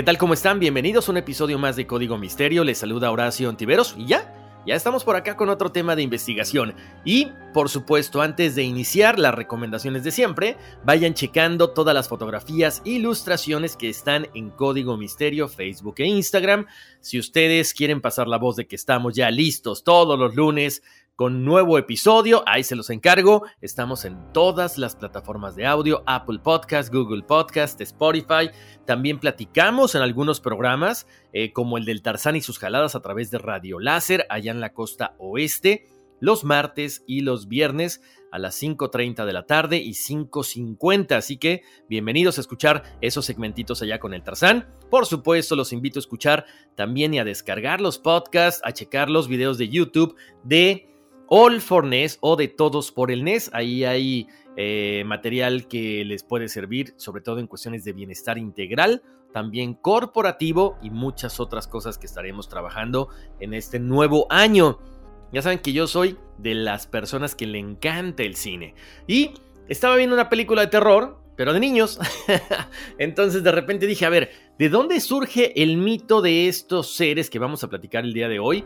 ¿Qué 0.00 0.04
tal? 0.04 0.16
¿Cómo 0.16 0.32
están? 0.32 0.60
Bienvenidos 0.60 1.06
a 1.06 1.12
un 1.12 1.18
episodio 1.18 1.58
más 1.58 1.76
de 1.76 1.86
Código 1.86 2.16
Misterio. 2.16 2.64
Les 2.64 2.78
saluda 2.78 3.10
Horacio 3.10 3.50
Antiveros 3.50 3.94
y 3.98 4.06
ya, 4.06 4.32
ya 4.66 4.74
estamos 4.74 5.04
por 5.04 5.14
acá 5.14 5.36
con 5.36 5.50
otro 5.50 5.72
tema 5.72 5.94
de 5.94 6.00
investigación. 6.00 6.74
Y, 7.04 7.28
por 7.52 7.68
supuesto, 7.68 8.22
antes 8.22 8.54
de 8.54 8.62
iniciar 8.62 9.18
las 9.18 9.34
recomendaciones 9.34 10.02
de 10.02 10.10
siempre, 10.10 10.56
vayan 10.86 11.12
checando 11.12 11.74
todas 11.74 11.94
las 11.94 12.08
fotografías 12.08 12.80
e 12.86 12.92
ilustraciones 12.92 13.76
que 13.76 13.90
están 13.90 14.26
en 14.32 14.48
Código 14.48 14.96
Misterio, 14.96 15.48
Facebook 15.48 15.96
e 15.98 16.06
Instagram. 16.06 16.64
Si 17.02 17.18
ustedes 17.18 17.74
quieren 17.74 18.00
pasar 18.00 18.26
la 18.26 18.38
voz 18.38 18.56
de 18.56 18.66
que 18.66 18.76
estamos 18.76 19.14
ya 19.14 19.30
listos 19.30 19.84
todos 19.84 20.18
los 20.18 20.34
lunes 20.34 20.82
con 21.20 21.44
nuevo 21.44 21.76
episodio. 21.76 22.42
Ahí 22.46 22.64
se 22.64 22.74
los 22.74 22.88
encargo. 22.88 23.42
Estamos 23.60 24.06
en 24.06 24.32
todas 24.32 24.78
las 24.78 24.96
plataformas 24.96 25.54
de 25.54 25.66
audio, 25.66 26.02
Apple 26.06 26.38
Podcast, 26.42 26.90
Google 26.90 27.24
Podcast, 27.24 27.78
Spotify. 27.78 28.48
También 28.86 29.18
platicamos 29.18 29.94
en 29.94 30.00
algunos 30.00 30.40
programas, 30.40 31.06
eh, 31.34 31.52
como 31.52 31.76
el 31.76 31.84
del 31.84 32.00
Tarzán 32.00 32.36
y 32.36 32.40
sus 32.40 32.58
jaladas 32.58 32.94
a 32.94 33.02
través 33.02 33.30
de 33.30 33.36
Radio 33.36 33.80
Láser, 33.80 34.24
allá 34.30 34.50
en 34.50 34.60
la 34.60 34.72
costa 34.72 35.14
oeste, 35.18 35.88
los 36.20 36.42
martes 36.42 37.04
y 37.06 37.20
los 37.20 37.48
viernes 37.48 38.00
a 38.32 38.38
las 38.38 38.58
5.30 38.62 39.26
de 39.26 39.32
la 39.34 39.44
tarde 39.44 39.76
y 39.76 39.90
5.50. 39.90 41.16
Así 41.16 41.36
que 41.36 41.64
bienvenidos 41.86 42.38
a 42.38 42.40
escuchar 42.40 42.96
esos 43.02 43.26
segmentitos 43.26 43.82
allá 43.82 43.98
con 43.98 44.14
el 44.14 44.22
Tarzán. 44.22 44.74
Por 44.90 45.04
supuesto, 45.04 45.54
los 45.54 45.74
invito 45.74 45.98
a 45.98 46.00
escuchar 46.00 46.46
también 46.76 47.12
y 47.12 47.18
a 47.18 47.24
descargar 47.24 47.82
los 47.82 47.98
podcasts, 47.98 48.62
a 48.64 48.72
checar 48.72 49.10
los 49.10 49.28
videos 49.28 49.58
de 49.58 49.68
YouTube 49.68 50.16
de 50.44 50.89
All 51.32 51.60
for 51.60 51.84
NES 51.84 52.18
o 52.20 52.34
de 52.34 52.48
Todos 52.48 52.90
por 52.90 53.12
el 53.12 53.22
NES. 53.22 53.50
Ahí 53.52 53.84
hay 53.84 54.26
eh, 54.56 55.04
material 55.06 55.68
que 55.68 56.04
les 56.04 56.24
puede 56.24 56.48
servir, 56.48 56.92
sobre 56.96 57.22
todo 57.22 57.38
en 57.38 57.46
cuestiones 57.46 57.84
de 57.84 57.92
bienestar 57.92 58.36
integral, 58.36 59.04
también 59.32 59.74
corporativo 59.74 60.76
y 60.82 60.90
muchas 60.90 61.38
otras 61.38 61.68
cosas 61.68 61.98
que 61.98 62.06
estaremos 62.06 62.48
trabajando 62.48 63.10
en 63.38 63.54
este 63.54 63.78
nuevo 63.78 64.26
año. 64.28 64.80
Ya 65.32 65.40
saben 65.40 65.60
que 65.60 65.72
yo 65.72 65.86
soy 65.86 66.18
de 66.38 66.56
las 66.56 66.88
personas 66.88 67.36
que 67.36 67.46
le 67.46 67.60
encanta 67.60 68.24
el 68.24 68.34
cine. 68.34 68.74
Y 69.06 69.30
estaba 69.68 69.94
viendo 69.94 70.16
una 70.16 70.30
película 70.30 70.62
de 70.62 70.66
terror, 70.66 71.20
pero 71.36 71.52
de 71.52 71.60
niños. 71.60 72.00
Entonces 72.98 73.44
de 73.44 73.52
repente 73.52 73.86
dije, 73.86 74.04
a 74.04 74.10
ver, 74.10 74.32
¿de 74.58 74.68
dónde 74.68 74.98
surge 74.98 75.62
el 75.62 75.76
mito 75.76 76.22
de 76.22 76.48
estos 76.48 76.92
seres 76.96 77.30
que 77.30 77.38
vamos 77.38 77.62
a 77.62 77.70
platicar 77.70 78.04
el 78.04 78.14
día 78.14 78.28
de 78.28 78.40
hoy? 78.40 78.64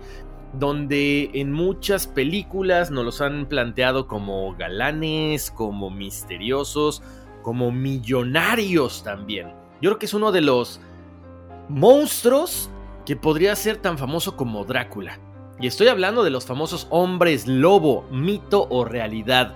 Donde 0.58 1.30
en 1.34 1.52
muchas 1.52 2.06
películas 2.06 2.90
nos 2.90 3.04
los 3.04 3.20
han 3.20 3.46
planteado 3.46 4.06
como 4.06 4.54
galanes, 4.56 5.50
como 5.50 5.90
misteriosos, 5.90 7.02
como 7.42 7.70
millonarios 7.72 9.02
también. 9.02 9.48
Yo 9.80 9.90
creo 9.90 9.98
que 9.98 10.06
es 10.06 10.14
uno 10.14 10.32
de 10.32 10.40
los 10.40 10.80
monstruos 11.68 12.70
que 13.04 13.16
podría 13.16 13.54
ser 13.56 13.76
tan 13.78 13.98
famoso 13.98 14.36
como 14.36 14.64
Drácula. 14.64 15.18
Y 15.60 15.66
estoy 15.66 15.88
hablando 15.88 16.24
de 16.24 16.30
los 16.30 16.46
famosos 16.46 16.86
hombres 16.90 17.46
lobo, 17.46 18.06
mito 18.10 18.66
o 18.70 18.84
realidad. 18.84 19.54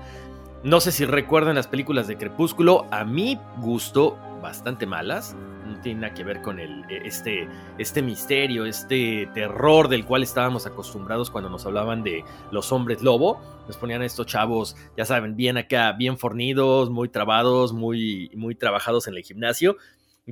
No 0.63 0.81
sé 0.81 0.93
si 0.93 1.05
recuerdan 1.05 1.55
las 1.55 1.67
películas 1.67 2.09
de 2.09 2.17
Crepúsculo, 2.17 2.87
a 2.91 3.05
mi 3.05 3.39
gusto 3.59 4.17
bastante 4.41 4.87
malas 4.87 5.37
no 5.69 5.81
tiene 5.81 6.01
nada 6.01 6.15
que 6.15 6.25
ver 6.25 6.43
con 6.43 6.59
el, 6.59 6.85
e, 6.91 7.07
este, 7.07 7.49
este 7.79 8.03
misterio, 8.03 8.65
este 8.65 9.29
terror 9.35 9.89
del 9.89 10.05
cual 10.05 10.23
estábamos 10.23 10.67
acostumbrados 10.67 11.31
cuando 11.31 11.51
nos 11.51 11.67
hablaban 11.67 12.03
de 12.03 12.25
los 12.51 12.73
hombres 12.73 13.03
lobo. 13.03 13.41
Nos 13.67 13.77
ponían 13.77 14.03
estos 14.03 14.27
chavos, 14.27 14.77
ya 14.97 15.05
saben, 15.05 15.37
bien 15.37 15.57
acá, 15.57 15.93
bien 15.93 16.19
fornidos, 16.19 16.91
muy 16.91 17.09
trabados, 17.09 17.73
muy, 17.73 18.31
muy 18.35 18.55
trabajados 18.55 19.07
en 19.09 19.17
el 19.17 19.23
gimnasio. 19.23 19.77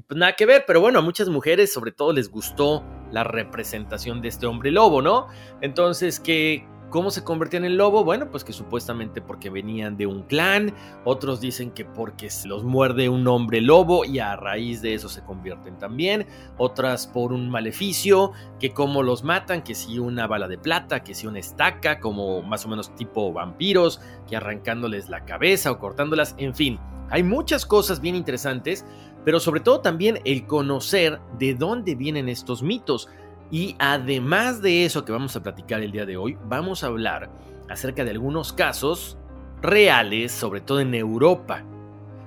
Pues 0.06 0.18
nada 0.18 0.34
que 0.34 0.44
ver, 0.44 0.64
pero 0.66 0.80
bueno, 0.80 0.98
a 0.98 1.02
muchas 1.02 1.28
mujeres 1.28 1.72
sobre 1.72 1.92
todo 1.92 2.12
les 2.12 2.30
gustó 2.30 2.84
la 3.12 3.24
representación 3.24 4.20
de 4.20 4.28
este 4.28 4.46
hombre 4.46 4.70
lobo, 4.70 5.00
¿no? 5.00 5.28
Entonces, 5.62 6.20
que 6.20 6.66
¿Cómo 6.90 7.10
se 7.10 7.24
convertían 7.24 7.64
en 7.64 7.76
lobo? 7.76 8.04
Bueno, 8.04 8.30
pues 8.30 8.44
que 8.44 8.52
supuestamente 8.52 9.20
porque 9.20 9.50
venían 9.50 9.96
de 9.96 10.06
un 10.06 10.22
clan, 10.22 10.72
otros 11.04 11.40
dicen 11.40 11.72
que 11.72 11.84
porque 11.84 12.30
se 12.30 12.46
los 12.46 12.62
muerde 12.62 13.08
un 13.08 13.26
hombre 13.26 13.60
lobo 13.60 14.04
y 14.04 14.20
a 14.20 14.36
raíz 14.36 14.82
de 14.82 14.94
eso 14.94 15.08
se 15.08 15.22
convierten 15.22 15.78
también, 15.78 16.26
otras 16.58 17.08
por 17.08 17.32
un 17.32 17.50
maleficio, 17.50 18.32
que 18.60 18.72
como 18.72 19.02
los 19.02 19.24
matan, 19.24 19.62
que 19.62 19.74
si 19.74 19.98
una 19.98 20.28
bala 20.28 20.46
de 20.46 20.58
plata, 20.58 21.02
que 21.02 21.14
si 21.14 21.26
una 21.26 21.40
estaca, 21.40 21.98
como 21.98 22.40
más 22.42 22.64
o 22.64 22.68
menos 22.68 22.94
tipo 22.94 23.32
vampiros, 23.32 24.00
que 24.28 24.36
arrancándoles 24.36 25.08
la 25.08 25.24
cabeza 25.24 25.72
o 25.72 25.78
cortándolas, 25.78 26.36
en 26.38 26.54
fin, 26.54 26.78
hay 27.10 27.24
muchas 27.24 27.66
cosas 27.66 28.00
bien 28.00 28.14
interesantes, 28.14 28.84
pero 29.24 29.40
sobre 29.40 29.60
todo 29.60 29.80
también 29.80 30.20
el 30.24 30.46
conocer 30.46 31.20
de 31.38 31.54
dónde 31.54 31.96
vienen 31.96 32.28
estos 32.28 32.62
mitos. 32.62 33.08
Y 33.50 33.76
además 33.78 34.60
de 34.60 34.84
eso 34.84 35.04
que 35.04 35.12
vamos 35.12 35.36
a 35.36 35.42
platicar 35.42 35.80
el 35.82 35.92
día 35.92 36.06
de 36.06 36.16
hoy, 36.16 36.36
vamos 36.44 36.82
a 36.82 36.88
hablar 36.88 37.30
acerca 37.68 38.04
de 38.04 38.10
algunos 38.10 38.52
casos 38.52 39.18
reales, 39.62 40.32
sobre 40.32 40.60
todo 40.60 40.80
en 40.80 40.94
Europa. 40.94 41.64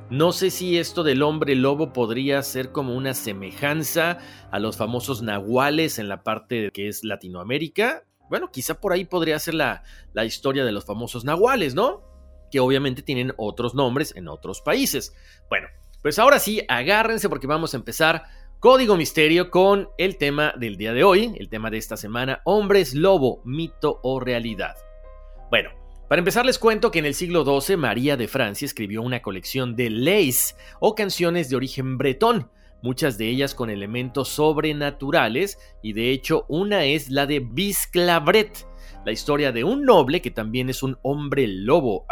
No 0.09 0.31
sé 0.31 0.49
si 0.49 0.77
esto 0.77 1.03
del 1.03 1.21
hombre 1.21 1.55
lobo 1.55 1.93
podría 1.93 2.41
ser 2.41 2.71
como 2.71 2.95
una 2.95 3.13
semejanza 3.13 4.17
a 4.49 4.59
los 4.59 4.75
famosos 4.75 5.21
nahuales 5.21 5.99
en 5.99 6.09
la 6.09 6.23
parte 6.23 6.71
que 6.71 6.87
es 6.87 7.03
Latinoamérica. 7.03 8.05
Bueno, 8.29 8.49
quizá 8.51 8.79
por 8.79 8.93
ahí 8.93 9.05
podría 9.05 9.37
ser 9.37 9.53
la, 9.53 9.83
la 10.13 10.25
historia 10.25 10.65
de 10.65 10.71
los 10.71 10.85
famosos 10.85 11.25
nahuales, 11.25 11.75
¿no? 11.75 12.01
Que 12.51 12.59
obviamente 12.59 13.03
tienen 13.03 13.33
otros 13.37 13.75
nombres 13.75 14.15
en 14.15 14.27
otros 14.27 14.61
países. 14.61 15.13
Bueno, 15.47 15.67
pues 16.01 16.17
ahora 16.17 16.39
sí, 16.39 16.63
agárrense 16.67 17.29
porque 17.29 17.47
vamos 17.47 17.73
a 17.73 17.77
empezar 17.77 18.23
Código 18.59 18.97
Misterio 18.97 19.51
con 19.51 19.87
el 19.97 20.17
tema 20.17 20.53
del 20.57 20.75
día 20.75 20.91
de 20.91 21.05
hoy, 21.05 21.33
el 21.39 21.47
tema 21.47 21.69
de 21.69 21.77
esta 21.77 21.95
semana, 21.95 22.41
hombres 22.43 22.93
lobo, 22.93 23.41
mito 23.45 24.01
o 24.03 24.19
realidad. 24.19 24.75
Bueno, 25.49 25.69
para 26.09 26.19
empezar 26.19 26.45
les 26.45 26.59
cuento 26.59 26.91
que 26.91 26.99
en 26.99 27.05
el 27.05 27.13
siglo 27.13 27.45
XII 27.45 27.77
María 27.77 28.17
de 28.17 28.27
Francia 28.27 28.65
escribió 28.65 29.01
una 29.01 29.21
colección 29.21 29.77
de 29.77 29.89
leis 29.89 30.57
o 30.81 30.93
canciones 30.93 31.49
de 31.49 31.55
origen 31.55 31.97
bretón, 31.97 32.51
muchas 32.81 33.17
de 33.17 33.29
ellas 33.29 33.55
con 33.55 33.69
elementos 33.69 34.27
sobrenaturales 34.27 35.57
y 35.81 35.93
de 35.93 36.11
hecho 36.11 36.45
una 36.49 36.83
es 36.83 37.09
la 37.09 37.27
de 37.27 37.39
Bisclavret, 37.39 38.67
la 39.05 39.13
historia 39.13 39.53
de 39.53 39.63
un 39.63 39.85
noble 39.85 40.21
que 40.21 40.31
también 40.31 40.69
es 40.69 40.83
un 40.83 40.97
hombre 41.01 41.47
lobo. 41.47 42.05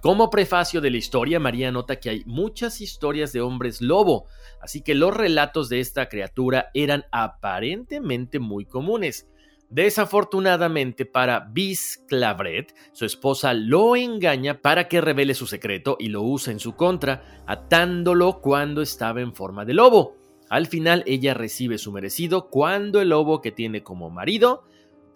Como 0.00 0.30
prefacio 0.30 0.80
de 0.80 0.90
la 0.90 0.96
historia, 0.96 1.40
María 1.40 1.72
nota 1.72 1.96
que 1.96 2.10
hay 2.10 2.22
muchas 2.26 2.80
historias 2.80 3.32
de 3.32 3.40
hombres 3.40 3.80
lobo, 3.80 4.26
así 4.60 4.82
que 4.82 4.94
los 4.94 5.14
relatos 5.14 5.68
de 5.68 5.80
esta 5.80 6.08
criatura 6.08 6.70
eran 6.74 7.04
aparentemente 7.10 8.38
muy 8.38 8.66
comunes. 8.66 9.28
Desafortunadamente 9.68 11.06
para 11.06 11.40
Bis 11.40 12.04
Clavret, 12.06 12.72
su 12.92 13.04
esposa 13.04 13.52
lo 13.52 13.96
engaña 13.96 14.62
para 14.62 14.86
que 14.86 15.00
revele 15.00 15.34
su 15.34 15.46
secreto 15.46 15.96
y 15.98 16.08
lo 16.08 16.22
usa 16.22 16.52
en 16.52 16.60
su 16.60 16.76
contra, 16.76 17.42
atándolo 17.46 18.40
cuando 18.40 18.80
estaba 18.80 19.20
en 19.20 19.34
forma 19.34 19.64
de 19.64 19.74
lobo. 19.74 20.16
Al 20.48 20.66
final 20.66 21.02
ella 21.06 21.34
recibe 21.34 21.78
su 21.78 21.90
merecido 21.90 22.48
cuando 22.48 23.00
el 23.00 23.08
lobo 23.08 23.40
que 23.40 23.50
tiene 23.50 23.82
como 23.82 24.08
marido, 24.08 24.62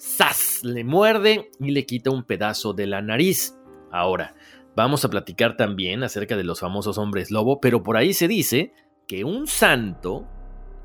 ¡zas! 0.00 0.64
le 0.64 0.82
muerde 0.82 1.50
y 1.60 1.70
le 1.70 1.86
quita 1.86 2.10
un 2.10 2.24
pedazo 2.24 2.72
de 2.72 2.88
la 2.88 3.02
nariz. 3.02 3.54
Ahora, 3.90 4.34
vamos 4.76 5.04
a 5.04 5.10
platicar 5.10 5.56
también 5.56 6.02
acerca 6.02 6.36
de 6.36 6.44
los 6.44 6.60
famosos 6.60 6.98
hombres 6.98 7.30
lobo, 7.30 7.60
pero 7.60 7.82
por 7.82 7.96
ahí 7.96 8.14
se 8.14 8.28
dice 8.28 8.72
que 9.06 9.24
un 9.24 9.46
santo 9.46 10.26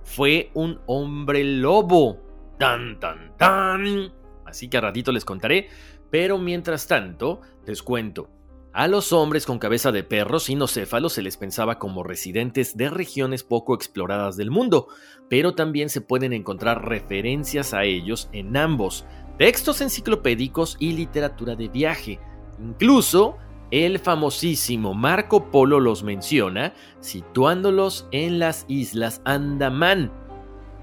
fue 0.04 0.52
un 0.54 0.80
hombre 0.86 1.44
lobo. 1.44 2.20
Tan, 2.58 3.00
tan, 3.00 3.36
tan. 3.38 4.14
Así 4.46 4.70
que 4.70 4.78
a 4.78 4.82
ratito 4.82 5.12
les 5.12 5.26
contaré, 5.26 5.70
pero 6.10 6.38
mientras 6.38 6.88
tanto, 6.88 7.42
les 7.66 7.84
cuento. 7.84 8.30
A 8.72 8.90
los 8.90 9.14
hombres 9.14 9.46
con 9.46 9.58
cabeza 9.58 9.94
de 9.94 10.04
perro 10.04 10.38
sinocéfalos 10.38 11.14
se 11.14 11.22
les 11.22 11.38
pensaba 11.38 11.80
como 11.80 12.04
residentes 12.04 12.76
de 12.76 12.90
regiones 12.90 13.44
poco 13.44 13.74
exploradas 13.74 14.36
del 14.36 14.52
mundo, 14.52 14.88
pero 15.30 15.56
también 15.56 15.90
se 15.90 16.02
pueden 16.02 16.34
encontrar 16.34 16.86
referencias 16.86 17.74
a 17.74 17.86
ellos 17.86 18.28
en 18.34 18.58
ambos, 18.58 19.06
textos 19.38 19.80
enciclopédicos 19.80 20.76
y 20.78 20.92
literatura 20.92 21.56
de 21.56 21.70
viaje. 21.70 22.20
Incluso 22.60 23.38
el 23.72 24.00
famosísimo 24.00 24.94
Marco 24.94 25.52
Polo 25.52 25.80
los 25.80 26.04
menciona, 26.04 26.74
situándolos 27.00 28.08
en 28.12 28.40
las 28.40 28.66
islas 28.68 29.22
Andamán. 29.26 30.12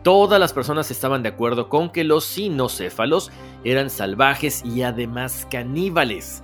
Todas 0.03 0.41
las 0.41 0.53
personas 0.53 0.91
estaban 0.91 1.23
de 1.23 1.29
acuerdo 1.29 1.69
con 1.69 1.91
que 1.91 2.03
los 2.03 2.25
sinocéfalos 2.25 3.31
eran 3.63 3.89
salvajes 3.89 4.65
y 4.65 4.83
además 4.83 5.47
caníbales. 5.51 6.43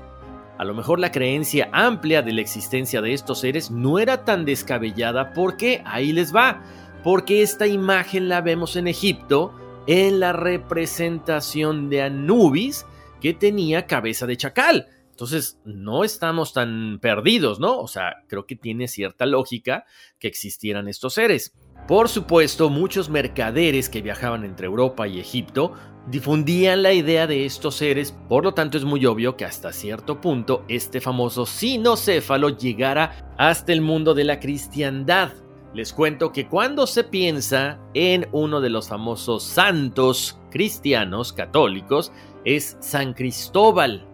A 0.59 0.65
lo 0.65 0.75
mejor 0.75 1.01
la 1.01 1.13
creencia 1.13 1.69
amplia 1.73 2.23
de 2.23 2.33
la 2.33 2.41
existencia 2.41 3.01
de 3.01 3.13
estos 3.13 3.41
seres 3.41 3.71
no 3.71 3.99
era 3.99 4.25
tan 4.25 4.45
descabellada 4.45 5.33
porque 5.33 5.83
ahí 5.85 6.13
les 6.13 6.35
va, 6.35 6.63
porque 7.03 7.43
esta 7.43 7.67
imagen 7.67 8.29
la 8.29 8.41
vemos 8.41 8.77
en 8.77 8.87
Egipto 8.87 9.53
en 9.87 10.21
la 10.21 10.33
representación 10.33 11.91
de 11.91 12.03
Anubis 12.03 12.87
que 13.21 13.35
tenía 13.35 13.87
cabeza 13.87 14.27
de 14.27 14.37
chacal. 14.37 14.87
Entonces, 15.19 15.59
no 15.65 16.05
estamos 16.05 16.53
tan 16.53 17.01
perdidos, 17.03 17.59
¿no? 17.59 17.81
O 17.81 17.89
sea, 17.89 18.23
creo 18.29 18.47
que 18.47 18.55
tiene 18.55 18.87
cierta 18.87 19.27
lógica 19.27 19.85
que 20.21 20.29
existieran 20.29 20.87
estos 20.87 21.15
seres. 21.15 21.57
Por 21.89 22.09
supuesto, 22.09 22.71
muchos 22.71 23.11
mercaderes 23.11 23.89
que 23.89 24.01
viajaban 24.01 24.45
entre 24.45 24.69
Europa 24.69 25.09
y 25.09 25.19
Egipto 25.19 25.73
difundían 26.07 26.85
la 26.85 26.93
idea 26.93 27.27
de 27.27 27.47
estos 27.47 27.75
seres, 27.75 28.13
por 28.29 28.45
lo 28.45 28.55
tanto 28.55 28.79
es 28.79 28.85
muy 28.85 29.05
obvio 29.07 29.37
que 29.37 29.45
hasta 29.45 29.73
cierto 29.73 30.21
punto 30.21 30.65
este 30.69 31.01
famoso 31.01 31.47
sinocéfalo 31.47 32.51
llegara 32.51 33.35
hasta 33.39 33.73
el 33.73 33.81
mundo 33.81 34.15
de 34.15 34.23
la 34.23 34.39
cristiandad. 34.39 35.33
Les 35.75 35.93
cuento 35.93 36.31
que 36.31 36.47
cuando 36.47 36.87
se 36.87 37.03
piensa 37.03 37.81
en 37.93 38.29
uno 38.31 38.61
de 38.61 38.71
los 38.71 38.89
famosos 38.89 39.43
santos 39.43 40.39
cristianos 40.53 41.33
católicos 41.33 42.13
es 42.45 42.77
San 42.79 43.15
Cristóbal. 43.15 44.08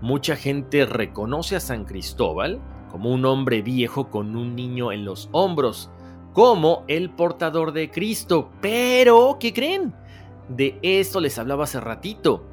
Mucha 0.00 0.36
gente 0.36 0.84
reconoce 0.86 1.56
a 1.56 1.60
San 1.60 1.84
Cristóbal 1.84 2.60
como 2.90 3.10
un 3.10 3.24
hombre 3.24 3.62
viejo 3.62 4.10
con 4.10 4.36
un 4.36 4.54
niño 4.54 4.92
en 4.92 5.04
los 5.04 5.28
hombros 5.32 5.90
como 6.32 6.84
el 6.88 7.10
portador 7.10 7.72
de 7.72 7.90
Cristo. 7.90 8.50
Pero, 8.60 9.38
¿qué 9.40 9.52
creen? 9.52 9.94
De 10.48 10.78
esto 10.82 11.20
les 11.20 11.38
hablaba 11.38 11.64
hace 11.64 11.80
ratito. 11.80 12.44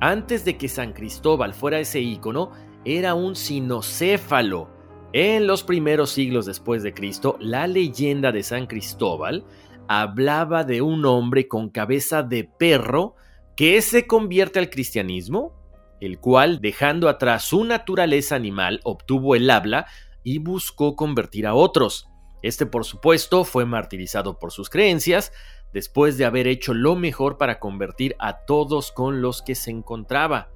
Antes 0.00 0.44
de 0.44 0.56
que 0.56 0.68
San 0.68 0.92
Cristóbal 0.92 1.54
fuera 1.54 1.80
ese 1.80 2.00
ícono, 2.00 2.50
era 2.84 3.14
un 3.14 3.34
sinocéfalo. 3.34 4.68
En 5.12 5.46
los 5.46 5.62
primeros 5.62 6.10
siglos 6.10 6.46
después 6.46 6.82
de 6.82 6.92
Cristo, 6.92 7.36
la 7.40 7.66
leyenda 7.66 8.30
de 8.30 8.42
San 8.42 8.66
Cristóbal 8.66 9.44
hablaba 9.88 10.64
de 10.64 10.82
un 10.82 11.04
hombre 11.06 11.48
con 11.48 11.70
cabeza 11.70 12.22
de 12.22 12.44
perro 12.44 13.14
que 13.56 13.80
se 13.80 14.06
convierte 14.06 14.58
al 14.58 14.68
cristianismo, 14.68 15.57
el 16.00 16.18
cual, 16.18 16.60
dejando 16.60 17.08
atrás 17.08 17.44
su 17.44 17.64
naturaleza 17.64 18.36
animal, 18.36 18.80
obtuvo 18.84 19.34
el 19.34 19.50
habla 19.50 19.86
y 20.22 20.38
buscó 20.38 20.96
convertir 20.96 21.46
a 21.46 21.54
otros. 21.54 22.08
Este, 22.42 22.66
por 22.66 22.84
supuesto, 22.84 23.44
fue 23.44 23.64
martirizado 23.64 24.38
por 24.38 24.52
sus 24.52 24.70
creencias, 24.70 25.32
después 25.72 26.16
de 26.18 26.24
haber 26.24 26.46
hecho 26.46 26.74
lo 26.74 26.94
mejor 26.96 27.36
para 27.36 27.58
convertir 27.58 28.14
a 28.18 28.44
todos 28.44 28.92
con 28.92 29.20
los 29.20 29.42
que 29.42 29.54
se 29.54 29.70
encontraba. 29.70 30.50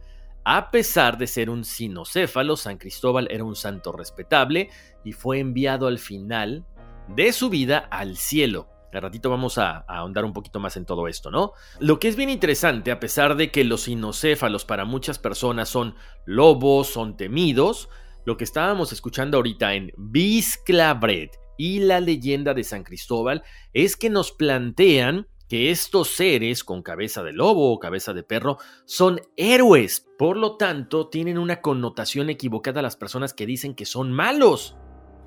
A 0.44 0.70
pesar 0.70 1.18
de 1.18 1.26
ser 1.26 1.50
un 1.50 1.64
sinocéfalo, 1.64 2.56
San 2.56 2.78
Cristóbal 2.78 3.28
era 3.30 3.44
un 3.44 3.54
santo 3.54 3.92
respetable 3.92 4.70
y 5.04 5.12
fue 5.12 5.38
enviado 5.38 5.86
al 5.86 5.98
final 5.98 6.66
de 7.08 7.32
su 7.32 7.48
vida 7.48 7.78
al 7.78 8.16
cielo. 8.16 8.71
Al 8.92 9.02
ratito 9.02 9.30
vamos 9.30 9.58
a, 9.58 9.78
ahondar 9.88 10.24
un 10.24 10.32
poquito 10.32 10.60
más 10.60 10.76
en 10.76 10.84
todo 10.84 11.08
esto, 11.08 11.30
¿no? 11.30 11.52
Lo 11.80 11.98
que 11.98 12.08
es 12.08 12.16
bien 12.16 12.30
interesante, 12.30 12.90
a 12.90 13.00
pesar 13.00 13.36
de 13.36 13.50
que 13.50 13.64
los 13.64 13.82
sinocéfalos 13.82 14.64
para 14.64 14.84
muchas 14.84 15.18
personas 15.18 15.68
son 15.68 15.94
lobos, 16.26 16.88
son 16.88 17.16
temidos, 17.16 17.88
lo 18.24 18.36
que 18.36 18.44
estábamos 18.44 18.92
escuchando 18.92 19.36
ahorita 19.36 19.74
en 19.74 19.92
Bisclavret 19.96 21.38
y 21.58 21.80
la 21.80 22.00
leyenda 22.00 22.54
de 22.54 22.64
San 22.64 22.84
Cristóbal 22.84 23.42
es 23.72 23.96
que 23.96 24.10
nos 24.10 24.32
plantean 24.32 25.26
que 25.48 25.70
estos 25.70 26.08
seres 26.08 26.64
con 26.64 26.82
cabeza 26.82 27.22
de 27.22 27.32
lobo 27.32 27.72
o 27.72 27.78
cabeza 27.78 28.14
de 28.14 28.22
perro 28.22 28.56
son 28.86 29.20
héroes. 29.36 30.08
Por 30.18 30.38
lo 30.38 30.56
tanto, 30.56 31.08
tienen 31.08 31.36
una 31.36 31.60
connotación 31.60 32.30
equivocada 32.30 32.80
a 32.80 32.82
las 32.82 32.96
personas 32.96 33.34
que 33.34 33.44
dicen 33.44 33.74
que 33.74 33.84
son 33.84 34.12
malos. 34.12 34.76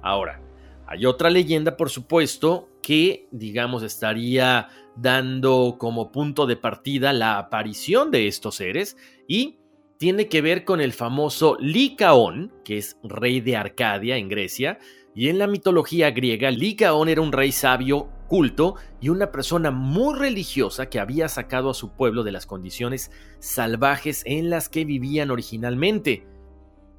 Ahora, 0.02 0.42
hay 0.88 1.06
otra 1.06 1.30
leyenda, 1.30 1.78
por 1.78 1.90
supuesto, 1.90 2.70
que, 2.82 3.28
digamos, 3.32 3.84
estaría 3.84 4.70
dando 4.96 5.76
como 5.80 6.12
punto 6.12 6.46
de 6.46 6.56
partida 6.56 7.12
la 7.12 7.38
aparición 7.38 8.12
de 8.12 8.28
estos 8.28 8.56
seres 8.56 8.96
y 9.28 9.58
tiene 9.98 10.28
que 10.28 10.42
ver 10.42 10.66
con 10.66 10.82
el 10.82 10.94
famoso 10.94 11.58
Licaón, 11.60 12.54
que 12.64 12.78
es 12.78 12.98
rey 13.04 13.42
de 13.42 13.56
Arcadia 13.56 14.18
en 14.18 14.30
Grecia, 14.30 14.80
y 15.16 15.30
en 15.30 15.40
la 15.40 15.48
mitología 15.48 16.12
griega, 16.12 16.52
Licaón 16.52 17.08
era 17.08 17.22
un 17.22 17.32
rey 17.32 17.52
sabio, 17.52 18.10
culto 18.28 18.76
y 19.00 19.10
una 19.10 19.32
persona 19.32 19.72
muy 19.72 20.18
religiosa 20.18 20.90
que 20.90 21.00
había 21.00 21.30
sacado 21.30 21.70
a 21.70 21.74
su 21.74 21.92
pueblo 21.94 22.24
de 22.24 22.32
las 22.32 22.46
condiciones 22.46 23.12
salvajes 23.40 24.24
en 24.26 24.50
las 24.50 24.68
que 24.68 24.84
vivían 24.84 25.32
originalmente. 25.32 26.26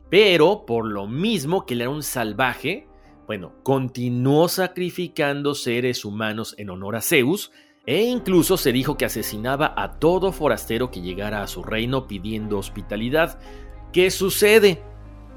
Pero, 0.08 0.64
por 0.66 0.86
lo 0.86 1.06
mismo 1.06 1.66
que 1.66 1.74
él 1.74 1.82
era 1.82 1.90
un 1.90 2.02
salvaje, 2.02 2.86
bueno, 3.26 3.52
continuó 3.62 4.48
sacrificando 4.48 5.54
seres 5.54 6.04
humanos 6.04 6.54
en 6.58 6.70
honor 6.70 6.96
a 6.96 7.00
Zeus, 7.00 7.50
e 7.84 8.02
incluso 8.04 8.56
se 8.56 8.72
dijo 8.72 8.96
que 8.96 9.04
asesinaba 9.04 9.72
a 9.76 9.98
todo 9.98 10.32
forastero 10.32 10.90
que 10.90 11.00
llegara 11.00 11.42
a 11.42 11.46
su 11.46 11.62
reino 11.62 12.06
pidiendo 12.06 12.58
hospitalidad. 12.58 13.38
¿Qué 13.92 14.10
sucede? 14.10 14.82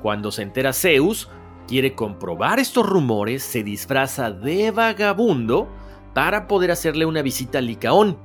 Cuando 0.01 0.31
se 0.31 0.41
entera 0.43 0.73
Zeus, 0.73 1.29
quiere 1.67 1.93
comprobar 1.93 2.59
estos 2.59 2.87
rumores, 2.87 3.43
se 3.43 3.63
disfraza 3.63 4.31
de 4.31 4.71
vagabundo 4.71 5.67
para 6.13 6.47
poder 6.47 6.71
hacerle 6.71 7.05
una 7.05 7.21
visita 7.21 7.59
a 7.59 7.61
Licaón. 7.61 8.17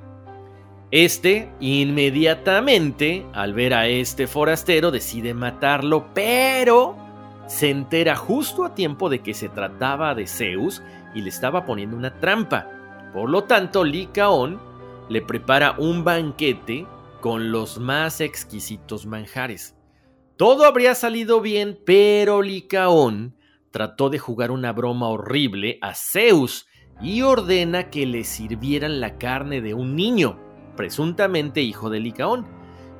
Este, 0.90 1.50
inmediatamente, 1.60 3.26
al 3.32 3.52
ver 3.52 3.74
a 3.74 3.88
este 3.88 4.26
forastero, 4.26 4.90
decide 4.90 5.34
matarlo, 5.34 6.14
pero 6.14 7.03
se 7.46 7.70
entera 7.70 8.16
justo 8.16 8.64
a 8.64 8.74
tiempo 8.74 9.08
de 9.08 9.20
que 9.20 9.34
se 9.34 9.48
trataba 9.48 10.14
de 10.14 10.26
Zeus 10.26 10.82
y 11.14 11.20
le 11.20 11.28
estaba 11.28 11.64
poniendo 11.64 11.96
una 11.96 12.18
trampa. 12.18 12.68
Por 13.12 13.30
lo 13.30 13.44
tanto, 13.44 13.84
Licaón 13.84 14.60
le 15.08 15.20
prepara 15.22 15.76
un 15.78 16.04
banquete 16.04 16.86
con 17.20 17.52
los 17.52 17.78
más 17.78 18.20
exquisitos 18.20 19.06
manjares. 19.06 19.76
Todo 20.36 20.64
habría 20.64 20.94
salido 20.94 21.40
bien, 21.40 21.78
pero 21.84 22.42
Licaón 22.42 23.36
trató 23.70 24.10
de 24.10 24.18
jugar 24.18 24.50
una 24.50 24.72
broma 24.72 25.08
horrible 25.08 25.78
a 25.80 25.94
Zeus 25.94 26.66
y 27.00 27.22
ordena 27.22 27.90
que 27.90 28.06
le 28.06 28.24
sirvieran 28.24 29.00
la 29.00 29.18
carne 29.18 29.60
de 29.60 29.74
un 29.74 29.96
niño, 29.96 30.38
presuntamente 30.76 31.60
hijo 31.60 31.90
de 31.90 32.00
Licaón. 32.00 32.46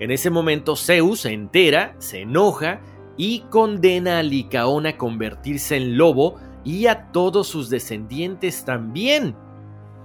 En 0.00 0.10
ese 0.10 0.30
momento 0.30 0.76
Zeus 0.76 1.20
se 1.20 1.32
entera, 1.32 1.94
se 1.98 2.22
enoja 2.22 2.80
y 3.16 3.40
condena 3.50 4.18
a 4.18 4.22
Licaón 4.22 4.86
a 4.86 4.96
convertirse 4.96 5.76
en 5.76 5.96
lobo 5.96 6.36
y 6.64 6.86
a 6.86 7.12
todos 7.12 7.46
sus 7.46 7.70
descendientes 7.70 8.64
también. 8.64 9.36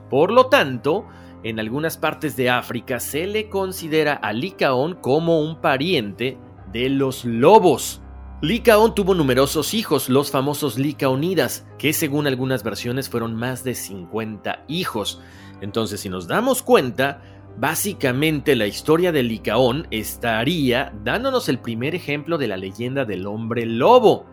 Por 0.09 0.31
lo 0.31 0.47
tanto, 0.47 1.05
en 1.43 1.59
algunas 1.59 1.97
partes 1.97 2.35
de 2.35 2.49
África 2.49 2.99
se 2.99 3.25
le 3.27 3.49
considera 3.49 4.13
a 4.13 4.33
Licaón 4.33 4.95
como 4.95 5.39
un 5.39 5.61
pariente 5.61 6.37
de 6.71 6.89
los 6.89 7.25
lobos. 7.25 8.01
Licaón 8.41 8.95
tuvo 8.95 9.15
numerosos 9.15 9.73
hijos, 9.73 10.09
los 10.09 10.31
famosos 10.31 10.77
Licaonidas, 10.77 11.67
que 11.77 11.91
según 11.93 12.25
algunas 12.27 12.63
versiones 12.63 13.09
fueron 13.09 13.35
más 13.35 13.63
de 13.63 13.75
50 13.75 14.63
hijos. 14.67 15.21
Entonces, 15.61 15.99
si 15.99 16.09
nos 16.09 16.27
damos 16.27 16.63
cuenta, 16.63 17.21
básicamente 17.59 18.55
la 18.55 18.67
historia 18.67 19.11
de 19.11 19.21
Licaón 19.21 19.87
estaría 19.91 20.93
dándonos 21.03 21.49
el 21.49 21.59
primer 21.59 21.93
ejemplo 21.93 22.37
de 22.37 22.47
la 22.47 22.55
leyenda 22.55 23.03
del 23.03 23.27
hombre 23.27 23.65
lobo. 23.65 24.25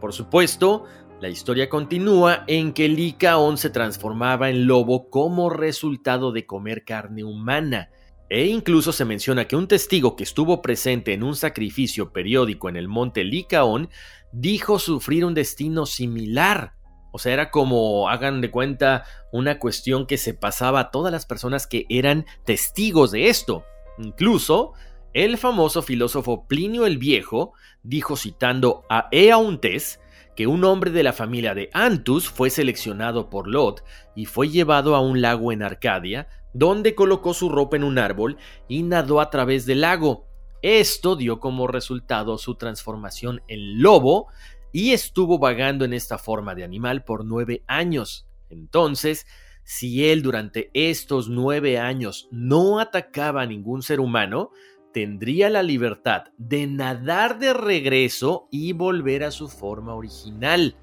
Por 0.00 0.14
supuesto, 0.14 0.84
la 1.20 1.28
historia 1.28 1.68
continúa 1.68 2.44
en 2.46 2.72
que 2.72 2.88
Licaón 2.88 3.58
se 3.58 3.70
transformaba 3.70 4.48
en 4.48 4.66
lobo 4.66 5.10
como 5.10 5.50
resultado 5.50 6.32
de 6.32 6.46
comer 6.46 6.84
carne 6.84 7.22
humana. 7.22 7.90
E 8.30 8.46
incluso 8.46 8.92
se 8.92 9.04
menciona 9.04 9.46
que 9.46 9.56
un 9.56 9.68
testigo 9.68 10.16
que 10.16 10.24
estuvo 10.24 10.62
presente 10.62 11.12
en 11.12 11.22
un 11.22 11.36
sacrificio 11.36 12.12
periódico 12.12 12.70
en 12.70 12.76
el 12.76 12.88
monte 12.88 13.24
Licaón 13.24 13.90
dijo 14.32 14.78
sufrir 14.78 15.26
un 15.26 15.34
destino 15.34 15.84
similar. 15.84 16.73
O 17.16 17.18
sea, 17.20 17.32
era 17.32 17.52
como, 17.52 18.08
hagan 18.08 18.40
de 18.40 18.50
cuenta, 18.50 19.04
una 19.30 19.60
cuestión 19.60 20.04
que 20.04 20.18
se 20.18 20.34
pasaba 20.34 20.80
a 20.80 20.90
todas 20.90 21.12
las 21.12 21.26
personas 21.26 21.68
que 21.68 21.86
eran 21.88 22.26
testigos 22.44 23.12
de 23.12 23.28
esto. 23.28 23.64
Incluso, 23.98 24.72
el 25.12 25.38
famoso 25.38 25.80
filósofo 25.80 26.48
Plinio 26.48 26.86
el 26.86 26.98
Viejo 26.98 27.52
dijo 27.84 28.16
citando 28.16 28.82
a 28.90 29.06
Eauntes 29.12 30.00
que 30.34 30.48
un 30.48 30.64
hombre 30.64 30.90
de 30.90 31.04
la 31.04 31.12
familia 31.12 31.54
de 31.54 31.70
Antus 31.72 32.28
fue 32.28 32.50
seleccionado 32.50 33.30
por 33.30 33.46
Lot 33.46 33.84
y 34.16 34.26
fue 34.26 34.48
llevado 34.48 34.96
a 34.96 35.00
un 35.00 35.20
lago 35.20 35.52
en 35.52 35.62
Arcadia, 35.62 36.26
donde 36.52 36.96
colocó 36.96 37.32
su 37.32 37.48
ropa 37.48 37.76
en 37.76 37.84
un 37.84 38.00
árbol 38.00 38.38
y 38.66 38.82
nadó 38.82 39.20
a 39.20 39.30
través 39.30 39.66
del 39.66 39.82
lago. 39.82 40.26
Esto 40.62 41.14
dio 41.14 41.38
como 41.38 41.68
resultado 41.68 42.38
su 42.38 42.56
transformación 42.56 43.40
en 43.46 43.80
lobo 43.80 44.26
y 44.74 44.90
estuvo 44.90 45.38
vagando 45.38 45.84
en 45.84 45.92
esta 45.92 46.18
forma 46.18 46.56
de 46.56 46.64
animal 46.64 47.04
por 47.04 47.24
nueve 47.24 47.62
años. 47.68 48.26
Entonces, 48.50 49.24
si 49.62 50.10
él 50.10 50.20
durante 50.20 50.72
estos 50.74 51.28
nueve 51.28 51.78
años 51.78 52.28
no 52.32 52.80
atacaba 52.80 53.42
a 53.42 53.46
ningún 53.46 53.82
ser 53.82 54.00
humano, 54.00 54.50
tendría 54.92 55.48
la 55.48 55.62
libertad 55.62 56.24
de 56.38 56.66
nadar 56.66 57.38
de 57.38 57.54
regreso 57.54 58.48
y 58.50 58.72
volver 58.72 59.22
a 59.22 59.30
su 59.30 59.48
forma 59.48 59.94
original. 59.94 60.76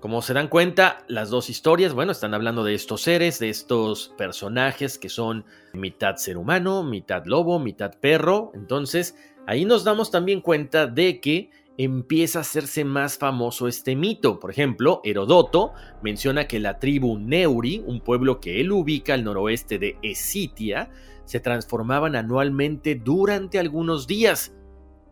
Como 0.00 0.20
se 0.20 0.34
dan 0.34 0.48
cuenta, 0.48 1.02
las 1.08 1.30
dos 1.30 1.48
historias, 1.48 1.94
bueno, 1.94 2.12
están 2.12 2.34
hablando 2.34 2.64
de 2.64 2.74
estos 2.74 3.00
seres, 3.00 3.38
de 3.38 3.48
estos 3.48 4.12
personajes 4.18 4.98
que 4.98 5.08
son 5.08 5.46
mitad 5.72 6.16
ser 6.16 6.36
humano, 6.36 6.82
mitad 6.82 7.24
lobo, 7.24 7.58
mitad 7.58 7.92
perro. 7.98 8.52
Entonces, 8.54 9.16
ahí 9.46 9.64
nos 9.64 9.84
damos 9.84 10.10
también 10.10 10.42
cuenta 10.42 10.86
de 10.86 11.18
que 11.18 11.50
empieza 11.78 12.38
a 12.38 12.42
hacerse 12.42 12.84
más 12.84 13.18
famoso 13.18 13.68
este 13.68 13.96
mito. 13.96 14.38
Por 14.38 14.50
ejemplo, 14.50 15.00
Herodoto 15.04 15.72
menciona 16.02 16.46
que 16.46 16.60
la 16.60 16.78
tribu 16.78 17.18
Neuri, 17.18 17.82
un 17.86 18.00
pueblo 18.00 18.40
que 18.40 18.60
él 18.60 18.72
ubica 18.72 19.14
al 19.14 19.24
noroeste 19.24 19.78
de 19.78 19.96
Esitia, 20.02 20.90
se 21.24 21.40
transformaban 21.40 22.16
anualmente 22.16 22.94
durante 22.94 23.58
algunos 23.58 24.06
días. 24.06 24.54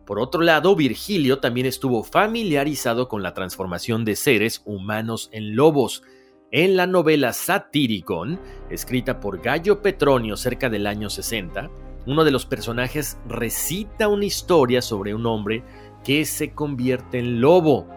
Por 0.05 0.19
otro 0.19 0.41
lado, 0.41 0.75
Virgilio 0.75 1.39
también 1.39 1.65
estuvo 1.65 2.03
familiarizado 2.03 3.07
con 3.07 3.23
la 3.23 3.33
transformación 3.33 4.03
de 4.03 4.15
seres 4.15 4.61
humanos 4.65 5.29
en 5.31 5.55
lobos. 5.55 6.03
En 6.51 6.75
la 6.75 6.85
novela 6.85 7.31
Satyricon, 7.31 8.39
escrita 8.69 9.21
por 9.21 9.41
Gallo 9.41 9.81
Petronio 9.81 10.35
cerca 10.35 10.69
del 10.69 10.85
año 10.85 11.09
60, 11.09 11.71
uno 12.07 12.23
de 12.23 12.31
los 12.31 12.45
personajes 12.45 13.17
recita 13.27 14.07
una 14.07 14.25
historia 14.25 14.81
sobre 14.81 15.13
un 15.13 15.25
hombre 15.27 15.63
que 16.03 16.25
se 16.25 16.51
convierte 16.51 17.19
en 17.19 17.41
lobo. 17.41 17.87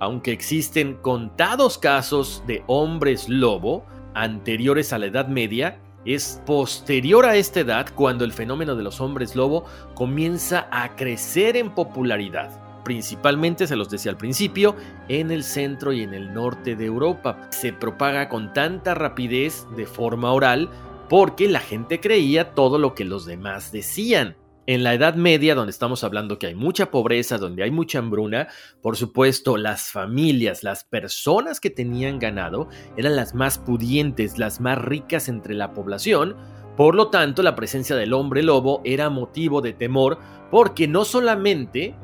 Aunque 0.00 0.32
existen 0.32 0.94
contados 0.94 1.78
casos 1.78 2.42
de 2.46 2.62
hombres 2.66 3.28
lobo 3.28 3.84
anteriores 4.14 4.92
a 4.92 4.98
la 4.98 5.06
Edad 5.06 5.28
Media, 5.28 5.80
es 6.04 6.42
posterior 6.44 7.24
a 7.24 7.36
esta 7.36 7.60
edad 7.60 7.86
cuando 7.94 8.24
el 8.24 8.32
fenómeno 8.32 8.76
de 8.76 8.82
los 8.82 9.00
hombres 9.00 9.34
lobo 9.34 9.64
comienza 9.94 10.68
a 10.70 10.96
crecer 10.96 11.56
en 11.56 11.70
popularidad. 11.70 12.60
Principalmente, 12.84 13.66
se 13.66 13.76
los 13.76 13.88
decía 13.88 14.12
al 14.12 14.18
principio, 14.18 14.76
en 15.08 15.30
el 15.30 15.42
centro 15.42 15.94
y 15.94 16.02
en 16.02 16.12
el 16.12 16.34
norte 16.34 16.76
de 16.76 16.84
Europa. 16.84 17.48
Se 17.50 17.72
propaga 17.72 18.28
con 18.28 18.52
tanta 18.52 18.94
rapidez 18.94 19.66
de 19.74 19.86
forma 19.86 20.32
oral 20.32 20.68
porque 21.08 21.48
la 21.48 21.60
gente 21.60 22.00
creía 22.00 22.52
todo 22.54 22.78
lo 22.78 22.94
que 22.94 23.04
los 23.06 23.24
demás 23.24 23.72
decían. 23.72 24.36
En 24.66 24.82
la 24.82 24.94
Edad 24.94 25.14
Media, 25.14 25.54
donde 25.54 25.72
estamos 25.72 26.04
hablando 26.04 26.38
que 26.38 26.46
hay 26.46 26.54
mucha 26.54 26.90
pobreza, 26.90 27.36
donde 27.36 27.62
hay 27.62 27.70
mucha 27.70 27.98
hambruna, 27.98 28.48
por 28.80 28.96
supuesto, 28.96 29.58
las 29.58 29.90
familias, 29.90 30.62
las 30.62 30.84
personas 30.84 31.60
que 31.60 31.68
tenían 31.68 32.18
ganado 32.18 32.68
eran 32.96 33.14
las 33.14 33.34
más 33.34 33.58
pudientes, 33.58 34.38
las 34.38 34.62
más 34.62 34.78
ricas 34.78 35.28
entre 35.28 35.52
la 35.52 35.74
población. 35.74 36.36
Por 36.78 36.94
lo 36.94 37.10
tanto, 37.10 37.42
la 37.42 37.56
presencia 37.56 37.94
del 37.94 38.14
hombre 38.14 38.42
lobo 38.42 38.80
era 38.84 39.10
motivo 39.10 39.60
de 39.60 39.74
temor 39.74 40.18
porque 40.50 40.88
no 40.88 41.04
solamente 41.04 41.94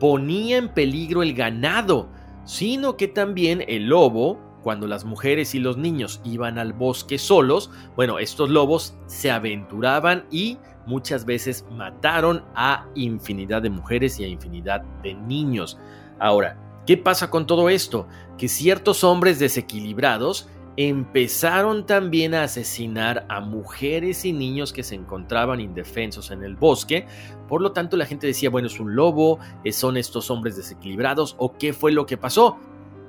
ponía 0.00 0.56
en 0.56 0.70
peligro 0.70 1.22
el 1.22 1.34
ganado, 1.34 2.08
sino 2.46 2.96
que 2.96 3.08
también 3.08 3.62
el 3.68 3.88
lobo 3.88 4.40
cuando 4.62 4.88
las 4.88 5.04
mujeres 5.04 5.54
y 5.54 5.60
los 5.60 5.76
niños 5.76 6.20
iban 6.24 6.58
al 6.58 6.72
bosque 6.72 7.18
solos, 7.18 7.70
bueno, 7.94 8.18
estos 8.18 8.50
lobos 8.50 8.96
se 9.06 9.30
aventuraban 9.30 10.24
y 10.28 10.58
muchas 10.86 11.24
veces 11.24 11.64
mataron 11.70 12.44
a 12.54 12.86
infinidad 12.94 13.62
de 13.62 13.70
mujeres 13.70 14.18
y 14.18 14.24
a 14.24 14.28
infinidad 14.28 14.82
de 15.02 15.14
niños. 15.14 15.78
Ahora, 16.18 16.58
¿qué 16.86 16.96
pasa 16.96 17.30
con 17.30 17.46
todo 17.46 17.68
esto? 17.68 18.06
Que 18.38 18.48
ciertos 18.48 19.04
hombres 19.04 19.38
desequilibrados 19.38 20.48
empezaron 20.78 21.86
también 21.86 22.34
a 22.34 22.42
asesinar 22.42 23.26
a 23.28 23.40
mujeres 23.40 24.24
y 24.24 24.32
niños 24.32 24.72
que 24.72 24.82
se 24.82 24.94
encontraban 24.94 25.60
indefensos 25.60 26.30
en 26.30 26.42
el 26.44 26.54
bosque. 26.54 27.06
Por 27.48 27.62
lo 27.62 27.72
tanto, 27.72 27.96
la 27.96 28.06
gente 28.06 28.26
decía, 28.26 28.50
bueno, 28.50 28.68
es 28.68 28.78
un 28.78 28.94
lobo, 28.94 29.38
son 29.72 29.96
estos 29.96 30.30
hombres 30.30 30.56
desequilibrados, 30.56 31.34
o 31.38 31.56
qué 31.56 31.72
fue 31.72 31.92
lo 31.92 32.04
que 32.04 32.18
pasó 32.18 32.58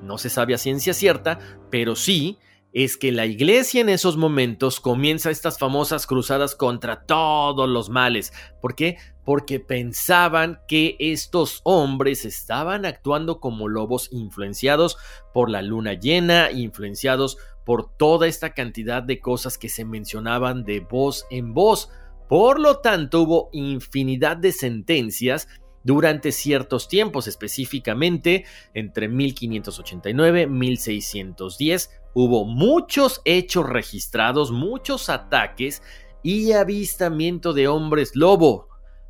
no 0.02 0.18
se 0.18 0.30
sabe 0.30 0.54
a 0.54 0.58
ciencia 0.58 0.94
cierta, 0.94 1.40
pero 1.70 1.96
sí 1.96 2.38
es 2.78 2.96
que 2.96 3.12
la 3.12 3.26
iglesia 3.26 3.82
en 3.82 3.90
esos 3.90 4.18
momentos 4.18 4.80
comienza 4.80 5.32
estas 5.32 5.58
famosas 5.58 6.06
cruzadas 6.06 6.54
contra 6.54 7.02
todos 7.06 7.68
los 7.68 7.90
males. 7.90 8.32
¿Por 8.62 8.76
qué? 8.76 8.98
Porque 9.26 9.60
pensaban 9.60 10.60
que 10.68 10.96
estos 11.00 11.62
hombres 11.64 12.24
estaban 12.24 12.86
actuando 12.86 13.40
como 13.40 13.68
lobos 13.68 14.10
influenciados 14.12 14.96
por 15.34 15.50
la 15.50 15.64
luna 15.64 15.96
llena, 15.96 16.52
influenciados 16.52 17.40
por 17.66 17.98
toda 17.98 18.28
esta 18.28 18.54
cantidad 18.54 19.02
de 19.02 19.20
cosas 19.22 19.58
que 19.58 19.70
se 19.70 19.84
mencionaban 19.84 20.64
de 20.64 20.82
voz 20.82 21.26
en 21.32 21.56
voz. 21.56 21.90
Por 22.30 22.60
lo 22.60 22.78
tanto, 22.78 23.24
hubo 23.24 23.50
infinidad 23.54 24.38
de 24.38 24.52
sentencias 24.52 25.48
durante 25.88 26.34
ciertos 26.34 26.90
tiempos, 26.90 27.28
específicamente 27.28 28.44
entre 28.74 29.08
1589 29.08 30.42
y 30.42 30.48
1610. 30.48 32.02
Hubo 32.14 32.44
muchos 32.44 33.22
hechos 33.24 33.66
registrados, 33.66 34.52
muchos 34.52 35.10
ataques 35.10 35.82
y 36.24 36.52
avistamiento 36.52 37.54
de 37.54 37.70
hombres 37.70 38.18
lobo. 38.18 38.68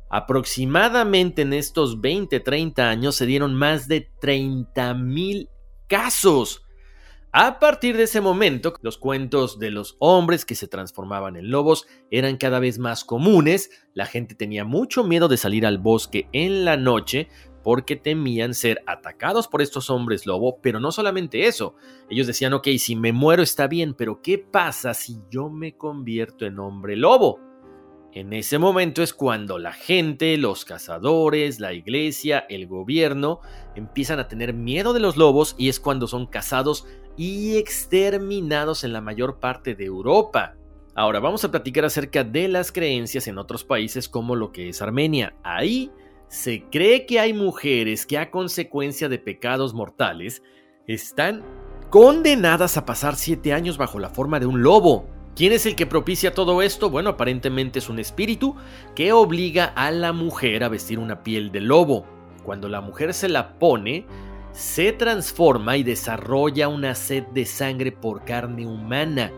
Aproximadamente 0.08 1.42
en 1.42 1.52
estos 1.52 1.98
20-30 1.98 2.78
años 2.78 3.16
se 3.16 3.26
dieron 3.26 3.54
más 3.54 3.88
de 3.88 4.08
30.000 4.22 5.50
casos. 5.88 6.62
A 7.32 7.58
partir 7.58 7.98
de 7.98 8.04
ese 8.04 8.22
momento, 8.22 8.72
los 8.80 8.96
cuentos 8.96 9.58
de 9.58 9.70
los 9.70 9.96
hombres 9.98 10.46
que 10.46 10.54
se 10.54 10.66
transformaban 10.66 11.36
en 11.36 11.50
lobos 11.50 11.86
eran 12.10 12.38
cada 12.38 12.58
vez 12.58 12.78
más 12.78 13.04
comunes, 13.04 13.70
la 13.92 14.06
gente 14.06 14.34
tenía 14.34 14.64
mucho 14.64 15.04
miedo 15.04 15.28
de 15.28 15.36
salir 15.36 15.66
al 15.66 15.76
bosque 15.76 16.30
en 16.32 16.64
la 16.64 16.78
noche 16.78 17.28
porque 17.62 17.96
temían 17.96 18.54
ser 18.54 18.82
atacados 18.86 19.46
por 19.46 19.60
estos 19.60 19.90
hombres 19.90 20.24
lobo, 20.24 20.58
pero 20.62 20.80
no 20.80 20.90
solamente 20.90 21.46
eso, 21.46 21.74
ellos 22.08 22.26
decían, 22.26 22.54
ok, 22.54 22.68
si 22.78 22.96
me 22.96 23.12
muero 23.12 23.42
está 23.42 23.66
bien, 23.66 23.92
pero 23.92 24.22
¿qué 24.22 24.38
pasa 24.38 24.94
si 24.94 25.18
yo 25.30 25.50
me 25.50 25.76
convierto 25.76 26.46
en 26.46 26.58
hombre 26.58 26.96
lobo? 26.96 27.40
En 28.14 28.32
ese 28.32 28.58
momento 28.58 29.02
es 29.02 29.12
cuando 29.12 29.58
la 29.58 29.74
gente, 29.74 30.38
los 30.38 30.64
cazadores, 30.64 31.60
la 31.60 31.74
iglesia, 31.74 32.46
el 32.48 32.66
gobierno 32.66 33.40
empiezan 33.74 34.18
a 34.18 34.28
tener 34.28 34.54
miedo 34.54 34.94
de 34.94 35.00
los 35.00 35.18
lobos 35.18 35.54
y 35.58 35.68
es 35.68 35.78
cuando 35.78 36.06
son 36.06 36.26
cazados 36.26 36.86
y 37.18 37.56
exterminados 37.56 38.84
en 38.84 38.94
la 38.94 39.02
mayor 39.02 39.40
parte 39.40 39.74
de 39.74 39.84
Europa. 39.84 40.54
Ahora 40.94 41.20
vamos 41.20 41.44
a 41.44 41.50
platicar 41.50 41.84
acerca 41.84 42.24
de 42.24 42.48
las 42.48 42.72
creencias 42.72 43.26
en 43.26 43.38
otros 43.38 43.64
países 43.64 44.08
como 44.08 44.36
lo 44.36 44.52
que 44.52 44.68
es 44.68 44.80
Armenia. 44.80 45.34
Ahí 45.42 45.90
se 46.28 46.64
cree 46.70 47.06
que 47.06 47.18
hay 47.18 47.32
mujeres 47.32 48.06
que 48.06 48.18
a 48.18 48.30
consecuencia 48.30 49.08
de 49.08 49.18
pecados 49.18 49.74
mortales 49.74 50.42
están 50.86 51.42
condenadas 51.90 52.76
a 52.76 52.86
pasar 52.86 53.16
siete 53.16 53.52
años 53.52 53.78
bajo 53.78 53.98
la 53.98 54.10
forma 54.10 54.38
de 54.38 54.46
un 54.46 54.62
lobo. 54.62 55.06
¿Quién 55.34 55.52
es 55.52 55.66
el 55.66 55.74
que 55.74 55.86
propicia 55.86 56.34
todo 56.34 56.62
esto? 56.62 56.88
Bueno, 56.88 57.10
aparentemente 57.10 57.80
es 57.80 57.88
un 57.88 57.98
espíritu 57.98 58.56
que 58.94 59.12
obliga 59.12 59.66
a 59.66 59.90
la 59.90 60.12
mujer 60.12 60.64
a 60.64 60.68
vestir 60.68 60.98
una 60.98 61.22
piel 61.22 61.50
de 61.50 61.60
lobo. 61.60 62.06
cuando 62.44 62.70
la 62.70 62.80
mujer 62.80 63.12
se 63.12 63.28
la 63.28 63.58
pone, 63.58 64.06
se 64.58 64.92
transforma 64.92 65.76
y 65.76 65.84
desarrolla 65.84 66.66
una 66.66 66.96
sed 66.96 67.22
de 67.28 67.46
sangre 67.46 67.92
por 67.92 68.24
carne 68.24 68.66
humana. 68.66 69.30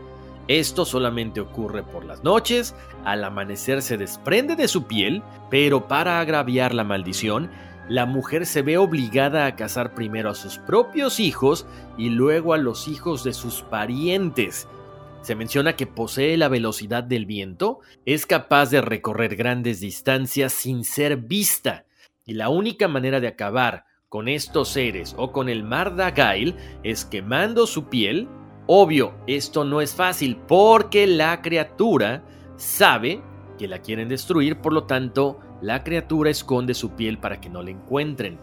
Esto 0.48 0.86
solamente 0.86 1.42
ocurre 1.42 1.82
por 1.82 2.06
las 2.06 2.24
noches, 2.24 2.74
al 3.04 3.22
amanecer 3.22 3.82
se 3.82 3.98
desprende 3.98 4.56
de 4.56 4.66
su 4.66 4.84
piel, 4.84 5.22
pero 5.50 5.88
para 5.88 6.20
agraviar 6.20 6.74
la 6.74 6.84
maldición, 6.84 7.50
la 7.86 8.06
mujer 8.06 8.46
se 8.46 8.62
ve 8.62 8.78
obligada 8.78 9.44
a 9.44 9.56
casar 9.56 9.94
primero 9.94 10.30
a 10.30 10.34
sus 10.34 10.56
propios 10.56 11.20
hijos 11.20 11.66
y 11.98 12.08
luego 12.08 12.54
a 12.54 12.58
los 12.58 12.88
hijos 12.88 13.22
de 13.22 13.34
sus 13.34 13.60
parientes. 13.60 14.68
Se 15.20 15.34
menciona 15.34 15.76
que 15.76 15.86
posee 15.86 16.38
la 16.38 16.48
velocidad 16.48 17.04
del 17.04 17.26
viento, 17.26 17.80
es 18.06 18.24
capaz 18.24 18.70
de 18.70 18.80
recorrer 18.80 19.36
grandes 19.36 19.80
distancias 19.80 20.54
sin 20.54 20.82
ser 20.82 21.18
vista, 21.18 21.84
y 22.24 22.32
la 22.32 22.48
única 22.48 22.88
manera 22.88 23.20
de 23.20 23.28
acabar 23.28 23.89
con 24.10 24.26
estos 24.26 24.68
seres 24.68 25.14
o 25.16 25.30
con 25.30 25.48
el 25.48 25.62
Mardagail 25.62 26.56
es 26.82 27.04
quemando 27.04 27.66
su 27.66 27.84
piel. 27.84 28.28
Obvio, 28.66 29.14
esto 29.28 29.64
no 29.64 29.80
es 29.80 29.94
fácil 29.94 30.36
porque 30.48 31.06
la 31.06 31.40
criatura 31.42 32.24
sabe 32.56 33.22
que 33.56 33.68
la 33.68 33.78
quieren 33.78 34.08
destruir, 34.08 34.60
por 34.60 34.72
lo 34.72 34.84
tanto, 34.84 35.38
la 35.62 35.84
criatura 35.84 36.28
esconde 36.28 36.74
su 36.74 36.96
piel 36.96 37.18
para 37.18 37.40
que 37.40 37.48
no 37.48 37.62
la 37.62 37.70
encuentren. 37.70 38.40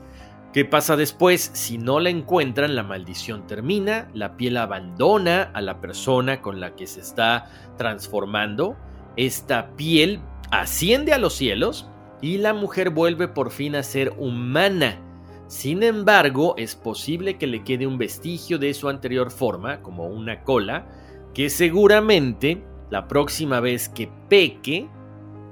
¿Qué 0.54 0.64
pasa 0.64 0.96
después? 0.96 1.52
Si 1.54 1.78
no 1.78 2.00
la 2.00 2.12
encuentran, 2.12 2.74
la 2.74 2.84
maldición 2.84 3.46
termina, 3.46 4.10
la 4.14 4.38
piel 4.38 4.56
abandona 4.56 5.52
a 5.54 5.60
la 5.60 5.82
persona 5.82 6.42
con 6.42 6.62
la 6.62 6.76
que 6.76 6.88
se 6.88 7.02
está 7.02 7.52
transformando, 7.78 8.78
esta 9.18 9.76
piel 9.76 10.22
asciende 10.50 11.12
a 11.12 11.18
los 11.18 11.34
cielos 11.34 11.90
y 12.22 12.38
la 12.38 12.54
mujer 12.54 12.90
vuelve 12.90 13.28
por 13.28 13.52
fin 13.52 13.76
a 13.76 13.84
ser 13.84 14.14
humana. 14.18 15.02
Sin 15.48 15.82
embargo, 15.82 16.56
es 16.58 16.76
posible 16.76 17.38
que 17.38 17.48
le 17.48 17.64
quede 17.64 17.88
un 17.88 17.98
vestigio 17.98 18.60
de 18.60 18.74
su 18.74 18.90
anterior 18.90 19.32
forma, 19.32 19.82
como 19.82 20.08
una 20.08 20.44
cola, 20.44 20.88
que 21.34 21.50
seguramente 21.50 22.64
la 22.90 23.08
próxima 23.08 23.60
vez 23.60 23.88
que 23.90 24.10
peque 24.30 24.90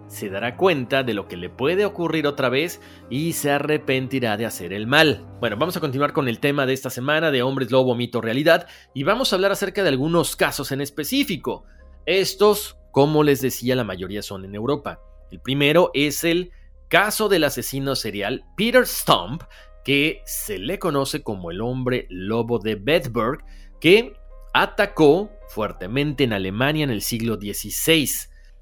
se 0.08 0.30
dará 0.30 0.56
cuenta 0.58 1.04
de 1.04 1.14
lo 1.14 1.28
que 1.28 1.38
le 1.38 1.50
puede 1.50 1.86
ocurrir 1.86 2.28
otra 2.28 2.50
vez 2.50 2.82
y 3.10 3.34
se 3.34 3.52
arrepentirá 3.52 4.38
de 4.38 4.46
hacer 4.46 4.74
el 4.74 4.86
mal. 4.86 5.26
Bueno, 5.40 5.58
vamos 5.58 5.76
a 5.78 5.80
continuar 5.80 6.14
con 6.14 6.28
el 6.28 6.40
tema 6.40 6.66
de 6.66 6.74
esta 6.74 6.90
semana 6.90 7.32
de 7.32 7.42
hombres 7.42 7.72
lobo, 7.72 7.96
mito, 7.96 8.22
realidad 8.22 8.68
y 8.94 9.04
vamos 9.04 9.32
a 9.32 9.38
hablar 9.38 9.52
acerca 9.52 9.82
de 9.82 9.90
algunos 9.90 10.36
casos 10.36 10.72
en 10.72 10.82
específico. 10.82 11.64
Estos, 12.06 12.78
como 12.92 13.24
les 13.24 13.42
decía, 13.42 13.76
la 13.76 13.84
mayoría 13.84 14.22
son 14.22 14.46
en 14.46 14.56
Europa. 14.56 15.00
El 15.32 15.40
primero 15.40 15.90
es 15.94 16.24
el 16.24 16.52
caso 16.88 17.30
del 17.30 17.44
asesino 17.44 17.96
serial 17.96 18.46
Peter 18.56 18.86
Stump, 18.86 19.44
que 19.86 20.22
se 20.26 20.58
le 20.58 20.80
conoce 20.80 21.24
como 21.24 21.52
el 21.52 21.62
hombre 21.62 22.08
lobo 22.10 22.60
de 22.60 22.76
Bedburg, 22.76 23.46
que 23.80 24.14
atacó 24.54 25.32
fuertemente 25.48 26.26
en 26.26 26.34
Alemania 26.34 26.84
en 26.84 26.90
el 26.90 27.02
siglo 27.02 27.36
XVI 27.36 28.10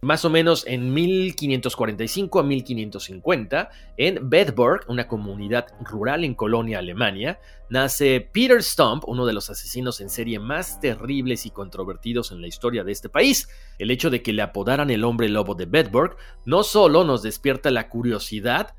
más 0.03 0.25
o 0.25 0.29
menos 0.29 0.65
en 0.67 0.93
1545 0.93 2.39
a 2.39 2.43
1550, 2.43 3.69
en 3.97 4.29
Bedburg, 4.29 4.81
una 4.87 5.07
comunidad 5.07 5.67
rural 5.79 6.23
en 6.23 6.35
Colonia, 6.35 6.79
Alemania, 6.79 7.39
nace 7.69 8.19
Peter 8.33 8.61
Stump, 8.61 9.03
uno 9.07 9.25
de 9.25 9.33
los 9.33 9.49
asesinos 9.49 10.01
en 10.01 10.09
serie 10.09 10.39
más 10.39 10.79
terribles 10.79 11.45
y 11.45 11.51
controvertidos 11.51 12.31
en 12.31 12.41
la 12.41 12.47
historia 12.47 12.83
de 12.83 12.91
este 12.91 13.09
país. 13.09 13.47
El 13.79 13.91
hecho 13.91 14.09
de 14.09 14.21
que 14.21 14.33
le 14.33 14.41
apodaran 14.41 14.89
el 14.91 15.03
hombre 15.05 15.29
lobo 15.29 15.55
de 15.55 15.65
Bedburg 15.65 16.17
no 16.45 16.63
solo 16.63 17.03
nos 17.03 17.23
despierta 17.23 17.71
la 17.71 17.87
curiosidad 17.87 18.75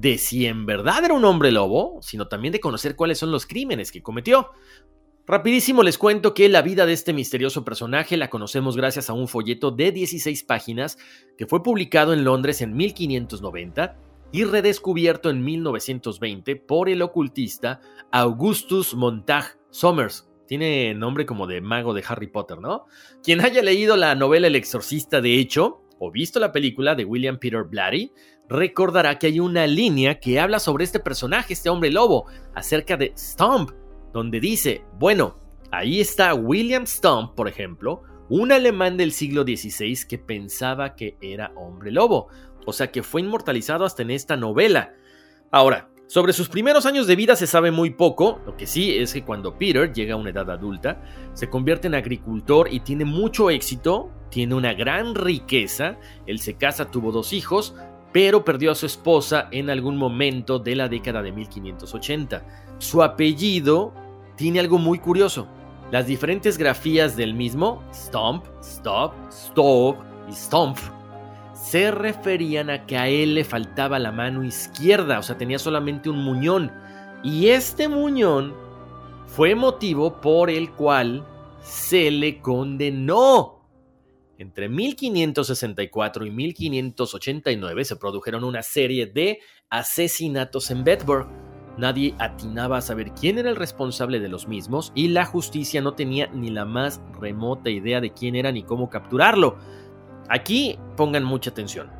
de 0.00 0.18
si 0.18 0.46
en 0.46 0.66
verdad 0.66 1.04
era 1.04 1.14
un 1.14 1.24
hombre 1.24 1.50
lobo, 1.50 1.98
sino 2.02 2.28
también 2.28 2.52
de 2.52 2.60
conocer 2.60 2.96
cuáles 2.96 3.18
son 3.18 3.30
los 3.30 3.46
crímenes 3.46 3.90
que 3.90 4.02
cometió. 4.02 4.50
Rapidísimo 5.26 5.82
les 5.82 5.98
cuento 5.98 6.34
que 6.34 6.48
la 6.48 6.62
vida 6.62 6.86
de 6.86 6.92
este 6.92 7.12
misterioso 7.12 7.64
personaje 7.64 8.16
la 8.16 8.30
conocemos 8.30 8.76
gracias 8.76 9.10
a 9.10 9.14
un 9.14 9.26
folleto 9.26 9.70
de 9.70 9.92
16 9.92 10.44
páginas 10.44 10.98
que 11.36 11.46
fue 11.46 11.62
publicado 11.62 12.12
en 12.12 12.24
Londres 12.24 12.60
en 12.60 12.76
1590 12.76 13.96
y 14.32 14.44
redescubierto 14.44 15.30
en 15.30 15.42
1920 15.42 16.56
por 16.56 16.88
el 16.88 17.00
ocultista 17.00 17.80
Augustus 18.12 18.94
Montague 18.94 19.48
Somers. 19.70 20.28
Tiene 20.46 20.94
nombre 20.94 21.26
como 21.26 21.46
de 21.46 21.60
mago 21.60 21.94
de 21.94 22.04
Harry 22.06 22.28
Potter, 22.28 22.58
¿no? 22.58 22.84
Quien 23.24 23.40
haya 23.40 23.62
leído 23.62 23.96
la 23.96 24.14
novela 24.14 24.46
El 24.46 24.54
exorcista 24.54 25.20
de 25.20 25.40
hecho, 25.40 25.82
o 25.98 26.10
visto 26.12 26.38
la 26.38 26.52
película 26.52 26.94
de 26.94 27.04
William 27.04 27.38
Peter 27.38 27.64
Blatty, 27.64 28.12
recordará 28.48 29.18
que 29.18 29.28
hay 29.28 29.40
una 29.40 29.66
línea 29.66 30.20
que 30.20 30.40
habla 30.40 30.58
sobre 30.58 30.84
este 30.84 31.00
personaje, 31.00 31.52
este 31.52 31.68
hombre 31.68 31.90
lobo, 31.90 32.26
acerca 32.54 32.96
de 32.96 33.12
Stomp, 33.16 33.70
donde 34.12 34.40
dice, 34.40 34.84
bueno, 34.98 35.38
ahí 35.70 36.00
está 36.00 36.34
William 36.34 36.86
Stump, 36.86 37.34
por 37.34 37.48
ejemplo, 37.48 38.02
un 38.28 38.52
alemán 38.52 38.96
del 38.96 39.12
siglo 39.12 39.42
XVI 39.42 39.98
que 40.08 40.18
pensaba 40.18 40.94
que 40.94 41.16
era 41.20 41.52
hombre 41.56 41.90
lobo, 41.90 42.28
o 42.64 42.72
sea 42.72 42.90
que 42.90 43.02
fue 43.02 43.20
inmortalizado 43.20 43.84
hasta 43.84 44.02
en 44.02 44.10
esta 44.10 44.36
novela. 44.36 44.94
Ahora, 45.50 45.88
sobre 46.08 46.32
sus 46.32 46.48
primeros 46.48 46.86
años 46.86 47.08
de 47.08 47.16
vida 47.16 47.34
se 47.34 47.48
sabe 47.48 47.72
muy 47.72 47.90
poco, 47.90 48.40
lo 48.46 48.56
que 48.56 48.66
sí 48.66 48.96
es 48.96 49.12
que 49.12 49.24
cuando 49.24 49.58
Peter 49.58 49.92
llega 49.92 50.14
a 50.14 50.16
una 50.16 50.30
edad 50.30 50.50
adulta, 50.50 51.02
se 51.32 51.48
convierte 51.48 51.88
en 51.88 51.96
agricultor 51.96 52.72
y 52.72 52.80
tiene 52.80 53.04
mucho 53.04 53.50
éxito, 53.50 54.10
tiene 54.30 54.54
una 54.54 54.72
gran 54.74 55.14
riqueza, 55.16 55.98
él 56.26 56.38
se 56.38 56.54
casa, 56.54 56.90
tuvo 56.90 57.10
dos 57.10 57.32
hijos, 57.32 57.74
pero 58.16 58.46
perdió 58.46 58.72
a 58.72 58.74
su 58.74 58.86
esposa 58.86 59.48
en 59.50 59.68
algún 59.68 59.98
momento 59.98 60.58
de 60.58 60.74
la 60.74 60.88
década 60.88 61.20
de 61.20 61.32
1580. 61.32 62.46
Su 62.78 63.02
apellido 63.02 63.92
tiene 64.36 64.58
algo 64.58 64.78
muy 64.78 64.98
curioso. 65.00 65.46
Las 65.90 66.06
diferentes 66.06 66.56
grafías 66.56 67.14
del 67.14 67.34
mismo, 67.34 67.82
Stomp, 67.92 68.46
Stop, 68.62 69.12
Stop 69.28 69.98
y 70.30 70.32
Stomp, 70.32 70.78
se 71.52 71.90
referían 71.90 72.70
a 72.70 72.86
que 72.86 72.96
a 72.96 73.06
él 73.06 73.34
le 73.34 73.44
faltaba 73.44 73.98
la 73.98 74.12
mano 74.12 74.42
izquierda, 74.44 75.18
o 75.18 75.22
sea, 75.22 75.36
tenía 75.36 75.58
solamente 75.58 76.08
un 76.08 76.24
muñón. 76.24 76.72
Y 77.22 77.48
este 77.48 77.86
muñón 77.86 78.54
fue 79.26 79.54
motivo 79.54 80.22
por 80.22 80.48
el 80.48 80.70
cual 80.70 81.22
se 81.60 82.10
le 82.10 82.40
condenó. 82.40 83.55
Entre 84.38 84.68
1564 84.68 86.26
y 86.26 86.30
1589 86.30 87.84
se 87.84 87.96
produjeron 87.96 88.44
una 88.44 88.62
serie 88.62 89.06
de 89.06 89.40
asesinatos 89.70 90.70
en 90.70 90.84
Bedford 90.84 91.26
Nadie 91.76 92.14
atinaba 92.18 92.78
a 92.78 92.82
saber 92.82 93.12
quién 93.12 93.38
era 93.38 93.50
el 93.50 93.56
responsable 93.56 94.18
de 94.18 94.28
los 94.28 94.48
mismos 94.48 94.92
y 94.94 95.08
la 95.08 95.26
justicia 95.26 95.82
no 95.82 95.92
tenía 95.92 96.28
ni 96.28 96.50
la 96.50 96.64
más 96.64 97.02
remota 97.20 97.68
idea 97.68 98.00
de 98.00 98.12
quién 98.12 98.34
era 98.34 98.50
ni 98.50 98.62
cómo 98.62 98.88
capturarlo. 98.88 99.58
Aquí 100.28 100.78
pongan 100.96 101.24
mucha 101.24 101.50
atención. 101.50 101.90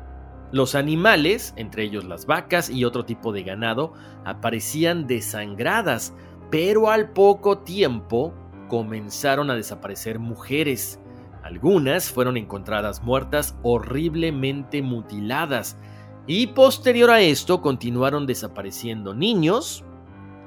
Los 0.51 0.75
animales, 0.75 1.53
entre 1.57 1.83
ellos 1.83 2.05
las 2.05 2.25
vacas 2.25 2.69
y 2.69 2.85
otro 2.85 3.05
tipo 3.05 3.31
de 3.31 3.43
ganado, 3.43 3.93
aparecían 4.25 5.05
desangradas, 5.05 6.13
pero 6.49 6.89
al 6.89 7.11
poco 7.11 7.59
tiempo 7.59 8.33
comenzaron 8.69 9.51
a 9.51 9.55
desaparecer 9.55 10.17
mujeres. 10.17 10.99
Algunas 11.47 12.11
fueron 12.11 12.35
encontradas 12.35 13.01
muertas 13.03 13.55
horriblemente 13.63 14.81
mutiladas 14.81 15.77
y 16.27 16.47
posterior 16.47 17.09
a 17.09 17.21
esto 17.21 17.61
continuaron 17.61 18.27
desapareciendo 18.27 19.13
niños 19.13 19.85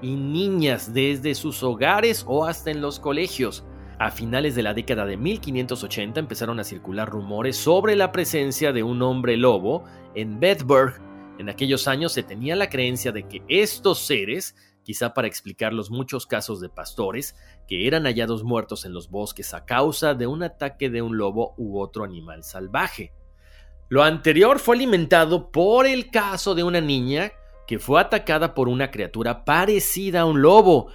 y 0.02 0.14
niñas 0.14 0.92
desde 0.92 1.34
sus 1.34 1.62
hogares 1.62 2.26
o 2.28 2.44
hasta 2.44 2.70
en 2.70 2.82
los 2.82 3.00
colegios. 3.00 3.64
A 3.98 4.10
finales 4.10 4.54
de 4.54 4.62
la 4.62 4.74
década 4.74 5.06
de 5.06 5.16
1580 5.16 6.20
empezaron 6.20 6.60
a 6.60 6.64
circular 6.64 7.08
rumores 7.08 7.56
sobre 7.56 7.96
la 7.96 8.12
presencia 8.12 8.74
de 8.74 8.82
un 8.82 9.00
hombre 9.00 9.38
lobo 9.38 9.84
en 10.14 10.38
Bedburg. 10.38 11.00
En 11.38 11.48
aquellos 11.48 11.88
años 11.88 12.12
se 12.12 12.24
tenía 12.24 12.56
la 12.56 12.68
creencia 12.68 13.10
de 13.10 13.22
que 13.22 13.42
estos 13.48 14.00
seres, 14.00 14.54
quizá 14.82 15.14
para 15.14 15.28
explicar 15.28 15.72
los 15.72 15.90
muchos 15.90 16.26
casos 16.26 16.60
de 16.60 16.68
pastores, 16.68 17.36
que 17.68 17.86
eran 17.86 18.04
hallados 18.04 18.44
muertos 18.44 18.84
en 18.84 18.92
los 18.92 19.10
bosques 19.10 19.54
a 19.54 19.64
causa 19.64 20.14
de 20.14 20.26
un 20.26 20.42
ataque 20.42 20.90
de 20.90 21.02
un 21.02 21.16
lobo 21.16 21.54
u 21.56 21.80
otro 21.80 22.04
animal 22.04 22.42
salvaje. 22.44 23.12
Lo 23.88 24.02
anterior 24.02 24.58
fue 24.58 24.76
alimentado 24.76 25.50
por 25.50 25.86
el 25.86 26.10
caso 26.10 26.54
de 26.54 26.62
una 26.62 26.80
niña 26.80 27.32
que 27.66 27.78
fue 27.78 28.00
atacada 28.00 28.54
por 28.54 28.68
una 28.68 28.90
criatura 28.90 29.44
parecida 29.44 30.22
a 30.22 30.24
un 30.24 30.42
lobo, 30.42 30.88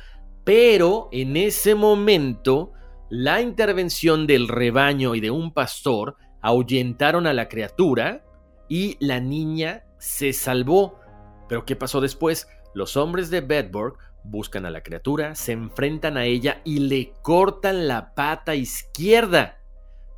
pero 0.44 1.10
en 1.12 1.38
ese 1.38 1.76
momento 1.76 2.72
la 3.10 3.42
intervención 3.42 4.28
del 4.28 4.48
rebaño 4.48 5.16
y 5.16 5.22
de 5.22 5.32
un 5.32 5.54
pastor 5.54 6.16
ahuyentaron 6.42 7.28
a 7.28 7.34
la 7.34 7.50
criatura 7.50 8.24
y 8.68 8.98
la 9.00 9.20
niña 9.20 9.84
se 9.98 10.34
salvó. 10.34 11.00
Pero 11.48 11.66
¿qué 11.66 11.76
pasó 11.76 12.02
después? 12.02 12.48
Los 12.76 12.98
hombres 12.98 13.30
de 13.30 13.40
Bedburg 13.40 13.98
buscan 14.26 14.66
a 14.66 14.70
la 14.70 14.84
criatura, 14.84 15.34
se 15.34 15.54
enfrentan 15.54 16.18
a 16.18 16.26
ella 16.26 16.62
y 16.66 16.80
le 16.80 17.14
cortan 17.22 17.88
la 17.88 18.14
pata 18.14 18.54
izquierda. 18.54 19.58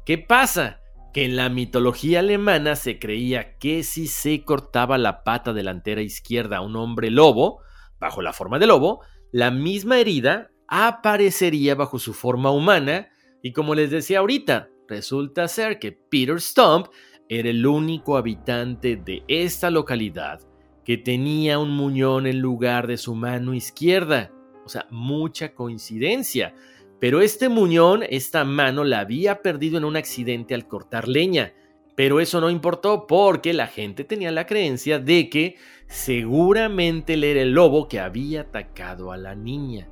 ¿Qué 0.06 0.18
pasa? 0.18 0.82
que 1.14 1.26
en 1.26 1.36
la 1.36 1.50
mitología 1.50 2.20
alemana 2.20 2.76
se 2.76 3.00
creía 3.00 3.58
que 3.58 3.82
si 3.82 4.08
se 4.08 4.44
cortaba 4.44 5.00
la 5.00 5.24
pata 5.24 5.52
delantera 5.52 6.02
izquierda 6.02 6.58
a 6.58 6.62
un 6.62 6.76
hombre 6.76 7.10
lobo, 7.10 7.62
bajo 8.00 8.22
la 8.22 8.34
forma 8.34 8.60
de 8.60 8.68
lobo, 8.68 9.02
la 9.32 9.50
misma 9.50 9.98
herida 9.98 10.52
aparecería 10.68 11.74
bajo 11.74 11.98
su 11.98 12.14
forma 12.14 12.52
humana 12.52 13.10
y 13.42 13.52
como 13.52 13.74
les 13.74 13.90
decía 13.90 14.20
ahorita, 14.20 14.70
resulta 14.88 15.48
ser 15.48 15.80
que 15.80 15.92
Peter 15.92 16.40
Stump 16.40 16.88
era 17.30 17.50
el 17.50 17.66
único 17.66 18.18
habitante 18.18 18.96
de 18.96 19.24
esta 19.28 19.72
localidad 19.72 20.47
que 20.88 20.98
tenía 20.98 21.60
un 21.60 21.72
muñón 21.72 22.28
en 22.28 22.40
lugar 22.40 22.88
de 22.88 22.96
su 22.96 23.14
mano 23.14 23.54
izquierda. 23.54 24.32
O 24.64 24.70
sea, 24.70 24.88
mucha 24.90 25.54
coincidencia. 25.54 26.56
Pero 27.02 27.20
este 27.20 27.50
muñón, 27.50 28.04
esta 28.10 28.46
mano, 28.46 28.86
la 28.86 29.02
había 29.02 29.42
perdido 29.42 29.78
en 29.78 29.84
un 29.84 29.98
accidente 29.98 30.56
al 30.56 30.66
cortar 30.66 31.10
leña. 31.10 31.54
Pero 31.98 32.22
eso 32.22 32.40
no 32.40 32.50
importó 32.50 33.06
porque 33.06 33.52
la 33.52 33.68
gente 33.68 34.06
tenía 34.06 34.32
la 34.32 34.46
creencia 34.46 34.98
de 34.98 35.30
que 35.30 35.58
seguramente 35.88 37.16
él 37.16 37.26
era 37.26 37.42
el 37.42 37.52
lobo 37.52 37.90
que 37.90 38.00
había 38.00 38.44
atacado 38.44 39.12
a 39.12 39.18
la 39.18 39.36
niña. 39.36 39.90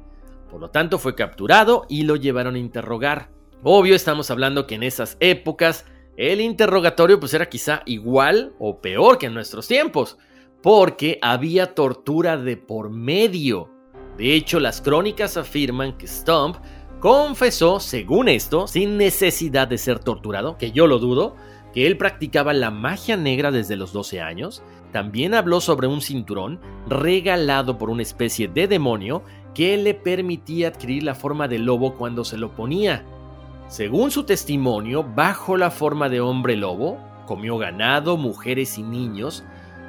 Por 0.49 0.62
lo 0.62 0.69
tanto, 0.69 0.97
fue 0.97 1.13
capturado 1.13 1.86
y 1.89 2.03
lo 2.03 2.15
llevaron 2.15 2.55
a 2.55 2.60
interrogar. 2.60 3.31
Obvio, 3.63 3.95
estamos 3.95 4.31
hablando 4.31 4.65
que 4.65 4.75
en 4.75 4.84
esas 4.84 5.17
épocas 5.19 5.86
el 6.15 6.39
interrogatorio 6.39 7.19
pues 7.19 7.34
era 7.34 7.49
quizá 7.49 7.81
igual 7.86 8.53
o 8.60 8.79
peor 8.79 9.17
que 9.17 9.25
en 9.25 9.34
nuestros 9.34 9.67
tiempos, 9.67 10.17
porque 10.65 11.19
había 11.21 11.75
tortura 11.75 12.38
de 12.38 12.58
por 12.58 12.89
medio. 12.89 13.69
De 14.17 14.34
hecho, 14.34 14.60
las 14.60 14.82
crónicas 14.82 15.38
afirman 15.38 15.95
que 15.95 16.08
Stump 16.08 16.56
confesó, 16.99 17.80
según 17.80 18.30
esto, 18.30 18.65
sin 18.67 18.97
necesidad 18.97 19.67
de 19.67 19.78
ser 19.78 19.99
torturado, 19.99 20.58
que 20.58 20.71
yo 20.71 20.88
lo 20.88 20.97
dudo, 20.97 21.36
que 21.71 21.86
él 21.86 21.99
practicaba 21.99 22.51
la 22.54 22.71
magia 22.71 23.15
negra 23.15 23.51
desde 23.51 23.75
los 23.75 23.93
12 23.93 24.21
años, 24.21 24.63
también 24.91 25.36
habló 25.36 25.62
sobre 25.62 25.86
un 25.86 26.01
cinturón 26.01 26.60
regalado 26.88 27.78
por 27.78 27.91
una 27.91 28.01
especie 28.01 28.47
de 28.47 28.67
demonio 28.67 29.21
que 29.54 29.78
le 29.78 29.93
permitía 29.93 30.69
adquirir 30.69 31.04
la 31.04 31.13
forma 31.13 31.47
de 31.47 31.60
lobo 31.60 31.93
cuando 31.93 32.23
se 32.23 32.39
lo 32.39 32.56
ponía. 32.56 33.06
Según 33.67 34.10
su 34.10 34.23
testimonio, 34.23 35.04
bajo 35.04 35.58
la 35.58 35.69
forma 35.69 36.10
de 36.10 36.21
hombre 36.21 36.56
lobo, 36.56 36.97
comió 37.28 37.60
ganado, 37.60 38.17
mujeres 38.17 38.80
y 38.80 38.82
niños 38.82 39.43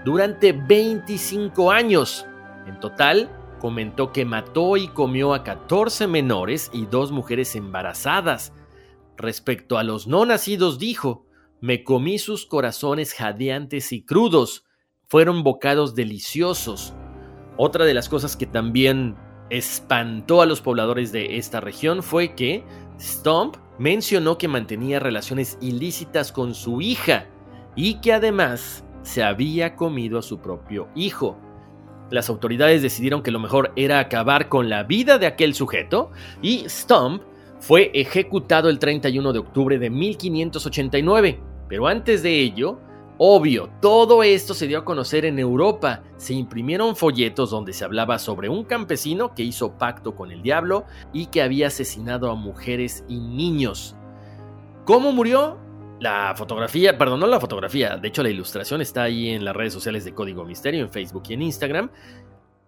durante 0.07 0.53
25 0.53 1.73
años. 1.73 2.27
En 2.69 2.79
total, 2.79 3.29
comentó 3.59 4.12
que 4.12 4.25
mató 4.25 4.77
y 4.77 4.87
comió 4.87 5.35
a 5.35 5.42
14 5.42 6.07
menores 6.07 6.71
y 6.73 6.87
dos 6.87 7.11
mujeres 7.11 7.57
embarazadas. 7.57 8.53
Respecto 9.16 9.79
a 9.79 9.83
los 9.83 10.07
no 10.07 10.25
nacidos, 10.25 10.79
dijo, 10.79 11.27
me 11.61 11.83
comí 11.83 12.21
sus 12.21 12.47
corazones 12.47 13.14
jadeantes 13.14 13.92
y 13.92 14.05
crudos, 14.05 14.64
fueron 15.09 15.42
bocados 15.42 15.97
deliciosos. 15.97 16.95
Otra 17.57 17.85
de 17.85 17.95
las 17.95 18.09
cosas 18.09 18.37
que 18.37 18.47
también 18.47 19.16
espantó 19.51 20.40
a 20.40 20.47
los 20.47 20.61
pobladores 20.61 21.11
de 21.11 21.37
esta 21.37 21.61
región 21.61 22.05
fue 22.05 22.37
que 22.37 22.64
Stump 23.01 23.57
mencionó 23.81 24.38
que 24.38 24.47
mantenía 24.47 25.01
relaciones 25.01 25.59
ilícitas 25.61 26.31
con 26.31 26.55
su 26.55 26.81
hija 26.81 27.27
y 27.75 28.01
que 28.01 28.12
además 28.12 28.86
se 29.07 29.23
había 29.23 29.77
comido 29.77 30.19
a 30.19 30.23
su 30.23 30.40
propio 30.40 30.88
hijo. 30.97 31.38
Las 32.11 32.29
autoridades 32.29 32.83
decidieron 32.83 33.23
que 33.23 33.31
lo 33.31 33.38
mejor 33.38 33.73
era 33.77 34.01
acabar 34.01 34.49
con 34.49 34.69
la 34.69 34.83
vida 34.83 35.19
de 35.19 35.27
aquel 35.27 35.55
sujeto 35.55 36.11
y 36.42 36.69
Stump 36.69 37.23
fue 37.61 37.92
ejecutado 37.95 38.69
el 38.69 38.81
31 38.81 39.33
de 39.33 39.38
octubre 39.38 39.79
de 39.79 39.90
1589. 39.90 41.40
Pero 41.69 41.87
antes 41.87 42.23
de 42.23 42.40
ello, 42.40 42.81
Obvio, 43.19 43.71
todo 43.81 44.23
esto 44.23 44.53
se 44.53 44.66
dio 44.66 44.77
a 44.77 44.85
conocer 44.85 45.25
en 45.25 45.38
Europa. 45.38 46.03
Se 46.19 46.35
imprimieron 46.35 46.97
folletos 46.97 47.51
donde 47.51 47.73
se 47.73 47.83
hablaba 47.83 48.19
sobre 48.19 48.51
un 48.51 48.64
campesino 48.64 49.35
que 49.35 49.42
hizo 49.42 49.79
pacto 49.79 50.14
con 50.14 50.31
el 50.31 50.42
diablo 50.42 50.85
y 51.14 51.27
que 51.27 51.40
había 51.40 51.69
asesinado 51.69 52.31
a 52.31 52.35
mujeres 52.35 53.05
y 53.09 53.19
niños. 53.19 53.97
¿Cómo 54.85 55.12
murió? 55.12 55.57
La 55.99 56.35
fotografía, 56.37 56.99
perdón, 56.99 57.21
no 57.21 57.27
la 57.27 57.41
fotografía, 57.41 57.97
de 57.97 58.09
hecho 58.09 58.23
la 58.23 58.29
ilustración 58.29 58.83
está 58.83 59.05
ahí 59.05 59.31
en 59.31 59.45
las 59.45 59.57
redes 59.57 59.73
sociales 59.73 60.05
de 60.05 60.13
Código 60.13 60.45
Misterio, 60.45 60.83
en 60.83 60.91
Facebook 60.91 61.23
y 61.29 61.35
en 61.35 61.43
Instagram. 61.43 61.91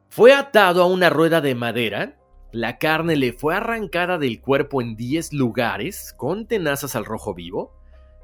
Fue 0.08 0.32
atado 0.32 0.82
a 0.82 0.86
una 0.86 1.10
rueda 1.10 1.42
de 1.42 1.54
madera, 1.54 2.18
la 2.52 2.78
carne 2.78 3.16
le 3.16 3.34
fue 3.34 3.54
arrancada 3.54 4.16
del 4.16 4.40
cuerpo 4.40 4.80
en 4.80 4.96
10 4.96 5.34
lugares 5.34 6.14
con 6.16 6.46
tenazas 6.46 6.96
al 6.96 7.04
rojo 7.04 7.34
vivo, 7.34 7.74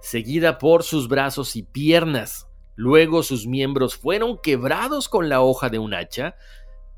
seguida 0.01 0.57
por 0.57 0.83
sus 0.83 1.09
brazos 1.09 1.57
y 1.57 1.63
piernas. 1.63 2.49
Luego 2.75 3.23
sus 3.23 3.47
miembros 3.47 3.97
fueron 3.97 4.39
quebrados 4.43 5.11
con 5.11 5.29
la 5.29 5.43
hoja 5.43 5.69
de 5.69 5.79
un 5.79 5.93
hacha 5.93 6.37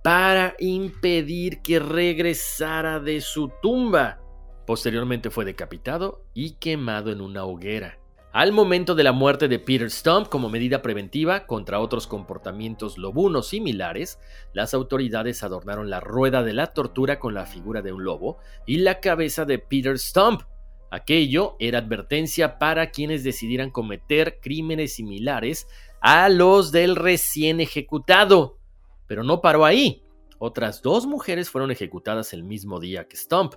para 0.05 0.55
impedir 0.61 1.63
que 1.63 1.81
regresara 1.81 3.01
de 3.01 3.21
su 3.21 3.51
tumba. 3.61 4.21
Posteriormente 4.67 5.31
fue 5.31 5.45
decapitado 5.45 6.25
y 6.35 6.53
quemado 6.53 7.13
en 7.13 7.21
una 7.21 7.45
hoguera. 7.45 7.99
Al 8.33 8.53
momento 8.53 8.95
de 8.95 9.05
la 9.05 9.13
muerte 9.13 9.49
de 9.49 9.59
Peter 9.59 9.91
Stump 9.91 10.29
como 10.29 10.51
medida 10.51 10.83
preventiva 10.83 11.47
contra 11.47 11.81
otros 11.81 12.07
comportamientos 12.07 12.99
lobunos 12.99 13.49
similares, 13.49 14.19
las 14.53 14.75
autoridades 14.75 15.43
adornaron 15.43 15.89
la 15.89 16.01
rueda 16.01 16.43
de 16.43 16.53
la 16.53 16.75
tortura 16.75 17.19
con 17.19 17.33
la 17.33 17.47
figura 17.47 17.81
de 17.81 17.93
un 17.93 18.05
lobo 18.05 18.39
y 18.67 18.79
la 18.79 19.01
cabeza 19.01 19.47
de 19.47 19.59
Peter 19.59 19.99
Stump, 19.99 20.43
Aquello 20.91 21.57
era 21.59 21.81
advertencia 21.81 22.59
para 22.59 22.91
quienes 22.91 23.25
decidieran 23.25 23.71
cometer 23.71 24.39
crímenes 24.41 24.95
similares 24.95 25.67
a 26.01 26.29
los 26.29 26.71
del 26.71 26.95
recién 26.95 27.61
ejecutado. 27.61 28.59
Pero 29.07 29.25
no 29.25 29.41
paró 29.41 29.65
ahí. 29.65 30.05
Otras 30.39 30.83
dos 30.83 31.07
mujeres 31.07 31.51
fueron 31.51 31.71
ejecutadas 31.71 32.33
el 32.33 32.45
mismo 32.45 32.79
día 32.79 33.09
que 33.09 33.17
Stump, 33.17 33.55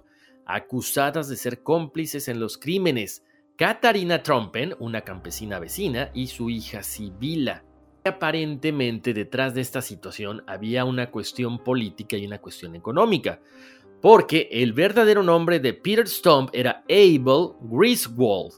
acusadas 0.49 1.29
de 1.29 1.37
ser 1.37 1.63
cómplices 1.63 2.27
en 2.27 2.39
los 2.39 2.57
crímenes. 2.57 3.23
Katarina 3.55 4.23
Trompen, 4.23 4.75
una 4.79 5.01
campesina 5.01 5.59
vecina, 5.59 6.11
y 6.13 6.27
su 6.27 6.49
hija 6.49 6.83
Sibila. 6.83 7.63
Aparentemente 8.03 9.13
detrás 9.13 9.53
de 9.53 9.61
esta 9.61 9.81
situación 9.81 10.43
había 10.47 10.85
una 10.85 11.11
cuestión 11.11 11.63
política 11.63 12.17
y 12.17 12.25
una 12.25 12.39
cuestión 12.39 12.75
económica 12.75 13.39
porque 14.01 14.47
el 14.51 14.73
verdadero 14.73 15.23
nombre 15.23 15.59
de 15.59 15.73
Peter 15.73 16.07
Stump 16.07 16.49
era 16.53 16.83
Abel 16.89 17.53
Griswold. 17.61 18.53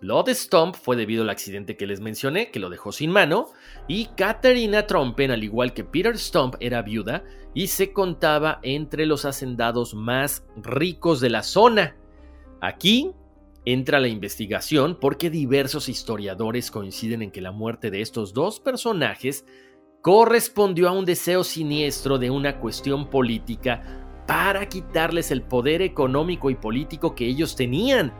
Lo 0.00 0.22
de 0.22 0.34
fue 0.34 0.96
debido 0.96 1.22
al 1.22 1.28
accidente 1.28 1.76
que 1.76 1.86
les 1.86 2.00
mencioné, 2.00 2.50
que 2.50 2.58
lo 2.58 2.70
dejó 2.70 2.90
sin 2.90 3.10
mano, 3.10 3.48
y 3.86 4.06
Katharina 4.06 4.86
Trompen, 4.86 5.30
al 5.30 5.44
igual 5.44 5.74
que 5.74 5.84
Peter 5.84 6.16
Stump, 6.16 6.56
era 6.60 6.80
viuda 6.80 7.22
y 7.54 7.68
se 7.68 7.92
contaba 7.92 8.60
entre 8.62 9.06
los 9.06 9.24
hacendados 9.24 9.94
más 9.94 10.44
ricos 10.56 11.20
de 11.20 11.30
la 11.30 11.42
zona. 11.42 11.96
Aquí 12.60 13.12
entra 13.64 14.00
la 14.00 14.08
investigación 14.08 14.96
porque 15.00 15.30
diversos 15.30 15.88
historiadores 15.88 16.70
coinciden 16.70 17.22
en 17.22 17.30
que 17.30 17.40
la 17.40 17.52
muerte 17.52 17.90
de 17.90 18.00
estos 18.00 18.32
dos 18.32 18.60
personajes 18.60 19.44
correspondió 20.02 20.88
a 20.88 20.92
un 20.92 21.04
deseo 21.04 21.44
siniestro 21.44 22.18
de 22.18 22.30
una 22.30 22.58
cuestión 22.58 23.10
política 23.10 24.22
para 24.26 24.68
quitarles 24.68 25.30
el 25.30 25.42
poder 25.42 25.82
económico 25.82 26.50
y 26.50 26.54
político 26.54 27.14
que 27.14 27.26
ellos 27.26 27.56
tenían, 27.56 28.14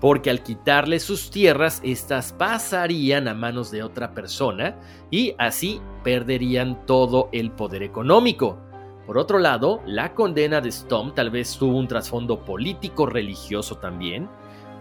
porque 0.00 0.30
al 0.30 0.42
quitarles 0.42 1.02
sus 1.02 1.30
tierras, 1.30 1.80
éstas 1.82 2.32
pasarían 2.32 3.28
a 3.28 3.34
manos 3.34 3.70
de 3.70 3.82
otra 3.82 4.12
persona 4.12 4.76
y 5.10 5.34
así 5.38 5.80
perderían 6.04 6.84
todo 6.86 7.28
el 7.32 7.50
poder 7.50 7.82
económico. 7.82 8.58
Por 9.06 9.18
otro 9.18 9.38
lado, 9.38 9.80
la 9.86 10.14
condena 10.14 10.60
de 10.60 10.72
Stump 10.72 11.14
tal 11.14 11.30
vez 11.30 11.56
tuvo 11.56 11.78
un 11.78 11.88
trasfondo 11.88 12.44
político 12.44 13.06
religioso 13.06 13.76
también, 13.76 14.28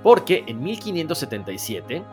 porque 0.01 0.43
en 0.47 0.63
1577 0.63 2.03